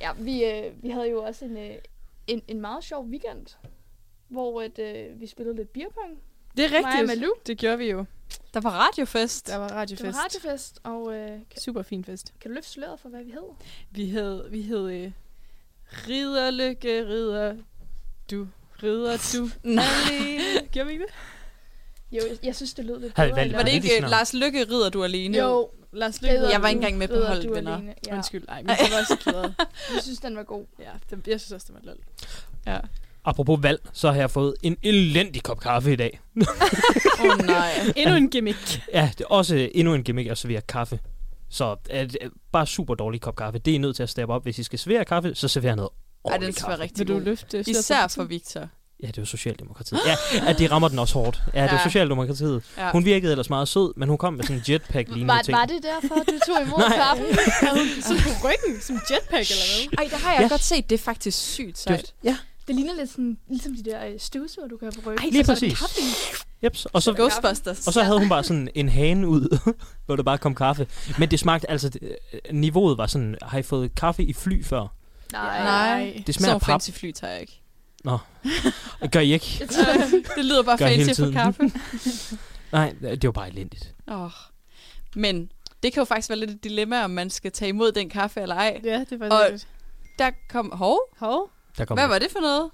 Ja, 0.00 0.12
vi, 0.18 0.44
øh, 0.44 0.82
vi 0.82 0.90
havde 0.90 1.10
jo 1.10 1.22
også 1.22 1.44
en, 1.44 1.56
øh, 1.56 1.74
en, 2.26 2.42
en 2.48 2.60
meget 2.60 2.84
sjov 2.84 3.06
weekend, 3.06 3.46
hvor 4.28 4.62
at, 4.62 4.78
øh, 4.78 5.20
vi 5.20 5.26
spillede 5.26 5.56
lidt 5.56 5.72
beerpong. 5.72 6.18
Det 6.56 6.64
er 6.64 6.72
rigtigt. 6.72 7.06
Malou. 7.06 7.32
Det 7.46 7.58
gjorde 7.58 7.78
vi 7.78 7.90
jo. 7.90 8.04
Der 8.54 8.60
var 8.60 8.70
radiofest. 8.70 9.46
Der 9.46 9.56
var 9.56 9.68
Det 9.68 9.76
radiofest. 9.76 10.04
var 10.16 10.24
radiofest, 10.24 10.80
og 10.82 11.14
øh, 11.14 11.28
kan, 11.28 11.60
Super 11.60 11.82
fin 11.82 12.04
fest. 12.04 12.34
kan 12.40 12.50
du 12.50 12.54
løfte 12.54 12.70
sløret 12.70 13.00
for, 13.00 13.08
hvad 13.08 13.24
vi 13.24 13.30
hed? 13.30 13.48
Vi 13.90 14.06
hed, 14.06 14.48
vi 14.50 14.62
hed 14.62 14.90
øh, 14.90 15.12
Ridder, 16.08 16.50
lykke, 16.50 17.06
ridder, 17.06 17.56
du, 18.30 18.46
ridder, 18.82 19.16
du. 19.38 19.50
Nej. 19.62 19.84
alene. 20.10 20.68
Gjorde 20.72 20.86
vi 20.86 20.92
ikke 20.92 21.04
det? 21.04 21.12
Jo, 22.12 22.20
jeg, 22.30 22.38
jeg 22.42 22.56
synes, 22.56 22.74
det 22.74 22.84
lød 22.84 23.00
lidt 23.00 23.12
Havde 23.16 23.28
bedre. 23.28 23.36
valgt 23.40 23.52
i 23.52 23.56
Var 23.56 23.62
det 23.62 23.72
Hvad 23.72 23.90
er 23.90 23.94
ikke 23.94 24.04
øh? 24.04 24.10
Lars 24.10 24.34
Lykke 24.34 24.64
rider 24.70 24.88
du 24.90 25.04
alene? 25.04 25.38
Jo, 25.38 25.68
Lars 25.92 26.22
Lykke. 26.22 26.34
Jeg 26.48 26.62
var 26.62 26.68
ikke 26.68 26.78
engang 26.78 26.98
med 26.98 27.08
på 27.08 27.14
holdet, 27.26 27.44
du 27.44 27.54
venner. 27.54 27.74
alene. 27.76 27.94
Ja. 28.06 28.14
Undskyld, 28.16 28.44
ej, 28.48 28.62
men 28.62 28.68
det 28.68 28.90
var 28.92 28.98
også 29.00 29.16
klart. 29.16 29.50
Jeg 29.94 30.02
synes, 30.02 30.18
den 30.18 30.36
var 30.36 30.42
god. 30.42 30.64
Ja, 30.78 30.90
det, 31.16 31.26
jeg 31.28 31.40
synes 31.40 31.52
også, 31.52 31.66
det 31.72 31.74
var 31.74 31.92
lol. 31.92 31.98
Ja. 32.66 32.78
Apropos 33.24 33.62
valg, 33.62 33.80
så 33.92 34.10
har 34.12 34.18
jeg 34.18 34.30
fået 34.30 34.54
en 34.62 34.76
elendig 34.82 35.42
kop 35.42 35.60
kaffe 35.60 35.92
i 35.92 35.96
dag. 35.96 36.20
Åh 37.20 37.24
oh, 37.24 37.46
nej. 37.46 37.70
Endnu 37.96 38.14
en 38.16 38.30
gimmick. 38.30 38.82
Ja, 38.92 39.10
det 39.18 39.24
er 39.24 39.28
også 39.28 39.68
endnu 39.74 39.94
en 39.94 40.02
gimmick 40.04 40.28
at 40.30 40.38
servere 40.38 40.60
kaffe. 40.60 41.00
Så 41.48 41.76
er 41.90 42.04
det 42.04 42.18
er 42.20 42.28
bare 42.52 42.66
super 42.66 42.94
dårlig 42.94 43.20
kop 43.20 43.36
kaffe. 43.36 43.58
Det 43.58 43.70
er 43.70 43.74
I 43.74 43.78
nødt 43.78 43.96
til 43.96 44.02
at 44.02 44.08
steppe 44.08 44.34
op. 44.34 44.42
Hvis 44.42 44.58
I 44.58 44.62
skal 44.62 44.78
servere 44.78 45.04
kaffe, 45.04 45.34
så 45.34 45.48
server 45.48 45.74
noget 45.74 45.90
Ej, 46.30 46.36
den 46.36 46.52
skal 46.52 46.68
være 46.68 46.78
rigtig 46.80 46.98
Vil 46.98 47.08
du 47.08 47.12
god. 47.12 47.22
løfte? 47.22 47.64
Især 47.66 48.06
for 48.06 48.24
Victor. 48.24 48.68
Ja, 49.02 49.06
det 49.06 49.18
er 49.18 49.22
jo 49.22 49.26
Socialdemokratiet. 49.26 50.00
Ja, 50.06 50.16
at 50.46 50.58
det 50.58 50.70
rammer 50.70 50.88
den 50.88 50.98
også 50.98 51.14
hårdt. 51.14 51.42
Ja, 51.54 51.62
det 51.62 51.70
er 51.70 51.74
Ja. 51.74 51.82
Socialdemokratiet. 51.82 52.62
Ja. 52.78 52.90
Hun 52.92 53.04
virkede 53.04 53.32
ellers 53.32 53.50
meget 53.50 53.68
sød, 53.68 53.92
men 53.96 54.08
hun 54.08 54.18
kom 54.18 54.34
med 54.34 54.44
sådan 54.44 54.56
en 54.56 54.62
jetpack-lignende 54.68 55.34
Var, 55.34 55.42
ting. 55.42 55.56
var 55.58 55.64
det 55.64 55.82
derfor, 55.82 56.14
du 56.14 56.38
tog 56.46 56.62
imod 56.62 56.78
Nej. 56.88 56.96
kaffen? 56.96 57.26
Sådan 58.02 58.22
på 58.22 58.48
ryggen, 58.48 58.80
som 58.82 58.96
jetpack 59.10 59.50
eller 59.50 59.88
hvad? 59.90 59.98
Ej, 60.04 60.08
der 60.10 60.16
har 60.16 60.32
jeg 60.32 60.42
Ja. 60.42 60.48
godt 60.48 60.62
set. 60.62 60.90
Det 60.90 60.94
er 61.00 61.02
faktisk 61.04 61.38
sygt 61.38 61.78
sejt. 61.78 62.12
Ja, 62.24 62.36
Det 62.66 62.74
ligner 62.74 62.94
lidt 62.98 63.10
sådan, 63.10 63.38
ligesom 63.48 63.76
de 63.76 63.90
der 63.90 64.06
øh, 64.06 64.12
støvsuger, 64.18 64.68
du 64.68 64.76
kan 64.76 64.86
have 64.94 65.02
på 65.02 65.10
ryggen. 65.10 65.24
Ej, 65.24 65.30
lige 65.30 65.40
Og 65.42 65.46
så 65.46 65.54
der 65.54 65.60
præcis. 65.74 66.44
jeps. 66.62 66.84
Og 66.86 67.02
så, 67.02 67.12
Ghostbusters. 67.12 67.86
og 67.86 67.92
så 67.92 68.02
havde 68.02 68.18
hun 68.18 68.28
bare 68.28 68.44
sådan 68.44 68.68
en 68.74 68.88
hane 68.88 69.28
ud, 69.28 69.58
hvor 70.06 70.16
der 70.16 70.22
bare 70.22 70.38
kom 70.38 70.54
kaffe. 70.54 70.86
Men 71.18 71.30
det 71.30 71.38
smagte 71.40 71.70
altså, 71.70 71.88
det- 71.88 72.16
niveauet 72.52 72.98
var 72.98 73.06
sådan, 73.06 73.36
har 73.42 73.58
I 73.58 73.62
fået 73.62 73.94
kaffe 73.94 74.22
i 74.22 74.32
fly 74.32 74.64
før? 74.64 74.95
Nej. 75.32 75.64
Nej. 75.64 76.22
Det 76.26 76.34
smager 76.34 76.50
så 76.50 76.54
af 76.54 76.60
pap. 76.60 76.68
fancy 76.68 76.90
fly 76.90 77.10
tager 77.12 77.32
jeg 77.32 77.40
ikke. 77.40 77.60
Gør 79.12 79.20
I 79.20 79.32
ikke? 79.32 79.46
Jeg 79.60 79.68
det 80.36 80.44
lyder 80.44 80.62
bare 80.62 80.76
Gør 80.76 80.86
hele 80.86 81.04
fancy 81.04 81.20
for 81.20 81.26
tiden. 81.26 81.32
kaffe. 81.32 81.72
Nej, 82.72 82.94
det 83.00 83.24
var 83.24 83.32
bare 83.32 83.48
elendigt. 83.48 83.94
oh. 84.06 84.30
Men 85.14 85.50
det 85.82 85.92
kan 85.92 86.00
jo 86.00 86.04
faktisk 86.04 86.28
være 86.28 86.38
lidt 86.38 86.50
et 86.50 86.64
dilemma, 86.64 87.04
om 87.04 87.10
man 87.10 87.30
skal 87.30 87.52
tage 87.52 87.68
imod 87.68 87.92
den 87.92 88.10
kaffe 88.10 88.40
eller 88.40 88.54
ej. 88.54 88.80
Ja, 88.84 89.04
det 89.10 89.20
var 89.20 89.28
Og- 89.30 89.50
lidt. 89.50 89.66
Der 90.18 90.30
kom... 90.48 90.70
Hov, 90.74 90.98
Hov. 91.18 91.50
Der 91.78 91.84
kom 91.84 91.96
hvad 91.96 92.04
det. 92.04 92.10
var 92.10 92.18
det 92.18 92.28
for 92.32 92.40
noget? 92.40 92.70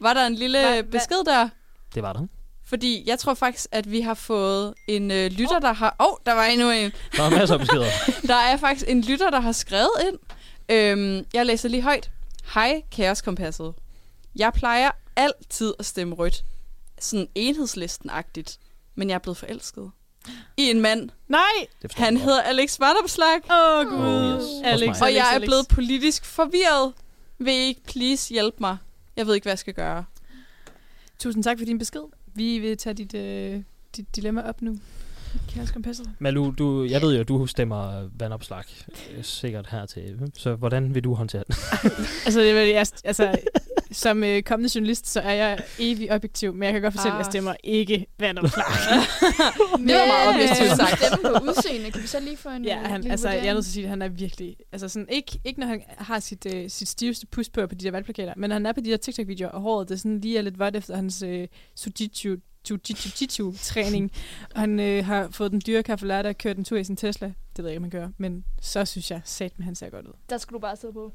Var 0.00 0.14
der 0.14 0.26
en 0.26 0.34
lille 0.34 0.60
hvad- 0.60 0.82
besked 0.82 1.24
der? 1.26 1.48
Det 1.94 2.02
var 2.02 2.12
der. 2.12 2.26
Fordi 2.66 3.02
jeg 3.06 3.18
tror 3.18 3.34
faktisk, 3.34 3.66
at 3.72 3.90
vi 3.90 4.00
har 4.00 4.14
fået 4.14 4.74
en 4.88 5.10
øh, 5.10 5.30
lytter, 5.30 5.58
der 5.58 5.72
har... 5.72 5.96
Åh, 6.00 6.06
oh, 6.06 6.12
der 6.26 6.32
var 6.32 6.44
endnu 6.44 6.70
en. 6.70 6.92
Der 7.16 7.22
var 7.22 7.30
masser 7.30 7.54
af 7.54 7.60
beskeder. 7.60 7.86
Der 8.28 8.34
er 8.34 8.56
faktisk 8.56 8.84
en 8.88 9.00
lytter, 9.02 9.30
der 9.30 9.40
har 9.40 9.52
skrevet 9.52 9.90
ind. 10.08 10.18
Øhm, 10.70 11.24
jeg 11.34 11.46
læser 11.46 11.68
lige 11.68 11.82
højt. 11.82 12.10
Hej, 12.54 12.82
Kaoskompasset. 12.92 13.74
Jeg 14.36 14.52
plejer 14.52 14.90
altid 15.16 15.74
at 15.78 15.86
stemme 15.86 16.14
rødt. 16.14 16.44
Sådan 17.00 17.28
enhedslisten-agtigt. 17.34 18.58
Men 18.94 19.08
jeg 19.08 19.14
er 19.14 19.18
blevet 19.18 19.36
forelsket. 19.36 19.90
I 20.56 20.62
en 20.70 20.80
mand. 20.80 21.10
Nej! 21.28 21.40
Han 21.94 22.14
jeg 22.14 22.20
godt. 22.20 22.20
hedder 22.24 22.42
Alex 22.42 22.80
Vanopslag. 22.80 23.40
Åh, 23.50 23.86
Åh, 23.86 23.86
gud. 23.86 24.40
yes. 24.40 24.64
Alex, 24.64 25.00
Og 25.00 25.14
jeg 25.14 25.18
er 25.30 25.34
Alex. 25.34 25.46
blevet 25.46 25.68
politisk 25.68 26.24
forvirret. 26.24 26.92
Vil 27.38 27.52
I 27.54 27.56
ikke 27.56 27.82
please 27.82 28.32
hjælpe 28.34 28.56
mig? 28.60 28.76
Jeg 29.16 29.26
ved 29.26 29.34
ikke, 29.34 29.44
hvad 29.44 29.52
jeg 29.52 29.58
skal 29.58 29.74
gøre. 29.74 30.04
Tusind 31.18 31.44
tak 31.44 31.58
for 31.58 31.64
din 31.64 31.78
besked. 31.78 32.00
Vi 32.34 32.58
vil 32.58 32.76
tage 32.76 32.94
dit, 32.94 33.14
øh, 33.14 33.62
dit 33.96 34.16
dilemma 34.16 34.42
op 34.42 34.62
nu. 34.62 34.78
Kæres 35.48 35.70
kompasset. 35.70 36.10
Malu, 36.18 36.50
du, 36.58 36.84
jeg 36.84 37.02
ved 37.02 37.14
jo, 37.14 37.20
at 37.20 37.28
du 37.28 37.46
stemmer 37.46 38.08
vandopslag 38.18 38.62
øh, 39.16 39.24
sikkert 39.24 39.66
her 39.70 39.86
til. 39.86 40.18
Så 40.38 40.54
hvordan 40.54 40.94
vil 40.94 41.04
du 41.04 41.14
håndtere 41.14 41.44
det? 41.48 41.56
Altså, 42.26 42.40
det, 42.40 42.54
vil 42.54 42.68
jeg, 42.68 42.86
altså 43.04 43.38
som 43.92 44.24
øh, 44.24 44.42
kommende 44.42 44.70
journalist, 44.74 45.08
så 45.10 45.20
er 45.20 45.32
jeg 45.32 45.58
evig 45.78 46.12
objektiv, 46.12 46.52
men 46.54 46.62
jeg 46.62 46.72
kan 46.72 46.82
godt 46.82 46.94
fortælle, 46.94 47.12
at 47.14 47.18
jeg 47.18 47.26
Ah. 47.26 47.32
stemmer 47.32 47.54
ikke 47.64 48.06
vandopslag. 48.18 48.64
Det 49.88 49.94
var 49.94 50.06
meget 50.06 50.28
objektivt 50.34 50.70
Øh, 50.70 50.76
sagt. 50.76 51.02
Stemme 51.04 51.28
på 51.28 51.44
udseende. 51.48 51.90
Kan 51.90 52.02
vi 52.02 52.06
så 52.06 52.20
lige 52.20 52.36
få 52.36 52.48
en 52.48 52.64
ja, 52.64 52.78
øh, 52.82 52.84
han, 52.88 53.10
altså, 53.10 53.28
jeg 53.28 53.46
er 53.46 53.54
nødt 53.54 53.64
til 53.64 53.70
at 53.70 53.74
sige, 53.74 53.84
at 53.84 53.90
han 53.90 54.02
er 54.02 54.08
virkelig... 54.08 54.56
Altså, 54.72 54.88
sådan, 54.88 55.08
ikke, 55.10 55.40
ikke 55.44 55.60
når 55.60 55.66
han 55.66 55.82
har 55.98 56.20
sit, 56.20 56.46
øh, 56.54 56.70
sit 56.70 56.88
stiveste 56.88 57.26
pus 57.26 57.48
på 57.48 57.66
på 57.66 57.74
de 57.74 57.84
der 57.84 57.90
valgplakater, 57.90 58.32
men 58.36 58.50
han 58.50 58.66
er 58.66 58.72
på 58.72 58.80
de 58.80 58.90
der 58.90 58.96
TikTok-videoer, 58.96 59.50
og 59.50 59.60
håret 59.60 59.88
det 59.88 59.94
er 59.94 59.98
sådan 59.98 60.20
lige 60.20 60.38
er 60.38 60.42
lidt 60.42 60.58
vådt 60.58 60.76
efter 60.76 60.96
hans 60.96 61.22
øh, 61.22 61.48
jiu-jitsu-træning. 62.70 64.12
og 64.54 64.60
han 64.60 64.80
øh, 64.80 65.06
har 65.06 65.28
fået 65.30 65.50
den 65.52 65.62
dyre 65.66 65.82
kaffe 65.82 66.06
latte 66.06 66.28
og 66.28 66.38
kørt 66.38 66.56
en 66.56 66.64
tur 66.64 66.76
i 66.76 66.84
sin 66.84 66.96
Tesla. 66.96 67.26
Det 67.26 67.64
ved 67.64 67.64
jeg 67.64 67.72
ikke, 67.72 67.78
om 67.78 67.82
han 67.82 67.90
gør. 67.90 68.08
Men 68.18 68.44
så 68.60 68.84
synes 68.84 69.10
jeg 69.10 69.20
sat 69.24 69.52
med, 69.58 69.64
han 69.64 69.74
ser 69.74 69.90
godt 69.90 70.06
ud. 70.06 70.12
Der 70.30 70.38
skulle 70.38 70.54
du 70.54 70.60
bare 70.60 70.76
sidde 70.76 70.92
på 70.92 71.12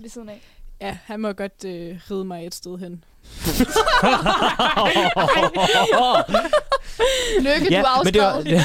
ved 0.00 0.08
siden 0.08 0.28
af. 0.28 0.40
Ja, 0.80 0.98
han 1.04 1.20
må 1.20 1.32
godt 1.32 1.64
øh, 1.64 2.00
ride 2.10 2.24
mig 2.24 2.46
et 2.46 2.54
sted 2.54 2.78
hen. 2.78 2.92
Lykke, 7.40 7.70
du 7.70 7.74
er 7.74 8.04
men 8.04 8.14
det 8.14 8.22
var... 8.22 8.28
afskrevet. 8.28 8.46
Det, 8.46 8.52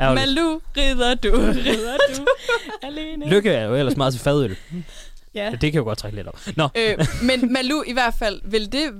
Ærgerligt. 0.00 0.28
Malu 0.28 0.60
rider 0.76 1.14
du. 1.14 1.32
Rider 1.70 1.96
du 2.16 2.26
alene? 2.82 3.28
Lykke 3.28 3.50
er 3.50 3.64
jo 3.64 3.74
ellers 3.74 3.96
meget 3.96 4.12
til 4.12 4.22
fadøl. 4.22 4.56
Ja. 5.34 5.50
Det 5.50 5.72
kan 5.72 5.78
jo 5.78 5.84
godt 5.84 5.98
trække 5.98 6.16
lidt 6.16 6.28
op. 6.28 6.40
Nå, 6.56 6.68
øh, 6.76 7.06
men 7.22 7.52
Malu, 7.52 7.82
i 7.86 7.92
hvert 7.92 8.14
fald, 8.14 8.40
vil 8.44 8.72
det... 8.72 8.92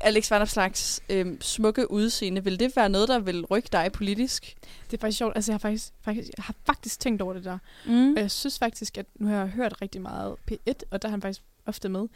Alex 0.00 0.30
Vanopslags 0.30 1.02
øh, 1.08 1.26
smukke 1.40 1.90
udseende, 1.90 2.44
vil 2.44 2.60
det 2.60 2.76
være 2.76 2.88
noget, 2.88 3.08
der 3.08 3.18
vil 3.18 3.44
rykke 3.44 3.68
dig 3.72 3.90
politisk? 3.92 4.56
Det 4.90 4.96
er 4.96 5.00
faktisk 5.00 5.18
sjovt. 5.18 5.36
Altså, 5.36 5.52
jeg 5.52 5.54
har 5.54 5.58
faktisk, 5.58 5.92
faktisk, 6.02 6.28
jeg 6.36 6.44
har 6.44 6.54
faktisk 6.66 7.00
tænkt 7.00 7.22
over 7.22 7.32
det 7.34 7.44
der. 7.44 7.58
Mm. 7.86 8.12
Og 8.14 8.20
jeg 8.20 8.30
synes 8.30 8.58
faktisk, 8.58 8.98
at 8.98 9.06
nu 9.18 9.26
har 9.26 9.36
jeg 9.36 9.48
hørt 9.48 9.82
rigtig 9.82 10.02
meget 10.02 10.36
P1, 10.50 10.72
og 10.90 11.02
der 11.02 11.08
er 11.08 11.10
han 11.10 11.22
faktisk 11.22 11.42
ofte 11.66 11.88
med. 11.88 12.08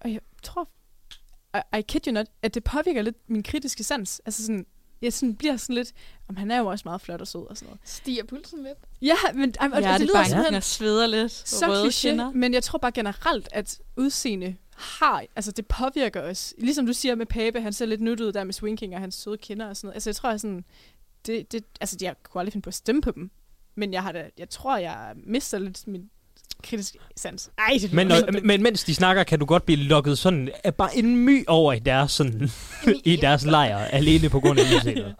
Og 0.00 0.12
jeg 0.12 0.20
tror, 0.42 0.68
I, 1.54 1.78
I 1.78 1.82
kid 1.82 2.06
you 2.06 2.12
not, 2.12 2.26
at 2.42 2.54
det 2.54 2.64
påvirker 2.64 3.02
lidt 3.02 3.16
min 3.30 3.42
kritiske 3.42 3.84
sans. 3.84 4.20
Altså 4.26 4.42
sådan, 4.42 4.66
jeg 5.02 5.12
sådan 5.12 5.34
bliver 5.36 5.56
sådan 5.56 5.74
lidt, 5.74 5.92
om 6.28 6.36
han 6.36 6.50
er 6.50 6.58
jo 6.58 6.66
også 6.66 6.82
meget 6.84 7.00
flot 7.00 7.20
og 7.20 7.26
sød 7.28 7.40
og 7.50 7.56
sådan 7.56 7.66
noget. 7.66 7.80
Stiger 7.84 8.24
pulsen 8.24 8.62
lidt? 8.62 8.78
Ja, 9.02 9.14
men 9.34 9.54
og 9.60 9.68
Ja, 9.82 9.92
det, 9.92 10.00
det 10.00 10.06
lyder 10.08 10.18
er 10.18 10.24
simpelthen 10.24 10.54
og 10.54 10.62
sveder 10.62 11.06
lidt. 11.06 11.32
så 11.32 11.66
kliché, 11.66 12.22
men 12.34 12.54
jeg 12.54 12.62
tror 12.62 12.78
bare 12.78 12.92
generelt, 12.92 13.48
at 13.52 13.78
udseende 13.96 14.56
har, 14.78 15.24
altså 15.36 15.52
det 15.52 15.66
påvirker 15.66 16.22
os. 16.22 16.54
Ligesom 16.58 16.86
du 16.86 16.92
siger 16.92 17.14
med 17.14 17.26
Pape, 17.26 17.60
han 17.60 17.72
ser 17.72 17.86
lidt 17.86 18.00
nuttet 18.00 18.24
ud 18.24 18.32
der 18.32 18.44
med 18.44 18.52
swinking 18.52 18.94
og 18.94 19.00
hans 19.00 19.14
søde 19.14 19.38
kinder 19.38 19.68
og 19.68 19.76
sådan 19.76 19.86
noget. 19.86 19.94
Altså 19.96 20.10
jeg 20.10 20.16
tror, 20.16 20.30
jeg 20.30 20.40
sådan, 20.40 20.64
det, 21.26 21.52
det, 21.52 21.64
altså 21.80 21.96
jeg 22.00 22.14
kunne 22.22 22.40
aldrig 22.40 22.52
finde 22.52 22.64
på 22.64 22.70
at 22.70 22.74
stemme 22.74 23.02
på 23.02 23.10
dem. 23.10 23.30
Men 23.74 23.92
jeg 23.92 24.02
har 24.02 24.12
da, 24.12 24.30
jeg 24.38 24.50
tror, 24.50 24.76
jeg 24.76 25.12
mister 25.16 25.58
lidt 25.58 25.86
min 25.86 26.10
kritiske 26.62 26.98
sans. 27.16 27.50
Ej, 27.58 27.78
det 27.80 27.92
men, 27.92 28.10
dumt. 28.10 28.44
men 28.44 28.62
mens 28.62 28.84
de 28.84 28.94
snakker, 28.94 29.24
kan 29.24 29.38
du 29.38 29.44
godt 29.44 29.66
blive 29.66 29.78
lukket 29.78 30.18
sådan, 30.18 30.50
af 30.64 30.74
bare 30.74 30.96
en 30.96 31.16
my 31.16 31.44
over 31.46 31.72
i 31.72 31.78
deres, 31.78 32.12
sådan, 32.12 32.50
i 33.04 33.16
deres 33.16 33.44
lejr, 33.44 33.78
alene 33.78 34.28
på 34.28 34.40
grund 34.40 34.58
af 34.58 34.62
udseendet. 34.74 35.14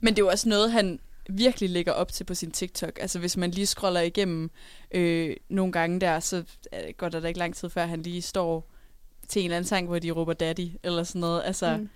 Men 0.00 0.14
det 0.14 0.22
er 0.22 0.24
jo 0.24 0.30
også 0.30 0.48
noget, 0.48 0.72
han 0.72 0.98
virkelig 1.30 1.70
lægger 1.70 1.92
op 1.92 2.12
til 2.12 2.24
på 2.24 2.34
sin 2.34 2.50
TikTok. 2.50 2.98
Altså 3.00 3.18
hvis 3.18 3.36
man 3.36 3.50
lige 3.50 3.66
scroller 3.66 4.00
igennem 4.00 4.50
øh, 4.90 5.36
nogle 5.50 5.72
gange 5.72 6.00
der, 6.00 6.20
så 6.20 6.36
øh, 6.72 6.80
går 6.96 7.08
der 7.08 7.20
da 7.20 7.28
ikke 7.28 7.38
lang 7.38 7.56
tid 7.56 7.70
før, 7.70 7.86
han 7.86 8.02
lige 8.02 8.22
står 8.22 8.70
til 9.30 9.40
en 9.40 9.44
eller 9.44 9.56
anden 9.56 9.68
sang, 9.68 9.86
hvor 9.86 9.98
de 9.98 10.10
råber 10.10 10.32
daddy, 10.32 10.68
eller 10.82 11.02
sådan 11.04 11.20
noget. 11.20 11.42
Altså, 11.44 11.76
mm. 11.76 11.88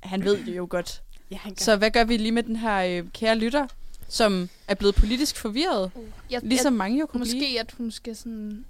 Han 0.00 0.24
ved 0.24 0.44
det 0.46 0.56
jo 0.56 0.66
godt. 0.70 1.02
Ja, 1.30 1.36
han 1.36 1.52
gør. 1.52 1.64
Så 1.64 1.76
hvad 1.76 1.90
gør 1.90 2.04
vi 2.04 2.16
lige 2.16 2.32
med 2.32 2.42
den 2.42 2.56
her 2.56 2.76
øh, 2.84 3.04
kære 3.12 3.38
lytter, 3.38 3.66
som 4.08 4.48
er 4.68 4.74
blevet 4.74 4.94
politisk 4.94 5.36
forvirret? 5.36 5.90
Jeg, 6.30 6.40
Ligesom 6.42 6.72
mange 6.72 6.96
jo 6.96 7.00
jeg, 7.00 7.08
kunne 7.08 7.24
blive. 7.24 7.34
måske, 7.34 7.60
at 7.60 7.74
hun 7.78 7.90
skal 7.90 8.16
sådan 8.16 8.64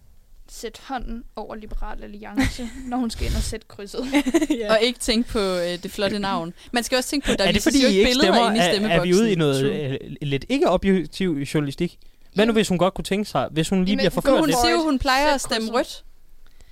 sætte 0.49 0.81
hånden 0.89 1.25
over 1.37 1.55
Liberal 1.55 2.03
Alliance, 2.03 2.69
når 2.89 2.97
hun 2.97 3.11
skal 3.11 3.27
ind 3.27 3.35
og 3.37 3.43
sætte 3.43 3.67
krydset. 3.69 4.05
ja. 4.61 4.73
Og 4.73 4.79
ikke 4.83 4.99
tænke 4.99 5.29
på 5.29 5.39
øh, 5.39 5.83
det 5.83 5.91
flotte 5.91 6.19
navn. 6.19 6.53
Man 6.73 6.83
skal 6.85 6.97
også 6.99 7.11
tænke 7.11 7.27
på, 7.27 7.33
at 7.33 7.39
der 7.39 7.45
er 7.45 7.53
det 7.53 7.63
fordi, 7.63 7.83
jo 7.83 7.89
ikke 7.89 8.05
billeder 8.05 8.23
stemmer? 8.33 8.51
inde 8.51 8.57
i 8.57 8.61
Er, 8.61 8.73
stemmeboksen. 8.73 9.01
er 9.01 9.03
vi 9.05 9.15
ude 9.15 9.33
i 9.33 9.35
noget 9.35 9.73
øh, 9.73 9.99
lidt 10.23 10.45
ikke 10.49 10.69
objektiv 10.71 11.33
journalistik? 11.39 11.99
Hvad 12.35 12.47
nu, 12.47 12.53
hvis 12.53 12.69
hun 12.69 12.79
godt 12.79 12.95
kunne 12.95 13.05
tænke 13.05 13.25
sig, 13.31 13.49
hvis 13.51 13.69
hun 13.69 13.79
lige 13.79 13.91
Jamen, 13.91 13.99
bliver 13.99 14.11
for 14.11 14.21
For 14.21 14.29
forført 14.29 14.41
hun 14.41 14.47
lidt? 14.49 14.59
siger 14.65 14.73
jo, 14.73 14.83
hun 14.83 14.99
plejer 14.99 15.35
at 15.35 15.41
stemme 15.41 15.71
rødt. 15.73 16.05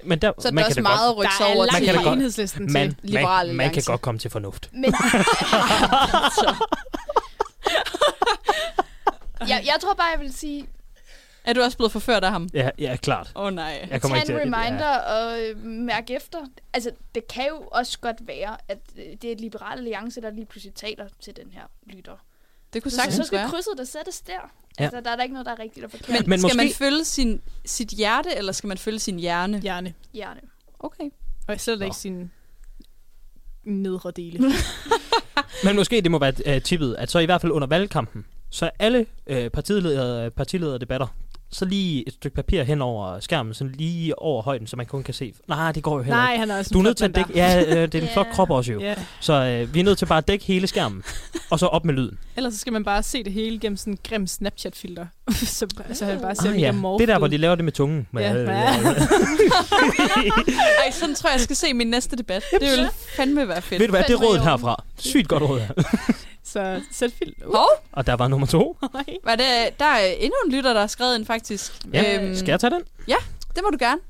Men 0.05 0.19
der, 0.19 0.33
Så 0.39 0.49
er 0.49 0.53
man 0.53 0.65
kan 0.65 0.71
også 0.71 0.81
godt- 0.81 0.83
meget 0.83 1.09
at 1.11 1.17
rykke 1.17 1.33
er 1.41 1.45
over 1.47 1.57
langt 1.67 1.73
Man 1.73 1.83
kan 1.85 1.95
da 1.95 1.99
til 2.01 2.05
godt- 2.05 2.15
enhedslisten 2.17 2.73
man, 2.73 2.89
til. 2.95 2.97
Liberal 3.03 3.47
man, 3.47 3.57
man 3.57 3.71
kan 3.71 3.83
godt 3.87 4.01
komme 4.01 4.19
til 4.19 4.31
fornuft. 4.31 4.69
Men 4.73 4.85
jeg, 9.49 9.63
jeg 9.67 9.75
tror 9.81 9.95
bare, 9.95 10.07
jeg 10.13 10.21
vil 10.21 10.33
sige, 10.35 10.67
Er 11.45 11.53
du 11.53 11.63
også 11.63 11.77
blevet 11.77 11.93
forført 11.93 12.25
af 12.25 12.31
ham? 12.31 12.49
Ja, 12.55 12.71
ja 12.79 12.97
klart. 12.97 13.33
Åh 13.37 13.43
oh, 13.45 13.53
nej. 13.55 13.89
Jeg 13.91 14.01
kommer 14.03 14.17
Tag 14.19 14.23
ikke 14.29 14.43
en 14.43 14.53
til 14.53 14.57
reminder 14.61 14.97
og 14.99 15.41
øh, 15.43 15.57
mærk 15.65 16.11
efter. 16.11 16.39
Altså, 16.75 16.91
det 17.15 17.29
kan 17.29 17.47
jo 17.49 17.61
også 17.73 17.99
godt 17.99 18.17
være, 18.27 18.57
at 18.69 18.79
øh, 18.97 19.05
det 19.23 19.25
er 19.29 19.33
et 19.33 19.41
liberal 19.41 19.79
alliance, 19.79 20.21
der 20.21 20.31
lige 20.31 20.47
pludselig 20.47 20.75
taler 20.75 21.07
til 21.21 21.37
den 21.37 21.53
her 21.53 21.63
lytter. 21.87 22.17
Det 22.73 22.83
kunne 22.83 22.91
Så, 22.91 22.97
så 22.97 23.03
sagtens 23.03 23.27
skal 23.27 23.39
være. 23.39 23.49
krydset 23.51 23.73
der 23.79 23.85
sættes 23.85 24.21
der. 24.21 24.33
Ja. 24.79 24.85
Altså, 24.85 25.01
der 25.01 25.11
er 25.11 25.17
der 25.17 25.23
ikke 25.23 25.33
noget, 25.33 25.47
der 25.47 25.53
er 25.53 25.59
rigtigt 25.59 25.85
og 25.85 25.91
forkert. 25.91 26.09
Men, 26.09 26.31
Men 26.31 26.39
skal 26.39 26.45
måske- 26.47 26.57
man 26.57 26.73
følge 26.73 27.05
sin, 27.05 27.41
sit 27.65 27.89
hjerte, 27.89 28.29
eller 28.37 28.53
skal 28.53 28.69
man 28.69 28.79
følge 28.79 28.99
sin 28.99 29.19
hjerne? 29.19 29.61
Hjerne. 29.61 29.95
Hjerne. 30.13 30.41
Okay. 30.79 31.05
Og 31.49 31.61
slet 31.61 31.79
Nå. 31.79 31.85
ikke 31.85 31.97
sin 31.97 32.31
nedre 33.65 34.11
dele. 34.11 34.39
Men 35.65 35.77
måske 35.77 36.01
det 36.01 36.11
må 36.11 36.19
være 36.19 36.57
uh, 36.57 36.63
tippet, 36.63 36.95
at 36.99 37.11
så 37.11 37.19
i 37.19 37.25
hvert 37.25 37.41
fald 37.41 37.53
under 37.53 37.69
valgkampen, 37.69 38.25
så 38.51 38.67
er 38.67 38.71
alle 38.79 39.07
uh, 39.31 39.37
partileder, 39.53 40.31
partilederdebatter, 40.31 41.07
så 41.53 41.65
lige 41.65 42.09
et 42.09 42.15
stykke 42.15 42.35
papir 42.35 42.63
hen 42.63 42.83
over 42.83 43.21
skærmen, 43.21 43.55
sådan 43.55 43.73
lige 43.79 44.19
over 44.19 44.43
højden, 44.43 44.67
så 44.67 44.77
man 44.77 44.87
kun 44.87 45.03
kan 45.03 45.15
se. 45.15 45.35
Nej, 45.49 45.73
det 45.73 45.83
går 45.83 45.97
jo 45.97 46.03
heller 46.03 46.17
Nej, 46.17 46.33
ikke. 46.33 46.41
han 46.41 46.51
er 46.51 46.59
også 46.59 46.71
Du 46.75 46.79
er 46.79 46.83
nødt 46.83 46.97
til 46.97 47.05
at 47.05 47.15
dække, 47.15 47.31
ja, 47.35 47.61
øh, 47.61 47.83
det 47.93 47.95
er 47.95 47.99
en 48.01 48.05
Ja. 48.09 48.13
flot 48.15 48.27
krop 48.33 48.51
også 48.51 48.73
jo. 48.73 48.81
Ja. 48.81 48.95
Så 49.21 49.63
uh, 49.65 49.75
vi 49.75 49.81
er 49.81 49.85
nødt 49.85 49.99
til 49.99 50.07
bare 50.07 50.19
at 50.19 50.29
dække 50.29 50.45
hele 50.45 50.67
skærmen, 50.67 51.03
og 51.51 51.59
så 51.59 51.67
op 51.67 51.85
med 51.85 51.95
lyden. 51.95 52.19
Ellers 52.37 52.55
så 52.55 52.61
skal 52.61 52.73
man 52.73 52.85
bare 52.85 53.03
se 53.03 53.25
det 53.25 53.33
hele 53.33 53.59
gennem 53.59 53.77
sådan 53.77 53.93
en 53.93 53.99
grim 54.09 54.27
Snapchat-filter. 54.27 55.07
så, 55.33 55.67
så 55.93 56.05
han 56.05 56.21
bare 56.21 56.35
ser 56.35 56.51
Ah, 56.51 56.61
ja. 56.61 56.73
Det 56.73 57.01
er 57.03 57.07
der, 57.07 57.19
hvor 57.19 57.27
de 57.29 57.37
laver 57.37 57.55
det 57.55 57.65
med 57.65 57.73
tungen. 57.73 58.07
Ja. 58.15 58.35
Øh, 58.35 58.47
Ja. 58.49 58.55
Ej, 60.85 60.91
sådan 60.93 61.15
tror 61.15 61.29
jeg, 61.29 61.35
jeg 61.35 61.41
skal 61.41 61.57
se 61.57 61.75
min 61.75 61.87
næste 61.87 62.17
debat. 62.17 62.43
Det 62.53 62.61
vil 62.61 62.89
fandme 63.17 63.49
være 63.49 63.63
fedt. 63.63 63.81
Ved 63.81 63.87
du 63.87 63.93
hvad, 63.93 64.03
det 64.09 64.11
er 64.15 64.17
rådet 64.27 64.43
herfra. 64.43 64.83
Sygt 64.99 65.29
godt 65.29 65.43
råd 65.43 65.61
her. 65.61 65.73
Så 66.53 66.81
sæt 66.91 67.13
filter. 67.13 67.47
Uh, 67.47 67.55
Hov, 67.55 67.69
Og 67.93 68.07
der 68.07 68.15
var 68.15 68.29
nummer 68.29 68.47
to. 68.47 68.77
var 69.25 69.37
det, 69.37 69.79
der 69.79 69.85
er 69.85 70.07
endnu 70.07 70.37
en 70.47 70.53
lytter, 70.53 70.73
der 70.73 70.81
har 70.81 70.87
skrevet 70.87 71.19
ind 71.19 71.27
faktisk. 71.27 71.73
Ja, 71.93 72.35
skal 72.35 72.53
jeg 72.53 72.61
tage 72.61 72.71
den? 72.71 72.83
Det 73.55 73.63
må 73.65 73.71
du 73.71 73.77
gerne. 73.81 74.01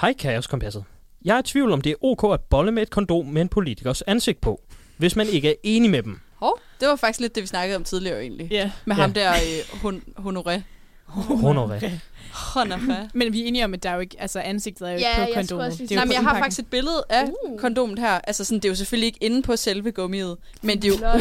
Hej 0.00 0.12
Kaoskompasset. 0.12 0.84
Jeg 1.24 1.34
er 1.34 1.40
i 1.40 1.42
tvivl 1.42 1.72
om 1.72 1.80
det 1.80 1.90
er 1.90 2.04
ok 2.04 2.34
at 2.34 2.40
bolle 2.40 2.72
med 2.72 2.82
et 2.82 2.90
kondom 2.90 3.26
med 3.26 3.42
en 3.42 3.48
politikers 3.48 4.02
ansigt 4.02 4.40
på, 4.40 4.60
hvis 4.96 5.16
man 5.16 5.26
ikke 5.26 5.50
er 5.50 5.54
enig 5.62 5.90
med 5.90 6.02
dem. 6.02 6.20
Hov, 6.34 6.60
det 6.80 6.88
var 6.88 6.96
faktisk 6.96 7.20
lidt 7.20 7.34
det, 7.34 7.42
vi 7.42 7.46
snakkede 7.46 7.76
om 7.76 7.84
tidligere 7.84 8.20
egentlig. 8.22 8.48
Ja. 8.50 8.70
Med 8.84 8.96
Ja. 8.96 9.02
ham 9.02 9.12
der, 9.14 9.32
øh, 9.32 9.80
hon, 9.82 10.02
Honoré. 10.18 10.60
Honoré. 11.08 11.90
Honoré. 12.32 13.08
Men 13.18 13.32
vi 13.32 13.42
er 13.42 13.46
enige 13.46 13.64
om, 13.64 13.74
at 13.74 13.82
der 13.82 13.90
er 13.90 13.94
jo 13.94 14.00
ikke, 14.00 14.16
altså 14.20 14.40
ansigtet 14.40 14.88
er 14.88 14.92
jo 14.92 14.98
Ja, 14.98 15.26
ikke 15.26 15.32
på 15.34 15.40
kondomet. 15.40 15.66
også 15.66 15.78
Det 15.82 15.90
er 15.90 15.94
jo 15.94 15.98
Nej, 15.98 16.04
på 16.04 16.08
men 16.08 16.12
jeg 16.14 16.22
har 16.22 16.38
faktisk 16.38 16.60
et 16.60 16.66
billede 16.66 17.04
af 17.08 17.24
Uh. 17.48 17.58
kondomet 17.58 17.98
her. 17.98 18.20
Altså 18.24 18.44
sådan, 18.44 18.56
det 18.58 18.64
er 18.64 18.68
jo 18.68 18.74
selvfølgelig 18.74 19.06
ikke 19.06 19.24
inde 19.24 19.42
på 19.42 19.56
selve 19.56 19.92
gummiet, 19.92 20.36
men 20.62 20.82
det 20.82 20.94
er 21.02 21.12
jo, 21.12 21.20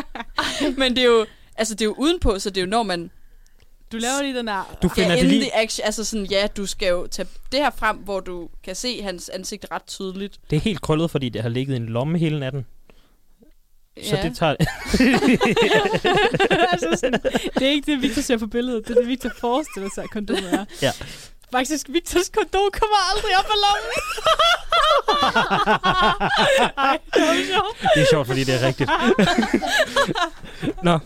men 0.78 0.96
det 0.96 1.02
er 1.02 1.06
jo, 1.08 1.26
altså 1.56 1.74
det 1.74 1.80
er 1.80 1.84
jo 1.86 1.94
udenpå, 1.98 2.38
så 2.38 2.50
det 2.50 2.56
er 2.56 2.60
jo 2.64 2.68
når 2.70 2.82
man 2.82 3.10
Du 3.92 3.96
laver 3.96 4.22
lige 4.22 4.38
den 4.38 4.46
der... 4.46 4.76
Du 4.82 4.88
finder 4.88 5.14
ja, 5.14 5.20
det 5.20 5.24
lige... 5.28 5.56
action, 5.56 5.84
altså 5.86 6.04
sådan, 6.04 6.26
ja, 6.26 6.46
du 6.56 6.66
skal 6.66 6.88
jo 6.88 7.06
tage 7.06 7.28
det 7.52 7.60
her 7.60 7.70
frem, 7.70 7.96
hvor 7.96 8.20
du 8.20 8.48
kan 8.64 8.74
se 8.74 9.02
hans 9.02 9.28
ansigt 9.28 9.66
ret 9.72 9.86
tydeligt. 9.86 10.38
Det 10.50 10.56
er 10.56 10.60
helt 10.60 10.80
krøllet, 10.80 11.10
fordi 11.10 11.28
det 11.28 11.42
har 11.42 11.48
ligget 11.48 11.74
i 11.74 11.76
en 11.76 11.86
lomme 11.86 12.18
hele 12.18 12.40
natten. 12.40 12.66
Så 14.04 14.16
ja. 14.16 14.22
det 14.22 14.36
tager... 14.36 14.52
altså 16.72 16.88
sådan, 17.00 17.20
det 17.54 17.62
er 17.62 17.70
ikke 17.70 17.92
det, 17.92 18.02
Victor 18.02 18.22
ser 18.22 18.36
på 18.38 18.46
billedet. 18.46 18.88
Det 18.88 18.96
er 18.96 19.00
det, 19.00 19.08
Victor 19.08 19.30
forestiller 19.40 19.90
sig, 19.94 20.04
at 20.04 20.10
kondomet 20.10 20.52
er. 20.54 20.64
Ja. 20.82 20.92
Faktisk, 21.52 21.86
Victors 21.88 22.28
kondom 22.28 22.70
kommer 22.72 22.96
aldrig 23.14 23.32
op 23.38 23.44
af 23.44 23.56
lommen. 23.64 23.92
Ej, 26.78 26.98
det 27.14 27.22
var 27.22 27.34
sjovt. 27.46 27.80
det 27.94 28.02
er 28.02 28.06
sjovt, 28.10 28.26
fordi 28.26 28.44
det 28.44 28.54
er 28.54 28.66
rigtigt. 28.66 28.90
Nå, 30.82 30.98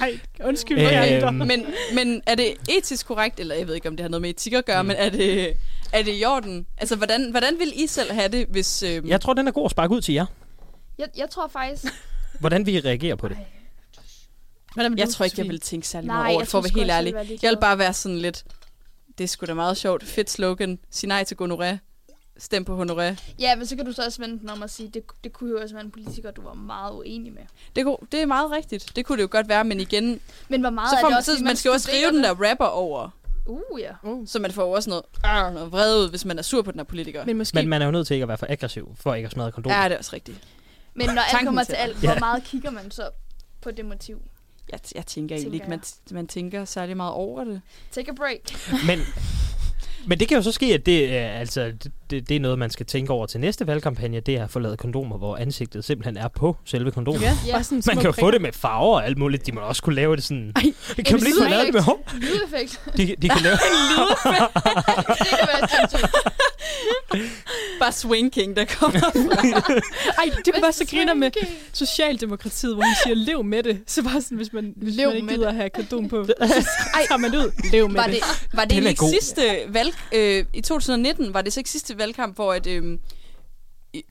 Ej, 0.00 0.18
undskyld, 0.44 0.78
Øhm. 0.78 0.86
øh, 0.86 0.92
jeg 0.92 1.34
Men, 1.34 1.66
men 1.94 2.22
er 2.26 2.34
det 2.34 2.54
etisk 2.68 3.06
korrekt, 3.06 3.40
eller 3.40 3.54
jeg 3.54 3.66
ved 3.66 3.74
ikke, 3.74 3.88
om 3.88 3.96
det 3.96 4.04
har 4.04 4.08
noget 4.10 4.22
med 4.22 4.30
etik 4.30 4.52
at 4.52 4.64
gøre, 4.64 4.82
Mm. 4.82 4.86
men 4.86 4.96
er 4.96 5.08
det, 5.08 5.52
er 5.92 6.02
det 6.02 6.20
i 6.20 6.24
orden? 6.24 6.66
Altså, 6.78 6.96
hvordan, 6.96 7.30
hvordan 7.30 7.58
vil 7.58 7.72
I 7.74 7.86
selv 7.86 8.12
have 8.12 8.28
det, 8.28 8.46
hvis... 8.50 8.82
Øh, 8.82 9.08
jeg 9.08 9.20
tror, 9.20 9.32
den 9.32 9.48
er 9.48 9.52
god 9.52 9.64
at 9.64 9.70
sparke 9.70 9.94
ud 9.94 10.00
til 10.00 10.14
jer. 10.14 10.26
Jeg, 10.98 11.08
jeg 11.16 11.30
tror 11.30 11.48
faktisk... 11.48 11.84
Hvordan 12.40 12.66
vi 12.66 12.80
reagerer 12.80 13.16
på 13.16 13.28
det. 13.28 13.36
Hvordan 14.74 14.92
vil 14.92 14.98
jeg 14.98 15.08
du, 15.08 15.12
tror 15.12 15.24
ikke, 15.24 15.40
jeg 15.40 15.48
vil 15.48 15.60
tænke 15.60 15.88
særlig 15.88 16.06
Nej, 16.06 16.16
meget 16.16 16.26
over 16.30 16.40
jeg 16.40 16.46
det, 16.46 16.50
for 16.50 16.58
at 16.58 16.64
tror 16.64 16.70
være 16.74 16.80
helt 16.80 16.88
jeg 16.88 16.96
ærlig. 16.98 17.12
ligeglad. 17.12 17.38
Jeg 17.42 17.50
vil 17.50 17.60
bare 17.60 17.78
være 17.78 17.92
sådan 17.92 18.18
lidt... 18.18 18.44
Det 19.18 19.24
er 19.24 19.28
sgu 19.28 19.46
da 19.46 19.54
meget 19.54 19.76
sjovt. 19.76 20.04
Fedt 20.04 20.30
slogan. 20.30 20.78
Sig 20.90 21.08
nej 21.08 21.24
til 21.24 21.36
gonoré. 21.42 21.76
Stem 22.38 22.64
på 22.64 22.82
honoré. 22.82 23.34
Ja, 23.38 23.56
men 23.56 23.66
så 23.66 23.76
kan 23.76 23.84
du 23.86 23.92
så 23.92 24.04
også 24.04 24.20
vente 24.22 24.40
den 24.40 24.50
om 24.50 24.62
at 24.62 24.70
sige, 24.70 24.90
det, 24.94 25.02
det 25.24 25.32
kunne 25.32 25.50
jo 25.50 25.60
også 25.62 25.74
være 25.74 25.84
en 25.84 25.90
politiker, 25.90 26.30
du 26.30 26.42
var 26.42 26.54
meget 26.54 26.92
uenig 26.92 27.32
med. 27.32 27.42
Det, 27.76 27.84
kunne, 27.84 27.96
det 28.12 28.22
er 28.22 28.26
meget 28.26 28.50
rigtigt. 28.50 28.92
Det 28.96 29.06
kunne 29.06 29.16
det 29.16 29.22
jo 29.22 29.28
godt 29.30 29.48
være, 29.48 29.64
men 29.64 29.80
igen... 29.80 30.20
Men 30.48 30.60
hvor 30.60 30.70
meget 30.70 30.90
Så 30.90 30.96
er 30.96 31.00
får 31.00 31.06
det 31.08 31.12
man, 31.12 31.18
også, 31.18 31.32
så, 31.32 31.36
fordi 31.36 31.44
man 31.44 31.56
skal 31.56 31.68
jo 31.68 31.72
også 31.72 31.86
skrive 31.88 32.06
den 32.12 32.24
der 32.24 32.50
rapper 32.50 32.64
over. 32.64 33.10
Uh, 33.46 33.80
ja. 33.80 33.92
Så 34.26 34.38
man 34.38 34.52
får 34.52 34.62
jo 34.62 34.70
også 34.70 34.90
noget, 34.90 35.04
øh, 35.26 35.54
noget 35.54 35.72
vrede 35.72 36.04
ud, 36.04 36.10
hvis 36.10 36.24
man 36.24 36.38
er 36.38 36.42
sur 36.42 36.62
på 36.62 36.70
den 36.70 36.80
her 36.80 36.84
politiker. 36.84 37.24
Men 37.24 37.36
måske... 37.38 37.54
Men 37.54 37.68
man 37.68 37.82
er 37.82 37.86
jo 37.86 37.92
nødt 37.92 38.06
til 38.06 38.14
ikke 38.14 38.22
at 38.22 38.28
være 38.28 38.38
for 38.38 38.46
aggressiv, 38.48 38.96
for 39.00 39.14
ikke 39.14 39.26
at 39.26 39.32
smadre 39.32 39.52
kondom. 39.52 39.72
Ja, 39.72 39.84
det 39.84 39.92
er 39.94 39.98
også 39.98 40.10
rigtigt. 40.12 40.38
Men 40.98 41.14
når 41.14 41.22
alt 41.22 41.44
kommer 41.46 41.64
til 41.64 41.72
alt, 41.72 41.96
hvor 41.96 42.18
meget 42.18 42.44
kigger 42.44 42.70
man 42.70 42.90
så 42.90 43.10
på 43.62 43.70
det 43.70 43.84
motiv? 43.84 44.20
Jeg, 44.72 44.80
jeg 44.94 45.06
tænker 45.06 45.36
egentlig 45.36 45.54
ikke, 45.54 45.70
man, 45.70 45.80
man 46.10 46.26
tænker 46.26 46.64
særlig 46.64 46.96
meget 46.96 47.12
over 47.12 47.44
det. 47.44 47.60
Take 47.92 48.10
a 48.10 48.14
break. 48.14 48.40
Men, 48.86 49.00
men 50.06 50.20
det 50.20 50.28
kan 50.28 50.36
jo 50.36 50.42
så 50.42 50.52
ske, 50.52 50.74
at 50.74 50.86
det, 50.86 51.16
er, 51.18 51.28
altså, 51.28 51.72
det, 52.10 52.28
det, 52.28 52.36
er 52.36 52.40
noget, 52.40 52.58
man 52.58 52.70
skal 52.70 52.86
tænke 52.86 53.12
over 53.12 53.26
til 53.26 53.40
næste 53.40 53.66
valgkampagne. 53.66 54.20
Det 54.20 54.36
er 54.36 54.44
at 54.44 54.50
få 54.50 54.58
lavet 54.58 54.78
kondomer, 54.78 55.18
hvor 55.18 55.36
ansigtet 55.36 55.84
simpelthen 55.84 56.16
er 56.16 56.28
på 56.28 56.56
selve 56.64 56.90
kondomet. 56.92 57.22
Ja, 57.22 57.32
Ja. 57.46 57.62
sådan 57.62 57.82
Man 57.86 57.96
kan 57.96 58.06
jo 58.06 58.12
få 58.12 58.30
det 58.30 58.42
med 58.42 58.52
farver 58.52 58.94
og 58.94 59.06
alt 59.06 59.18
muligt. 59.18 59.46
De 59.46 59.52
må 59.52 59.60
også 59.60 59.82
kunne 59.82 59.94
lave 59.94 60.16
det 60.16 60.24
sådan... 60.24 60.52
Ej, 60.56 60.62
kan 60.62 60.72
man 60.96 61.26
ikke 61.26 61.38
få 61.42 61.48
lavet 61.48 61.66
det 61.66 61.74
med 61.74 61.82
hår? 61.82 62.04
Lydeffekt. 62.14 62.82
De, 62.96 63.14
de 63.22 63.28
kan 63.28 63.42
lave... 63.42 63.56
det 65.18 65.28
kan 65.28 65.48
være 65.48 65.68
sindssygt. 65.68 66.14
Bare 67.80 67.92
Swing 67.92 68.32
King, 68.32 68.56
der 68.56 68.64
kommer. 68.64 69.00
Ej, 70.18 70.30
det 70.44 70.54
være 70.62 70.72
så 70.72 70.86
griner 70.90 71.14
med 71.14 71.30
Socialdemokratiet, 71.72 72.74
hvor 72.74 72.82
man 72.82 72.94
siger, 73.04 73.14
lev 73.14 73.44
med 73.44 73.62
det. 73.62 73.80
Så 73.86 74.02
bare 74.02 74.22
sådan, 74.22 74.36
hvis 74.36 74.52
man, 74.52 74.72
hvis 74.76 74.96
Lev 74.96 75.06
man 75.06 75.16
ikke 75.16 75.26
med 75.26 75.34
gider 75.34 75.46
det. 75.46 75.56
have 75.56 75.70
kondom 75.70 76.08
på, 76.08 76.24
så 76.24 76.34
tager 77.08 77.16
man 77.16 77.36
ud. 77.36 77.70
Lev 77.72 77.88
med 77.88 77.96
var 77.96 78.06
det. 78.06 78.14
det, 78.14 78.50
var 78.52 78.64
det 78.64 78.88
ikke 78.88 79.04
sidste 79.20 79.42
valg... 79.68 79.94
Øh, 80.12 80.44
I 80.54 80.60
2019 80.60 81.34
var 81.34 81.42
det 81.42 81.52
så 81.52 81.60
ikke 81.60 81.70
sidste 81.70 81.98
valgkamp, 81.98 82.34
hvor 82.34 82.52
at, 82.52 82.66
øh, 82.66 82.98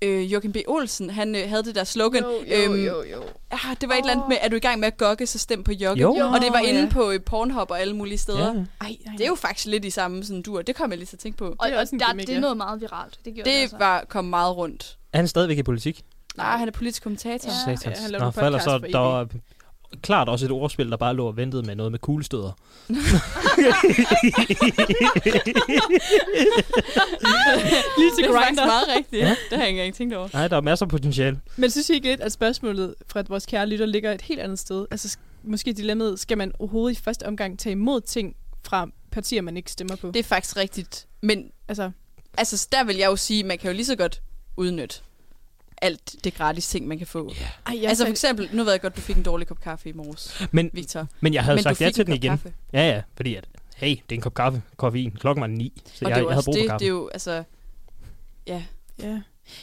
øh, 0.01 0.34
Joachim 0.34 0.51
B. 0.51 0.57
Olsen, 0.67 1.09
han 1.09 1.36
øh, 1.36 1.49
havde 1.49 1.63
det 1.63 1.75
der 1.75 1.84
slogan. 1.84 2.23
Jo, 2.23 2.30
jo, 2.30 2.71
øhm, 2.71 2.86
jo, 2.86 3.03
jo. 3.03 3.23
Ah, 3.51 3.75
det 3.82 3.89
var 3.89 3.95
et 3.95 3.99
eller 3.99 4.11
andet 4.11 4.25
med, 4.30 4.38
er 4.41 4.49
du 4.49 4.55
i 4.55 4.59
gang 4.59 4.80
med 4.80 4.88
at 4.88 4.97
gokke, 4.97 5.28
så 5.28 5.39
stem 5.39 5.63
på 5.63 5.71
Jokke. 5.71 6.01
Jo. 6.01 6.09
Og 6.09 6.41
det 6.41 6.49
var 6.53 6.59
inde 6.59 6.82
ja. 6.82 6.89
på 6.89 7.11
øh, 7.11 7.21
Pornhub 7.21 7.71
og 7.71 7.80
alle 7.82 7.95
mulige 7.95 8.17
steder. 8.17 8.39
Ja. 8.39 8.45
Ja. 8.45 8.53
Ej, 8.53 8.65
ej, 8.82 9.11
Det 9.11 9.21
er 9.21 9.28
jo 9.28 9.36
faktisk 9.36 9.67
lidt 9.67 9.86
i 9.86 9.89
samme 9.89 10.23
sådan 10.23 10.41
dur. 10.41 10.61
Det 10.61 10.75
kom 10.75 10.89
jeg 10.91 10.97
lige 10.97 11.07
til 11.07 11.15
at 11.15 11.19
tænke 11.19 11.38
på. 11.38 11.45
Og, 11.45 11.55
Det 11.67 11.71
er 11.71 11.75
og 11.75 11.82
også 11.82 11.95
en 11.95 11.99
der, 11.99 12.07
gimmick, 12.07 12.28
det 12.28 12.34
er 12.34 12.38
ja. 12.38 12.41
noget 12.41 12.57
meget 12.57 12.82
viralt. 12.82 13.19
Det 13.25 13.34
gjorde 13.34 13.49
det, 13.49 13.55
Det 13.55 13.61
altså. 13.61 13.78
var 13.78 14.05
kom 14.09 14.25
meget 14.25 14.57
rundt. 14.57 14.97
Er 15.13 15.17
han 15.17 15.28
stadigvæk 15.28 15.57
i 15.57 15.63
politik? 15.63 16.03
Nej, 16.38 16.57
han 16.57 16.67
er 16.67 16.71
politisk 16.71 17.03
kommentator. 17.03 17.49
Ja. 17.67 17.75
Satans. 17.75 17.99
han 17.99 18.11
laver 18.11 18.25
Nå, 18.25 18.32
for 18.32 18.41
ellers 18.41 18.63
så 18.63 18.78
der 18.78 18.99
var 18.99 19.28
klart 20.01 20.30
også 20.30 20.45
et 20.45 20.51
ordspil, 20.51 20.91
der 20.91 20.97
bare 20.97 21.13
lå 21.13 21.28
og 21.28 21.38
ventede 21.38 21.63
med 21.63 21.75
noget 21.75 21.91
med 21.91 21.99
kuglestøder. 21.99 22.51
Til 28.18 28.24
Det 28.24 28.36
er 28.36 28.39
faktisk 28.39 28.47
grinder. 28.59 28.65
meget 28.65 28.86
rigtigt. 28.97 29.22
Ja. 29.22 29.30
Det 29.30 29.38
har 29.51 29.57
jeg 29.57 29.68
ikke 29.68 29.80
engang 29.82 29.95
tænkt 29.95 30.13
over. 30.13 30.30
Nej, 30.34 30.47
der 30.47 30.57
er 30.57 30.61
masser 30.61 30.86
af 30.86 30.89
potentiale. 30.89 31.39
Men 31.57 31.72
synes 31.72 31.89
I 31.89 31.93
ikke 31.93 32.07
lidt, 32.09 32.22
at 32.22 32.32
spørgsmålet 32.32 32.95
fra 33.07 33.24
vores 33.28 33.45
kære 33.45 33.68
lytter 33.68 33.86
ligger 33.86 34.11
et 34.11 34.22
helt 34.22 34.39
andet 34.39 34.59
sted? 34.59 34.86
Altså, 34.91 35.07
sk- 35.18 35.24
måske 35.43 35.74
dilemmaet, 35.74 36.20
skal 36.20 36.38
man 36.38 36.51
overhovedet 36.59 36.99
i 36.99 37.01
første 37.03 37.26
omgang 37.26 37.59
tage 37.59 37.72
imod 37.72 38.01
ting 38.01 38.36
fra 38.63 38.88
partier, 39.11 39.41
man 39.41 39.57
ikke 39.57 39.72
stemmer 39.72 39.95
på? 39.95 40.07
Det 40.11 40.20
er 40.20 40.24
faktisk 40.24 40.57
rigtigt. 40.57 41.07
Men 41.22 41.51
altså, 41.68 41.91
altså, 42.38 42.68
der 42.72 42.84
vil 42.84 42.95
jeg 42.95 43.05
jo 43.07 43.15
sige, 43.15 43.43
man 43.43 43.57
kan 43.57 43.70
jo 43.72 43.76
lige 43.76 43.86
så 43.86 43.95
godt 43.95 44.22
udnytte 44.57 44.95
alt 45.82 46.15
det 46.24 46.34
gratis 46.34 46.68
ting, 46.68 46.88
man 46.88 46.97
kan 46.97 47.07
få. 47.07 47.26
Yeah. 47.26 47.49
ej, 47.68 47.76
Ja, 47.82 47.89
altså 47.89 48.03
for 48.05 48.09
eksempel, 48.11 48.49
nu 48.53 48.63
ved 48.63 48.72
jeg 48.72 48.82
godt, 48.82 48.95
du 48.95 49.01
fik 49.01 49.18
en 49.18 49.24
dårlig 49.24 49.47
kop 49.47 49.61
kaffe 49.61 49.89
i 49.89 49.93
morges, 49.93 50.47
Men, 50.51 50.70
Victor. 50.74 51.07
men 51.22 51.34
jeg 51.34 51.43
havde 51.43 51.55
Men 51.55 51.63
sagt 51.63 51.82
ja 51.82 51.88
fik 51.88 51.93
til 51.95 52.01
en 52.01 52.07
den 52.07 52.15
igen. 52.15 52.30
Kaffe. 52.30 52.53
Ja, 52.74 52.89
ja, 52.89 53.01
fordi 53.15 53.36
at, 53.36 53.45
hey, 53.76 53.89
det 53.89 53.97
er 54.09 54.15
en 54.15 54.22
kop 54.22 54.34
kaffe, 54.34 54.61
koffein. 54.78 55.11
Klokken 55.11 55.41
var 55.41 55.47
ni, 55.47 55.82
så 55.86 56.05
Og 56.05 56.09
jeg, 56.11 56.15
det, 56.15 56.24
er 56.24 56.28
jeg 56.28 56.34
havde 56.34 56.38
også, 56.38 56.45
brug 56.45 56.55
for 56.55 56.59
det, 56.61 56.70
kaffe. 56.70 56.80
det 56.80 56.86
er 56.86 56.89
jo, 56.89 57.07
altså... 57.07 57.43
Ja, 58.47 58.63
Ja. 59.03 59.21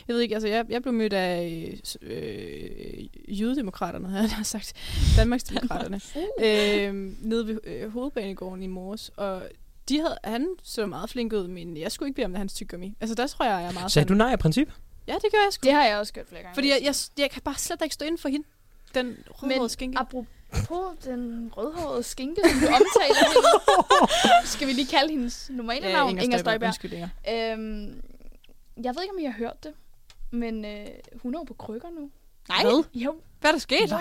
Jeg 0.08 0.14
ved 0.14 0.20
ikke, 0.20 0.34
altså 0.34 0.48
jeg, 0.48 0.64
jeg 0.68 0.82
blev 0.82 0.94
mødt 0.94 1.12
af 1.12 1.80
øh, 2.02 3.04
jydedemokraterne, 3.40 4.08
havde 4.08 4.28
jeg 4.38 4.46
sagt. 4.46 4.72
Danmarksdemokraterne. 5.16 6.00
øh, 6.44 6.94
nede 7.28 7.46
ved 7.46 7.58
øh, 7.64 7.92
hovedbanegården 7.92 8.62
i 8.62 8.66
morges. 8.66 9.10
Og 9.16 9.42
de 9.88 9.98
havde, 10.00 10.18
han 10.24 10.48
så 10.62 10.86
meget 10.86 11.10
flink 11.10 11.32
ud, 11.32 11.48
men 11.48 11.76
jeg 11.76 11.92
skulle 11.92 12.08
ikke 12.08 12.16
bede 12.16 12.24
om 12.24 12.32
det 12.32 12.38
hans 12.38 12.54
tyggegummi. 12.54 12.96
Altså 13.00 13.14
der 13.14 13.26
tror 13.26 13.44
jeg, 13.44 13.60
jeg 13.60 13.68
er 13.68 13.72
meget 13.72 13.92
Sagde 13.92 14.08
du 14.08 14.14
nej 14.14 14.32
af 14.32 14.38
princip? 14.38 14.68
Ja, 15.06 15.14
det 15.14 15.32
gør 15.32 15.38
jeg 15.44 15.52
sgu. 15.52 15.64
Det 15.64 15.72
har 15.72 15.84
jeg 15.84 15.98
også 15.98 16.12
gjort 16.12 16.26
flere 16.28 16.42
gange. 16.42 16.54
Fordi 16.54 16.68
jeg, 16.68 16.78
jeg, 16.82 16.94
jeg 17.18 17.30
kan 17.30 17.42
bare 17.42 17.54
slet 17.58 17.82
ikke 17.82 17.94
stå 17.94 18.04
inden 18.04 18.18
for 18.18 18.28
hende. 18.28 18.46
Den 18.94 19.16
rødhårede 19.30 19.60
Men 19.60 19.68
skinke. 19.68 19.98
apropos 19.98 21.04
den 21.04 21.52
rødhårede 21.56 22.02
skinke, 22.02 22.40
som 22.50 22.60
du 22.60 22.66
omtaler 22.66 23.28
hende, 23.28 24.48
skal 24.54 24.68
vi 24.68 24.72
lige 24.72 24.86
kalde 24.86 25.10
hendes 25.10 25.50
normale 25.50 25.92
navn, 25.92 26.18
Inger 26.18 26.38
Støjberg. 26.38 26.66
Undskyld, 26.66 26.92
Inger. 26.92 27.08
Øhm, 27.52 28.02
jeg 28.82 28.94
ved 28.94 29.02
ikke, 29.02 29.12
om 29.14 29.18
I 29.18 29.24
har 29.24 29.32
hørt 29.38 29.64
det, 29.64 29.72
men 30.30 30.64
øh, 30.64 30.86
hun 31.22 31.34
er 31.34 31.38
jo 31.38 31.44
på 31.44 31.54
krykker 31.54 31.88
nu. 31.90 32.10
Nej, 32.48 32.62
Hvad? 32.62 32.84
Jo, 32.94 33.14
hvad 33.40 33.50
er 33.50 33.54
der 33.54 33.58
sket? 33.60 33.94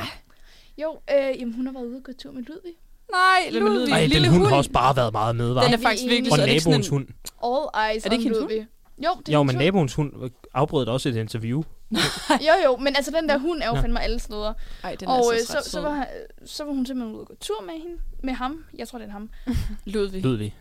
jo 0.77 0.97
øh, 1.11 1.39
jamen, 1.41 1.53
hun 1.53 1.65
har 1.65 1.73
været 1.73 1.85
ude 1.85 1.97
og 1.97 2.03
gå 2.03 2.11
tur 2.19 2.31
med 2.31 2.43
Ludvig. 2.43 2.73
Nej, 3.11 3.19
er 3.47 3.51
Ludvig? 3.51 3.69
Ludvig. 3.71 3.91
Ej, 3.91 4.01
lille 4.05 4.15
den 4.23 4.29
hund 4.31 4.37
hund. 4.41 4.49
har 4.49 4.57
også 4.57 4.71
bare 4.71 4.95
været 4.95 5.11
meget 5.13 5.35
med, 5.35 5.53
var. 5.53 5.63
Den 5.63 5.73
er 5.73 5.77
faktisk 5.77 6.03
virkelig 6.09 6.31
Og. 6.33 6.39
Er 6.39 6.45
naboens 6.45 6.87
en- 6.87 6.93
hund. 6.93 7.07
All 7.43 7.91
eyes 7.91 8.05
Er 8.05 8.09
det 8.09 8.17
ikke 8.17 8.21
on 8.21 8.23
hendes 8.23 8.39
hund? 8.39 8.49
Ludvig. 8.49 8.67
Jo, 9.05 9.09
det 9.19 9.29
er 9.29 9.33
Jo, 9.33 9.43
men 9.43 9.55
naboens 9.55 9.93
hund 9.93 10.31
afbrød 10.53 10.87
også 10.87 11.09
et 11.09 11.15
interview. 11.15 11.63
Jo, 12.47 12.53
jo, 12.65 12.77
men 12.77 12.95
altså 12.95 13.11
den 13.11 13.29
der 13.29 13.37
hund 13.37 13.61
er 13.61 13.67
jo 13.67 13.75
Ja. 13.75 13.81
fandme 13.81 14.01
alle 14.01 14.19
steder. 14.19 14.53
Ej, 14.83 14.95
den 14.99 15.07
er 15.07 15.11
Og 15.13 15.23
øh, 15.31 15.37
altså 15.37 15.51
så, 15.53 15.59
så, 15.63 15.69
sød. 15.71 15.81
var, 15.81 15.93
han- 15.93 16.07
så 16.45 16.63
var 16.63 16.71
hun 16.73 16.85
simpelthen 16.85 17.13
ude 17.15 17.21
og 17.21 17.27
gå 17.27 17.35
tur 17.41 17.61
med 17.65 17.73
hende. 17.73 17.97
Med 18.23 18.33
ham. 18.33 18.65
Jeg 18.77 18.87
tror, 18.87 18.99
det 18.99 19.07
er 19.07 19.11
ham. 19.11 19.29
Ludvig. 19.85 20.21
Ludvig. 20.23 20.55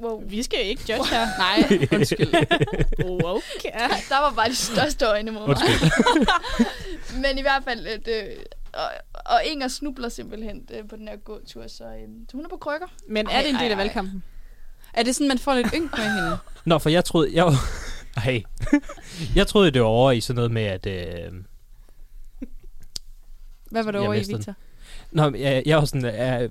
Wow. 0.00 0.22
Vi 0.28 0.42
skal 0.42 0.66
ikke 0.66 0.82
judge 0.88 1.10
her. 1.14 1.26
Nej, 1.38 1.88
undskyld. 1.92 2.34
okay. 3.24 3.88
Der 4.08 4.20
var 4.20 4.32
bare 4.36 4.48
de 4.48 4.54
største 4.54 5.06
øjne 5.06 5.30
mod 5.30 5.46
mig. 5.46 5.56
Men 7.22 7.38
i 7.38 7.42
hvert 7.42 7.64
fald, 7.64 7.86
at, 7.86 8.08
øh, 8.08 8.36
og, 8.72 8.90
og 9.24 9.40
Inger 9.44 9.68
snubler 9.68 10.08
simpelthen 10.08 10.68
øh, 10.74 10.88
på 10.88 10.96
den 10.96 11.08
her 11.08 11.16
gåtur, 11.16 11.66
så, 11.66 11.84
øh, 11.84 12.08
så 12.30 12.36
hun 12.36 12.44
er 12.44 12.48
på 12.48 12.56
krykker. 12.56 12.86
Men 13.08 13.26
er 13.26 13.30
Ej, 13.30 13.40
det 13.42 13.48
en 13.48 13.54
del 13.54 13.64
af 13.64 13.68
ej. 13.70 13.74
valgkampen? 13.76 14.22
Er 14.94 15.02
det 15.02 15.14
sådan, 15.14 15.28
man 15.28 15.38
får 15.38 15.54
lidt 15.54 15.66
ynk 15.76 15.96
med 15.98 16.04
hende? 16.04 16.38
Nå, 16.64 16.78
for 16.78 16.88
jeg 16.90 17.04
troede... 17.04 17.30
Jeg, 17.34 17.52
hey. 18.24 18.42
jeg 19.34 19.46
troede, 19.46 19.70
det 19.70 19.82
var 19.82 19.88
over 19.88 20.10
i 20.12 20.20
sådan 20.20 20.36
noget 20.36 20.50
med, 20.50 20.62
at... 20.62 20.86
Øh, 20.86 21.32
Hvad 23.70 23.82
var 23.82 23.90
det 23.90 23.98
Jeg 23.98 24.06
over 24.06 24.14
i, 24.14 24.18
mistede 24.18 24.36
den. 24.36 24.38
Victor? 24.38 24.54
Nå, 25.10 25.30
men 25.30 25.40
jeg, 25.40 25.62
jeg 25.66 25.78
var 25.78 25.84
sådan... 25.84 26.04
Er, 26.04 26.48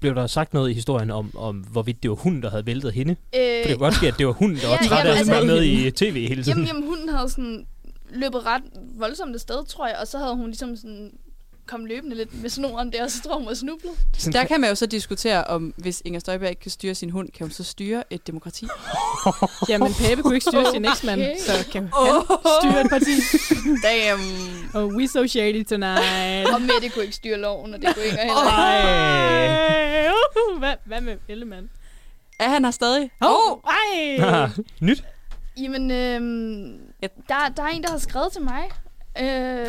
blev 0.00 0.14
der 0.14 0.26
sagt 0.26 0.54
noget 0.54 0.70
i 0.70 0.72
historien 0.74 1.10
om, 1.10 1.30
om, 1.36 1.56
hvorvidt 1.56 2.02
det 2.02 2.10
var 2.10 2.16
hunden, 2.16 2.42
der 2.42 2.50
havde 2.50 2.66
væltet 2.66 2.92
hende? 2.92 3.12
Øh, 3.12 3.16
For 3.32 3.38
det 3.38 3.66
kan 3.66 3.78
godt 3.78 3.94
ske, 3.94 4.06
at 4.08 4.14
det 4.18 4.26
var 4.26 4.32
hunden, 4.32 4.58
der 4.58 4.68
var 4.72 4.78
Ja, 4.82 4.88
træt 4.88 5.06
af 5.06 5.18
altså- 5.18 5.44
med 5.46 5.62
i 5.64 5.90
tv 5.90 6.28
hele 6.28 6.42
tiden. 6.42 6.48
jamen, 6.58 6.66
jamen, 6.66 6.84
hunden 6.88 7.08
havde 7.08 7.28
sådan 7.30 7.66
løbet 8.10 8.46
ret 8.46 8.62
voldsomt 8.98 9.40
sted, 9.40 9.66
tror 9.66 9.86
jeg, 9.86 9.96
og 10.00 10.06
så 10.06 10.18
havde 10.18 10.34
hun 10.36 10.46
ligesom 10.46 10.76
sådan 10.76 11.10
kom 11.66 11.84
løbende 11.84 12.16
lidt 12.16 12.42
med 12.42 12.50
snoren 12.50 12.92
der, 12.92 13.04
og 13.04 13.10
så 13.10 13.22
tror 13.22 13.36
hun 13.38 13.46
var 13.46 13.54
snublet. 13.54 13.92
Der 14.32 14.44
kan 14.44 14.60
man 14.60 14.70
jo 14.70 14.74
så 14.74 14.86
diskutere, 14.86 15.44
om 15.44 15.74
hvis 15.76 16.02
Inger 16.04 16.20
Støjberg 16.20 16.50
ikke 16.50 16.60
kan 16.62 16.70
styre 16.70 16.94
sin 16.94 17.10
hund, 17.10 17.28
kan 17.28 17.44
hun 17.46 17.50
så 17.50 17.64
styre 17.64 18.04
et 18.10 18.26
demokrati? 18.26 18.66
Jamen, 19.68 19.94
Pape 19.94 20.22
kunne 20.22 20.34
ikke 20.34 20.46
styre 20.50 20.70
sin 20.72 20.84
eksmand, 20.84 21.20
Okay. 21.20 21.36
så 21.38 21.52
kan 21.72 21.82
han 21.82 22.22
styre 22.60 22.80
et 22.80 22.90
parti. 22.90 23.12
Damn. 23.82 24.20
Oh, 24.74 24.94
we 24.96 25.08
so 25.08 25.26
shady 25.26 25.64
tonight. 25.64 26.48
Og 26.54 26.60
Mette 26.60 26.88
kunne 26.88 27.04
ikke 27.04 27.16
styre 27.16 27.38
loven, 27.38 27.74
og 27.74 27.80
det 27.82 27.94
kunne 27.94 28.04
Inger 28.04 28.18
heller 28.22 28.42
ikke. 28.42 30.06
Ej. 30.06 30.08
Uh, 30.52 30.58
hvad, 30.58 30.74
hvad 30.84 31.00
med 31.00 31.16
Ellemann? 31.28 31.70
Er 32.38 32.48
han 32.48 32.64
her 32.64 32.70
stadig? 32.70 33.10
Oh, 33.20 33.58
ej! 33.66 34.16
Ah, 34.20 34.50
Nyt. 34.80 35.04
Jamen, 35.60 35.90
øhm, 35.90 36.78
der, 37.28 37.48
der 37.56 37.62
er 37.62 37.66
en, 37.66 37.82
der 37.82 37.90
har 37.90 37.98
skrevet 37.98 38.32
til 38.32 38.42
mig. 38.42 38.62
Øh, 39.20 39.66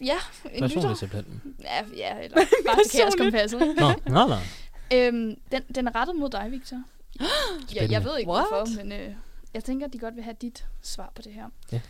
ja, 0.00 0.16
en 0.44 0.50
lytter. 0.52 0.68
Personligt 0.68 0.98
simpelthen. 0.98 1.56
Ja, 1.60 1.84
ja, 1.96 2.18
eller 2.18 2.36
bare 2.66 2.84
til 2.84 3.00
kaoskompasset. 3.00 3.60
Nå, 3.60 3.92
nå, 4.06 4.26
nå. 4.26 4.34
Øhm, 4.94 5.34
den, 5.52 5.62
den 5.74 5.86
er 5.88 5.94
rettet 5.94 6.16
mod 6.16 6.30
dig, 6.30 6.46
Victor. 6.50 6.82
ja, 7.74 7.86
jeg 7.90 8.04
ved 8.04 8.18
ikke 8.18 8.30
What? 8.30 8.46
hvorfor, 8.50 8.76
men 8.82 8.92
øh, 8.92 9.14
jeg 9.54 9.64
tænker, 9.64 9.86
at 9.86 9.92
de 9.92 9.98
godt 9.98 10.16
vil 10.16 10.24
have 10.24 10.36
dit 10.40 10.66
svar 10.82 11.12
på 11.14 11.22
det 11.22 11.32
her. 11.32 11.44
Ja. 11.72 11.80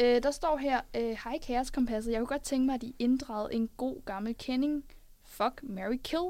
Øh, 0.00 0.22
der 0.22 0.30
står 0.30 0.56
her, 0.56 0.80
øh, 0.96 1.16
hej 1.24 1.38
kaoskompasset, 1.46 2.12
jeg 2.12 2.18
kunne 2.18 2.26
godt 2.26 2.42
tænke 2.42 2.66
mig, 2.66 2.74
at 2.74 2.82
I 2.82 2.94
inddragede 2.98 3.54
en 3.54 3.68
god 3.76 3.96
gammel 4.06 4.34
kending. 4.38 4.84
Fuck, 5.26 5.60
Mary 5.62 5.98
Kill. 6.04 6.22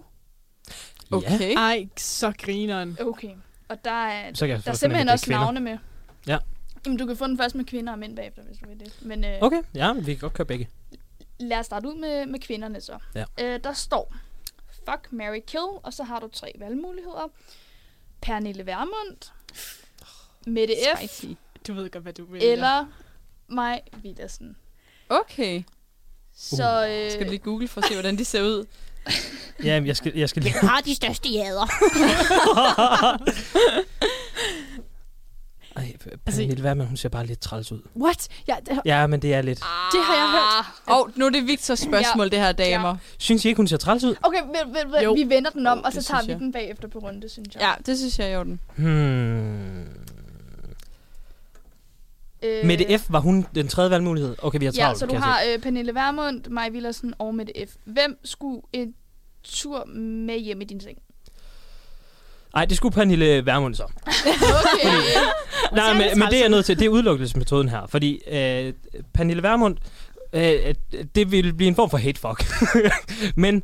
Okay. 1.11 1.55
Ej, 1.57 1.89
så 1.97 2.33
grineren. 2.39 2.97
Okay. 3.01 3.35
Og 3.69 3.85
der 3.85 3.91
er, 3.91 4.35
Så 4.35 4.47
kan 4.47 4.57
jeg 4.57 4.65
der 4.65 4.71
er 4.71 4.75
simpelthen 4.75 5.09
også 5.09 5.25
er 5.25 5.27
kvinder. 5.27 5.41
navne 5.41 5.61
med. 5.61 5.79
Ja. 6.27 6.39
Jamen, 6.87 6.99
du 6.99 7.07
kan 7.07 7.17
få 7.17 7.27
den 7.27 7.39
først 7.39 7.55
med 7.55 7.65
kvinder 7.65 7.93
og 7.93 7.99
mænd 7.99 8.17
bagefter, 8.17 8.43
hvis 8.43 8.59
du 8.59 8.69
vil 8.69 8.81
det. 8.81 8.99
Men 9.03 9.25
øh, 9.25 9.39
Okay, 9.41 9.63
ja, 9.75 9.93
men 9.93 10.07
vi 10.07 10.13
kan 10.15 10.21
godt 10.21 10.33
køre 10.33 10.47
begge. 10.47 10.69
Lad 11.39 11.59
os 11.59 11.67
starte 11.67 11.89
ud 11.89 11.95
med, 11.95 12.27
med 12.27 12.41
kvinderne 12.41 12.81
så. 12.81 12.99
Ja. 13.15 13.25
Øh, 13.41 13.61
der 13.65 13.73
står, 13.73 14.15
fuck, 14.85 15.09
Mary 15.13 15.41
Kill, 15.47 15.65
og 15.83 15.93
så 15.93 16.05
har 16.05 16.21
du 16.21 16.29
tre 16.33 16.53
valgmuligheder. 16.59 17.29
Pernille 18.23 18.67
Vermund, 18.67 19.17
Mette 20.47 20.75
F. 20.97 20.99
Spicy. 20.99 21.33
Du 21.67 21.75
ved 21.75 21.91
godt, 21.91 22.03
hvad 22.03 22.13
du 22.13 22.25
vil. 22.25 22.43
eller 22.43 22.87
mig 23.49 23.81
Villersen. 24.03 24.57
Okay. 25.09 25.63
Så 26.37 26.87
øh, 26.91 27.11
Skal 27.13 27.25
du 27.27 27.31
lige 27.31 27.39
google 27.43 27.69
for 27.69 27.81
at 27.81 27.87
se, 27.87 27.95
hvordan 27.95 28.19
de 28.19 28.25
ser 28.25 28.43
ud? 28.43 28.67
Ja, 29.65 29.81
men 29.81 29.87
jeg 29.87 29.97
skal, 29.97 30.13
jeg 30.17 30.29
skal 30.29 30.43
lige... 30.43 30.55
har 30.55 30.81
de 30.81 30.95
største 30.95 31.29
jader. 31.29 31.67
Pernille 36.27 36.63
Vermund, 36.63 36.89
hun 36.89 36.97
ser 36.97 37.09
bare 37.09 37.27
lidt 37.27 37.41
træls 37.41 37.73
ud. 37.73 37.81
What? 37.97 38.29
Ja, 38.49 38.55
det, 38.67 38.81
Ja, 38.85 39.07
men 39.07 39.23
det 39.23 39.35
er 39.35 39.43
lidt... 39.43 39.59
det 39.59 40.01
har 40.05 40.15
jeg 40.15 40.31
hørt. 40.31 40.65
Åh, 40.97 41.01
oh, 41.01 41.19
nu 41.19 41.27
er 41.27 41.31
det 41.31 41.47
Victors 41.47 41.79
spørgsmål, 41.79 42.25
ja. 42.27 42.31
det 42.31 42.39
her, 42.39 42.53
damer. 42.53 42.97
Synes 43.19 43.45
I 43.45 43.49
ikke, 43.49 43.57
hun 43.57 43.67
ser 43.69 43.77
træls 43.77 44.05
ud? 44.05 44.15
Okay, 44.23 44.43
ved, 44.43 44.91
ved, 44.91 45.03
Jo. 45.03 45.13
vi 45.13 45.25
vender 45.29 45.51
den 45.51 45.67
om, 45.67 45.85
og 45.85 45.93
så 45.93 46.03
tager 46.03 46.23
vi 46.25 46.31
jeg. 46.33 46.39
den 46.41 46.53
bagefter 46.53 46.89
på 46.89 46.99
runde, 46.99 47.29
synes 47.29 47.55
jeg. 47.55 47.63
Ja, 47.63 47.73
det 47.87 47.99
synes 47.99 48.19
jeg 48.19 48.27
er 48.27 48.31
i 48.33 48.37
orden. 48.37 48.61
Hmm. 48.77 49.85
Øh, 52.43 52.67
Mette 52.67 52.99
F, 52.99 53.07
var 53.13 53.21
hun 53.21 53.47
den 53.55 53.69
tredje 53.69 53.91
valgmulighed? 53.91 54.37
Okay, 54.43 54.59
vi 54.59 54.65
har 54.65 54.73
Ja, 54.77 54.83
travlt, 54.83 54.99
så 54.99 55.07
du 55.07 55.15
har 55.17 55.41
øh, 55.53 55.59
Pernille 55.59 55.95
Vermund, 55.95 56.45
Maj 56.51 56.69
Villersen 56.69 57.15
og 57.19 57.35
Mette 57.35 57.53
F. 57.67 57.75
Hvem 57.85 58.19
skulle 58.25 58.63
en 58.73 58.95
tur 59.43 59.85
med 59.95 60.39
hjem 60.39 60.61
i 60.61 60.65
din 60.65 60.81
seng? 60.81 60.99
Se. 62.51 62.57
Ej, 62.57 62.65
det 62.65 62.77
skulle 62.77 62.95
Pernille 62.95 63.47
Vermund 63.47 63.75
så. 63.75 63.83
Okay. 64.07 64.89
Nej, 65.73 65.93
men, 65.93 66.19
men 66.19 66.29
det 66.31 66.45
er 66.45 66.49
nødt 66.49 66.67
til, 66.67 66.79
det 66.79 66.85
er 66.85 66.89
udelukkelsesmetoden 66.89 67.69
her, 67.69 67.87
fordi 67.89 68.21
øh, 68.31 68.73
Pernille 69.15 69.43
Vermund, 69.43 69.77
øh, 70.33 70.75
det 71.15 71.33
vil 71.33 71.55
blive 71.55 71.69
en 71.69 71.75
form 71.75 71.91
for 71.91 71.99
hate 71.99 72.21
fuck. 72.21 72.45
men... 73.37 73.57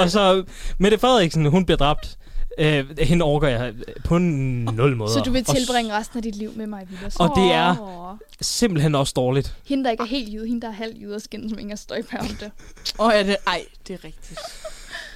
og 0.00 0.10
så 0.10 0.44
Mette 0.78 0.98
Frederiksen, 0.98 1.46
hun 1.46 1.64
bliver 1.64 1.78
dræbt. 1.78 2.16
Øh, 2.58 2.98
hende 2.98 3.24
overgår 3.24 3.46
jeg 3.46 3.74
på 4.04 4.18
nul 4.18 4.96
måder. 4.96 5.12
Så 5.12 5.20
du 5.20 5.30
vil 5.30 5.44
tilbringe 5.44 5.98
resten 5.98 6.16
af 6.16 6.22
dit 6.22 6.36
liv 6.36 6.52
med 6.56 6.66
Maj 6.66 6.84
Villersen? 6.90 7.20
Og 7.20 7.32
det 7.36 7.52
er 7.52 8.18
simpelthen 8.40 8.94
også 8.94 9.12
dårligt. 9.16 9.54
Hende, 9.66 9.84
der 9.84 9.90
ikke 9.90 10.02
er 10.02 10.06
helt 10.06 10.32
jyde, 10.32 10.46
hende, 10.46 10.60
der 10.60 10.68
er 10.68 10.72
halv 10.72 10.96
jyde 10.96 11.14
og 11.14 11.20
skinner, 11.20 11.48
som 11.48 11.58
Inger 11.58 11.76
Støjberg 11.76 12.20
om 12.20 12.26
det. 12.26 12.50
Åh, 12.98 13.06
oh, 13.06 13.12
ja, 13.14 13.22
det, 13.22 13.36
ej, 13.46 13.64
det 13.88 13.94
er 13.94 14.04
rigtigt. 14.04 14.38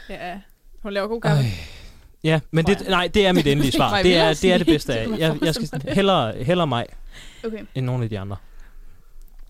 Ja, 0.09 0.41
hun 0.83 0.93
laver 0.93 1.09
god. 1.09 1.21
Ej. 1.25 1.45
Ja, 2.25 2.41
men 2.51 2.67
det, 2.67 2.89
nej, 2.89 3.07
det 3.15 3.27
er 3.27 3.33
mit 3.33 3.47
endelige 3.47 3.73
svar. 3.79 4.03
Det 4.03 4.17
er, 4.17 4.29
det 4.35 4.53
er 4.53 4.59
det 4.59 4.67
bedste 4.67 4.95
af. 4.99 5.09
Jeg, 5.19 5.37
jeg 5.43 5.55
skal 5.55 5.83
hellere, 5.89 6.45
hellere 6.45 6.67
mig 6.67 6.87
Okay, 7.45 7.65
end 7.75 7.87
nogle 7.87 8.05
af 8.05 8.11
de 8.11 8.19
andre. 8.19 8.37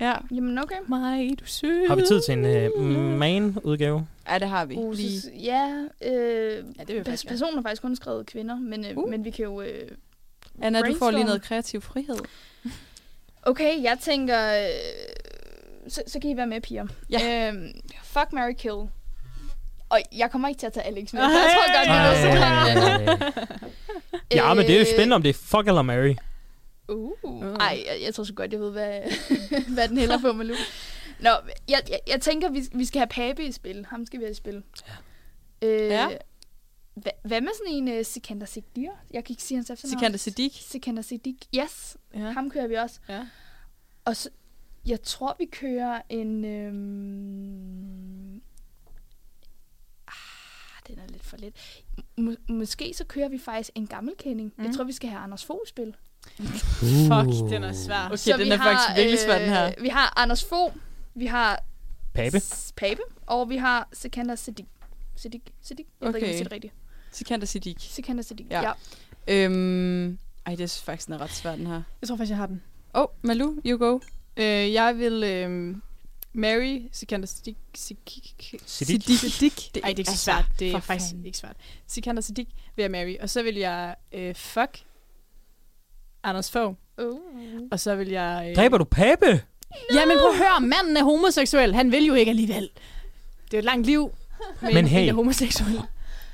Ja, 0.00 0.14
jamen 0.30 0.58
okay. 0.58 0.74
Mig, 0.88 1.40
du 1.40 1.44
søde. 1.46 1.88
Har 1.88 1.96
vi 1.96 2.02
tid 2.08 2.20
til 2.28 2.38
en 2.38 2.70
uh, 2.76 3.18
man-udgave? 3.18 4.06
ja 4.30 4.38
det 4.38 4.48
har 4.48 4.64
vi. 4.64 4.74
Uh, 4.76 4.96
så, 4.96 5.30
ja, 5.42 5.84
øh, 6.04 6.64
Ja, 6.78 6.84
det 6.84 6.94
vil 6.96 7.02
pers- 7.12 7.24
personen 7.28 7.54
har 7.54 7.62
faktisk 7.62 7.82
kun 7.82 7.96
skrevet 7.96 8.26
kvinder, 8.26 8.56
men, 8.56 8.84
øh, 8.84 8.96
Uh. 8.96 9.10
men 9.10 9.24
vi 9.24 9.30
kan 9.30 9.44
jo... 9.44 9.60
Øh, 9.60 9.88
Anna, 10.62 10.78
du 10.78 10.84
får 10.84 10.90
lige 10.90 10.98
brainstorm. 10.98 11.26
noget 11.26 11.42
kreativ 11.42 11.80
frihed. 11.80 12.18
Okay, 13.46 13.82
jeg 13.82 13.98
tænker... 14.00 14.52
Øh, 14.62 14.68
så, 15.88 16.02
så 16.06 16.20
kan 16.20 16.30
I 16.30 16.36
være 16.36 16.46
med, 16.46 16.60
piger. 16.60 16.86
Ja. 17.10 17.48
Øhm, 17.48 17.66
fuck, 18.02 18.32
Mary 18.32 18.52
Kill. 18.58 18.74
Og 19.88 20.00
jeg 20.16 20.30
kommer 20.30 20.48
ikke 20.48 20.58
til 20.58 20.66
at 20.66 20.72
tage 20.72 20.86
Alex 20.86 21.12
med. 21.12 21.22
Ej. 21.22 21.28
Jeg 21.28 21.50
tror 21.54 21.78
godt, 21.78 21.88
vi 21.88 21.94
Ej. 21.94 22.08
ved 22.08 22.16
sådan 22.22 23.18
det. 23.18 24.34
Ja, 24.34 24.54
men 24.54 24.66
det 24.66 24.74
er 24.74 24.78
jo 24.78 24.84
spændende, 24.86 25.14
om 25.16 25.22
det 25.22 25.28
er 25.28 25.34
fuck 25.34 25.68
eller 25.68 25.82
Mary. 25.82 26.14
Uh. 26.88 27.12
Ej, 27.60 27.84
jeg, 27.86 27.98
jeg 28.04 28.14
tror 28.14 28.24
så 28.24 28.34
godt, 28.34 28.52
jeg 28.52 28.60
ved, 28.60 28.70
hvad, 28.70 29.00
hvad 29.74 29.88
den 29.88 29.98
hælder 29.98 30.18
på 30.20 30.32
nu. 30.32 30.54
Nå, 31.20 31.30
jeg, 31.68 31.82
jeg, 31.88 32.00
jeg 32.06 32.20
tænker, 32.20 32.50
vi, 32.50 32.62
vi 32.74 32.84
skal 32.84 32.98
have 32.98 33.06
Pape 33.06 33.44
i 33.44 33.52
spil. 33.52 33.86
Ham 33.90 34.06
skal 34.06 34.18
vi 34.20 34.24
have 34.24 34.30
i 34.30 34.34
spil. 34.34 34.62
Ja. 35.62 35.68
Øh, 35.68 35.88
Ja. 35.90 36.08
Hva, 36.94 37.10
hvad 37.24 37.40
med 37.40 37.50
sådan 37.58 37.88
en 37.88 37.98
uh, 37.98 38.04
Sikander 38.04 38.46
Sigdir? 38.46 38.90
Jeg 39.10 39.24
kan 39.24 39.32
ikke 39.32 39.42
sige 39.42 39.58
hans 39.58 39.70
efternavn. 39.70 39.98
Sikander 39.98 40.18
Siddiq. 40.18 40.52
Sikander 40.70 41.02
Siddiq. 41.02 41.34
Yes, 41.56 41.96
Ja. 42.14 42.18
ham 42.30 42.50
kører 42.50 42.66
vi 42.66 42.74
også. 42.74 43.00
Ja. 43.08 43.20
Og 44.04 44.16
så, 44.16 44.28
jeg 44.86 45.02
tror, 45.02 45.36
vi 45.38 45.44
kører 45.52 46.02
en... 46.08 46.44
Øhm... 46.44 48.23
Den 50.88 50.98
er 50.98 51.06
lidt 51.08 51.24
for 51.24 51.36
lidt. 51.36 51.54
Må, 52.18 52.34
måske 52.48 52.94
så 52.96 53.04
kører 53.04 53.28
vi 53.28 53.38
faktisk 53.38 53.70
en 53.74 53.86
gammel 53.86 54.14
kending. 54.18 54.52
Mm. 54.56 54.64
Jeg 54.64 54.74
tror, 54.74 54.84
vi 54.84 54.92
skal 54.92 55.08
have 55.08 55.20
Anders 55.22 55.44
Fogh 55.44 55.60
spil. 55.66 55.94
Fuck, 56.38 57.50
den 57.50 57.64
er 57.64 57.72
svær. 57.72 58.06
Okay, 58.06 58.16
Så 58.16 58.32
den 58.38 58.46
vi 58.46 58.50
er 58.50 58.56
faktisk 58.56 58.96
virkelig 58.96 59.18
svær, 59.18 59.38
den 59.38 59.48
her. 59.48 59.66
øh, 59.66 59.72
Vi 59.82 59.88
har 59.88 60.12
Anders 60.16 60.44
Fogh, 60.44 60.74
vi 61.14 61.26
har 61.26 61.64
Pape. 62.14 62.40
S- 62.40 62.72
Pape, 62.76 63.00
og 63.26 63.48
vi 63.50 63.56
har 63.56 63.88
Sikander 63.92 64.34
Siddiq. 64.34 64.66
Siddiq? 65.16 65.40
Siddiq? 65.62 65.86
Jeg 66.00 66.08
ved 66.08 66.14
ikke, 66.14 66.26
om 66.26 66.30
Okay. 66.34 66.44
det 66.44 66.52
rigtigt. 66.52 66.74
Sikander 67.12 67.46
Siddiq. 67.46 67.76
Sikander 67.80 68.22
Siddiq, 68.22 68.46
Ja. 68.50 68.60
ja. 68.62 68.72
ja. 69.28 69.44
Øhm, 69.44 70.18
ej, 70.46 70.54
det 70.54 70.60
er 70.64 70.82
faktisk 70.84 71.06
den 71.06 71.14
er 71.14 71.20
ret 71.20 71.30
svær, 71.30 71.56
den 71.56 71.66
her. 71.66 71.82
Jeg 72.00 72.08
tror 72.08 72.16
faktisk, 72.16 72.30
jeg 72.30 72.38
har 72.38 72.46
den. 72.46 72.62
Åh, 72.94 73.02
oh, 73.02 73.06
Malu, 73.22 73.54
you 73.66 73.78
go. 73.78 73.98
Øh, 74.36 74.72
jeg 74.72 74.98
vil 74.98 75.22
øh, 75.24 75.76
Mary 76.34 76.82
Sikander 76.92 77.26
Siddiq. 77.26 77.56
Siddiq. 77.74 78.64
Siddiq. 78.66 79.52
Ej, 79.52 79.70
det 79.74 79.84
er 79.84 79.88
ikke 79.88 80.00
er 80.00 80.04
så 80.04 80.16
svært. 80.16 80.44
Det 80.58 80.72
er 80.72 80.80
faktisk 80.80 81.14
ikke 81.24 81.38
svært. 81.38 81.56
Sikander 81.86 82.22
Siddiq 82.22 82.46
vil 82.76 82.82
jeg 82.82 82.90
Mary. 82.90 83.16
Og 83.20 83.30
så 83.30 83.42
vil 83.42 83.54
jeg 83.54 83.94
øh, 84.12 84.34
fuck 84.34 84.80
Anders 86.22 86.50
Fogh. 86.50 86.74
Uh. 86.98 87.18
Og 87.70 87.80
så 87.80 87.94
vil 87.94 88.08
jeg... 88.08 88.46
Øh, 88.48 88.56
Dræber 88.56 88.78
du 88.78 88.84
Pape? 88.84 89.42
Ja, 89.94 90.06
men 90.06 90.16
prøv 90.18 90.30
at 90.30 90.36
høre, 90.36 90.60
manden 90.60 90.96
er 90.96 91.04
homoseksuel. 91.04 91.74
Han 91.74 91.92
vil 91.92 92.06
jo 92.06 92.14
ikke 92.14 92.30
alligevel. 92.30 92.70
Det 93.44 93.54
er 93.54 93.58
et 93.58 93.64
langt 93.64 93.86
liv. 93.86 94.14
Men, 94.60 94.74
Men 94.74 94.86
hey. 94.86 95.08
en 95.08 95.14
homoseksuel. 95.14 95.82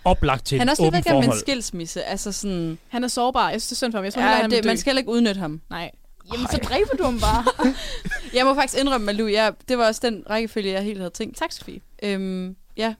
Oplagt 0.04 0.46
til 0.46 0.58
Han 0.58 0.68
er 0.68 0.72
også 0.72 0.82
lidt 0.82 0.94
åbent 0.94 1.06
væk 1.06 1.30
af 1.30 1.34
en 1.34 1.38
skilsmisse. 1.38 2.04
Altså 2.04 2.32
sådan... 2.32 2.78
Han 2.88 3.04
er 3.04 3.08
sårbar. 3.08 3.50
Jeg 3.50 3.60
synes, 3.60 3.68
det 3.68 3.72
er 3.72 3.76
synd 3.76 3.92
for 3.92 3.98
ham. 3.98 4.04
Jeg 4.04 4.12
tror, 4.12 4.22
ja, 4.22 4.28
han 4.28 4.50
det, 4.50 4.64
man 4.64 4.76
skal 4.76 4.90
heller 4.90 5.00
ikke 5.00 5.10
udnytte 5.10 5.40
ham. 5.40 5.60
Nej. 5.70 5.90
Jamen, 6.32 6.46
så 6.50 6.56
dræber 6.64 6.96
du 6.98 7.04
ham 7.04 7.20
bare. 7.20 7.44
Jeg 8.34 8.44
må 8.46 8.54
faktisk 8.54 8.80
indrømme, 8.80 9.04
Malu, 9.04 9.26
jeg, 9.26 9.52
det 9.68 9.78
var 9.78 9.86
også 9.86 10.00
den 10.04 10.24
rækkefølge, 10.30 10.72
jeg 10.72 10.82
helt 10.82 10.98
havde 10.98 11.10
tænkt. 11.10 11.36
Tak, 11.36 11.52
Sofie. 11.52 11.80
Øhm, 12.02 12.56
ja, 12.76 12.94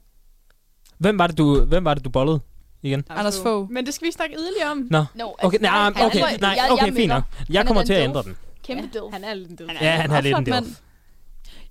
Hvem 0.99 1.18
var 1.18 1.26
det, 1.26 1.39
du, 1.39 1.64
hvem 1.64 1.85
var 1.85 1.95
det, 1.95 2.05
du 2.05 2.11
bollede 2.11 2.41
igen? 2.83 3.05
Anders 3.11 3.41
Fogh. 3.43 3.70
Men 3.70 3.87
det 3.87 3.95
skal 3.95 4.07
vi 4.07 4.12
snakke 4.12 4.37
yderligere 4.39 4.70
om. 4.70 4.87
Nå, 4.91 5.05
No, 5.14 5.31
okay, 5.39 5.59
nej, 5.61 5.70
han- 5.70 5.93
okay, 6.07 6.18
jeg- 6.20 6.39
nej, 6.41 6.59
okay, 6.70 6.87
jeg 6.87 6.95
fint 6.95 7.09
nok. 7.09 7.22
Jeg 7.51 7.61
er 7.61 7.64
kommer 7.66 7.83
den 7.83 7.87
til 7.87 7.93
at 7.95 7.99
død. 7.99 8.05
ændre 8.09 8.22
den. 8.22 8.37
Kæmpe 8.64 8.83
Ja, 8.95 8.99
død. 9.01 9.12
Han 9.12 9.24
er 9.24 9.35
lidt 9.35 9.51
en 9.51 9.57
død. 9.57 9.66
Ja, 9.81 9.91
han 9.91 10.11
er 10.11 10.20
lidt 10.20 10.39
en 10.39 10.45
mand. 10.51 10.74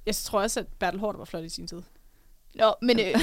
Jeg 0.05 0.16
tror 0.16 0.41
også, 0.41 0.60
at 0.60 0.66
Bertel 0.80 0.99
Hård 0.99 1.18
var 1.18 1.26
flot 1.26 1.43
i 1.43 1.49
sin 1.49 1.68
tid. 1.68 1.82
Nå, 2.55 2.74
men 2.82 2.99
øh, 2.99 3.05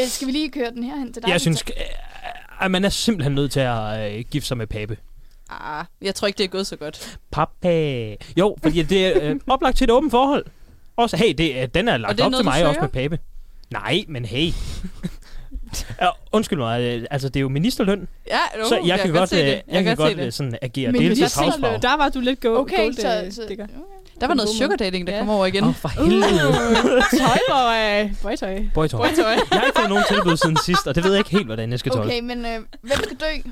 øh, 0.00 0.08
skal 0.08 0.26
vi 0.26 0.32
lige 0.32 0.50
køre 0.50 0.70
den 0.70 0.82
her 0.84 0.96
hen 0.96 1.12
til 1.12 1.22
dig? 1.22 1.28
Jeg 1.28 1.40
synes, 1.40 1.64
øh, 1.76 1.82
at 2.60 2.70
man 2.70 2.84
er 2.84 2.88
simpelthen 2.88 3.34
nødt 3.34 3.52
til 3.52 3.60
at 3.60 4.12
øh, 4.18 4.24
gifte 4.30 4.48
sig 4.48 4.56
med 4.56 4.66
Pape. 4.66 4.96
Ah, 5.60 5.84
jeg 6.02 6.14
tror 6.14 6.26
ikke, 6.28 6.38
det 6.38 6.44
er 6.44 6.48
gået 6.48 6.66
så 6.66 6.76
godt. 6.76 7.18
Papa. 7.32 8.14
Jo, 8.36 8.56
fordi 8.62 8.82
det 8.82 9.06
er 9.06 9.12
øh, 9.30 9.36
oplagt 9.54 9.76
til 9.76 9.84
et 9.84 9.90
åbent 9.90 10.10
forhold. 10.10 10.44
Også, 10.96 11.16
hey, 11.16 11.34
det, 11.38 11.60
er- 11.62 11.66
den 11.66 11.88
er 11.88 11.96
lagt 11.96 12.12
det 12.16 12.20
er 12.20 12.24
op 12.24 12.30
noget, 12.30 12.44
til 12.44 12.50
mig 12.52 12.66
også 12.66 12.80
med 12.80 12.88
Pape. 12.88 13.18
Nej, 13.70 14.04
men 14.08 14.24
hey. 14.24 14.52
ja, 16.00 16.08
undskyld 16.32 16.58
mig, 16.58 16.80
øh, 16.82 17.04
altså 17.10 17.28
det 17.28 17.36
er 17.36 17.40
jo 17.40 17.48
ministerløn, 17.48 18.08
Ja, 18.26 18.38
jo, 18.58 18.68
så 18.68 18.80
jeg, 18.86 18.98
kan 19.00 19.12
godt, 19.12 19.28
se 19.28 19.36
øh, 19.36 19.42
det. 19.46 19.46
jeg, 19.52 19.62
jeg 19.68 19.84
kan 19.84 19.96
godt 19.96 20.16
det. 20.16 20.26
øh, 20.26 20.32
sådan 20.32 20.58
agere 20.62 20.92
Men 20.92 21.00
deltids 21.02 21.34
havsfrag. 21.34 21.82
Der 21.82 21.96
var 21.96 22.08
du 22.08 22.20
lidt 22.20 22.40
go 22.40 22.56
Okay, 22.60 22.76
gold, 22.76 22.94
så... 22.94 23.22
øh, 23.26 23.32
så 23.32 23.42
stikker. 23.44 23.66
Der 24.20 24.26
var 24.26 24.34
noget 24.34 24.50
sugar 24.50 24.76
dating, 24.76 25.06
der 25.06 25.12
Ja. 25.12 25.18
kom 25.18 25.28
over 25.28 25.46
igen. 25.46 25.62
Åh, 25.64 25.68
oh, 25.68 25.74
for 25.74 25.88
helvede. 25.88 26.22
Tøj 27.18 27.38
for 27.50 28.00
øh, 28.02 28.10
boytøj. 28.22 28.64
Boytøj. 28.74 29.08
Boytøj. 29.08 29.30
Jeg 29.30 29.38
har 29.60 29.62
ikke 29.66 29.78
fået 29.78 29.88
nogen 29.88 30.04
tilbud 30.08 30.36
siden 30.36 30.56
sidst, 30.64 30.86
og 30.86 30.94
det 30.94 31.04
ved 31.04 31.10
jeg 31.12 31.18
ikke 31.18 31.30
helt, 31.30 31.46
hvordan 31.46 31.70
jeg 31.70 31.78
skal 31.78 31.92
tolke. 31.92 32.06
Okay, 32.06 32.20
men 32.20 32.38
øh, 32.46 32.58
hvem 32.80 32.98
skal 33.04 33.16
dø? 33.16 33.48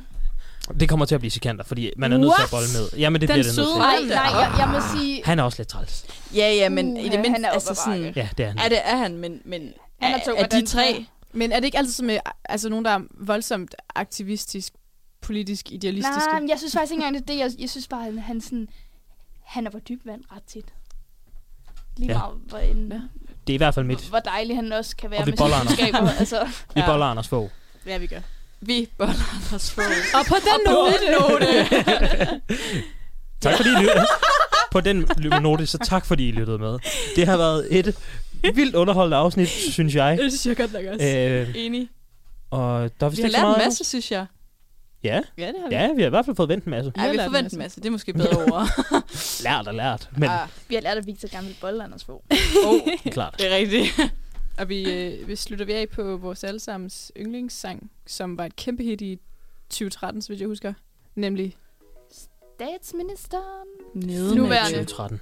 Det 0.81 0.89
kommer 0.89 1.07
til 1.07 1.15
at 1.15 1.21
blive 1.21 1.31
sekander, 1.31 1.65
fordi 1.65 1.91
man 1.97 2.13
er 2.13 2.17
nødt 2.19 2.33
til 2.39 2.43
at 2.45 2.51
bolle 2.51 2.69
med. 2.75 2.99
Jamen, 2.99 3.21
det 3.21 3.29
Den 3.29 3.35
bliver 3.35 3.43
det 3.45 3.47
nødt 3.47 3.55
søde 3.55 3.67
til. 3.67 3.79
Nej, 3.79 3.97
nej, 4.31 4.41
jeg, 4.41 4.55
jeg 4.59 4.69
må 4.69 4.79
sige... 4.99 5.23
Han 5.25 5.39
er 5.39 5.43
også 5.43 5.59
lidt 5.59 5.69
træls. 5.69 6.07
Ja, 6.35 6.53
ja, 6.55 6.69
men 6.69 6.97
i 6.97 7.07
Uh, 7.07 7.13
det 7.13 7.21
mindste, 7.21 7.31
han 7.33 7.45
er 7.45 7.51
altså 7.51 7.75
sådan... 7.75 8.13
Ja, 8.17 8.29
det 8.39 8.45
er 8.45 8.49
han. 8.49 8.59
Ja, 8.59 8.69
det 8.69 8.79
er 8.85 8.97
han, 8.97 9.17
men, 9.17 9.41
men 9.45 9.73
Han 10.01 10.13
er 10.13 10.19
er, 10.19 10.25
tung 10.25 10.39
er 10.39 10.45
at 10.45 10.53
de 10.53 10.67
tre... 10.67 11.07
Men 11.33 11.53
er 11.53 11.57
det 11.57 11.65
ikke 11.65 11.79
altid 11.79 11.93
som 11.93 12.07
med, 12.07 12.19
altså 12.45 12.69
nogen, 12.69 12.85
der 12.85 12.91
er 12.91 13.01
voldsomt 13.21 13.75
aktivistisk, 13.95 14.73
politisk, 15.21 15.71
idealistiske? 15.73 16.27
Nej, 16.31 16.41
men 16.41 16.49
jeg 16.49 16.59
synes 16.59 16.73
faktisk 16.73 16.93
ikke 16.93 17.05
engang, 17.05 17.15
det 17.29 17.35
er 17.41 17.45
det. 17.47 17.55
Jeg, 17.55 17.61
jeg 17.61 17.71
synes 17.71 17.89
bare, 17.89 18.07
at 18.09 18.23
han 18.23 18.41
sådan... 18.41 18.69
Han 19.45 19.67
er 19.67 19.71
på 19.71 19.79
dyb 19.89 20.01
vand 20.07 20.23
ret 20.33 20.43
tit. 20.43 20.65
Lige 21.97 22.13
Ja. 22.13 22.19
meget, 22.19 22.35
hvor, 22.47 22.59
en, 22.59 22.93
Ja. 22.93 23.01
Det 23.47 23.53
er 23.53 23.55
i 23.55 23.57
hvert 23.57 23.75
fald 23.75 23.87
mit. 23.87 24.01
hvor 24.09 24.19
dejlig 24.19 24.57
han 24.57 24.73
også 24.73 24.97
kan 24.97 25.11
være 25.11 25.21
Og 25.21 25.27
vi 25.27 25.31
med 25.31 25.39
sine 25.39 25.67
budskaber. 25.67 26.09
altså, 26.19 26.45
Vi 26.75 26.81
Ja. 26.81 26.87
boller 26.87 27.07
Anders 27.07 27.29
Fogh. 27.29 27.51
Ja, 27.87 27.99
vi 27.99 28.07
gør. 28.07 28.21
Vi 28.67 28.89
boller 28.99 29.35
Anders 29.37 29.71
Fogh. 29.71 29.87
Og 30.15 30.27
på 30.27 30.35
den 30.35 30.67
Og 30.77 30.93
på 30.93 31.29
note, 31.29 31.47
Tak 33.41 33.57
fordi 33.57 33.69
I 33.71 33.77
lyttede. 33.81 34.07
På 34.73 34.81
den 34.81 35.09
note, 35.43 35.67
så 35.67 35.79
tak 35.79 36.07
fordi 36.07 36.29
I 36.29 36.33
lyttede 36.33 36.59
med. 36.59 36.79
Det 37.17 37.27
har 37.27 37.37
været 37.37 37.67
et 37.79 37.97
vildt 38.55 38.75
underholdende 38.75 39.17
afsnit, 39.17 39.49
synes 39.49 39.95
jeg. 39.95 40.19
det 40.19 40.33
synes 40.33 40.47
jeg 40.47 40.57
godt 40.57 40.73
nok 40.73 40.95
også. 40.95 41.07
Øh, 41.07 41.49
Enig. 41.55 41.89
og 42.51 42.91
der 43.01 43.07
er 43.07 43.11
Vi 43.11 43.23
har 43.23 43.29
lært 43.29 43.43
meget 43.43 43.57
en 43.57 43.63
masse, 43.65 43.85
synes 43.85 44.11
jeg. 44.13 44.27
Ja, 45.05 45.21
ja, 45.39 45.47
det 45.47 45.55
har 45.63 45.69
vi. 45.69 45.75
ja, 45.75 45.93
vi 45.93 46.03
har 46.03 46.07
i 46.07 46.11
hvert 46.11 46.25
fald 46.25 46.37
fået 46.37 46.49
vendt 46.49 46.65
en 46.65 46.71
masse. 46.71 46.93
Ja, 46.97 47.03
vi 47.11 47.15
en 47.15 47.25
forventer 47.25 47.43
masse. 47.43 47.57
en 47.57 47.59
masse. 47.59 47.81
Det 47.81 47.87
er 47.87 47.91
måske 47.91 48.13
bedre 48.13 48.37
ord. 48.53 48.69
Lært 49.45 49.69
og 49.69 49.75
lært, 49.75 50.09
men 50.17 50.31
ah, 50.31 50.49
vi 50.69 50.75
har 50.75 50.83
lært, 50.83 50.97
at 50.99 51.07
Victor 51.07 51.29
gerne 51.29 51.47
vil 51.47 51.57
bolle 51.61 51.85
Anders 51.85 52.05
få. 52.05 52.23
oh, 52.67 52.81
klart. 53.13 53.35
det 53.39 53.53
er 53.53 53.57
rigtigt. 53.57 54.01
Og 54.59 54.69
vi, 54.69 54.93
øh, 54.93 55.29
vi 55.29 55.37
slutter 55.37 55.65
vi 55.65 55.73
af 55.73 55.89
på 55.89 56.17
vores 56.17 56.45
allesammens 56.45 57.13
yndlingssang, 57.17 57.91
som 58.07 58.39
var 58.39 58.45
et 58.47 58.57
kæmpe 58.57 58.83
hit 58.83 59.01
i 59.01 59.19
2013, 59.71 60.23
så 60.23 60.29
vidt 60.29 60.41
jeg 60.41 60.49
husker. 60.49 60.73
Nemlig 61.15 61.57
Statsministeren. 62.11 63.69
Nede 63.95 64.37
Nuværende. 64.37 64.77
med 64.79 64.87
2013. 64.87 65.21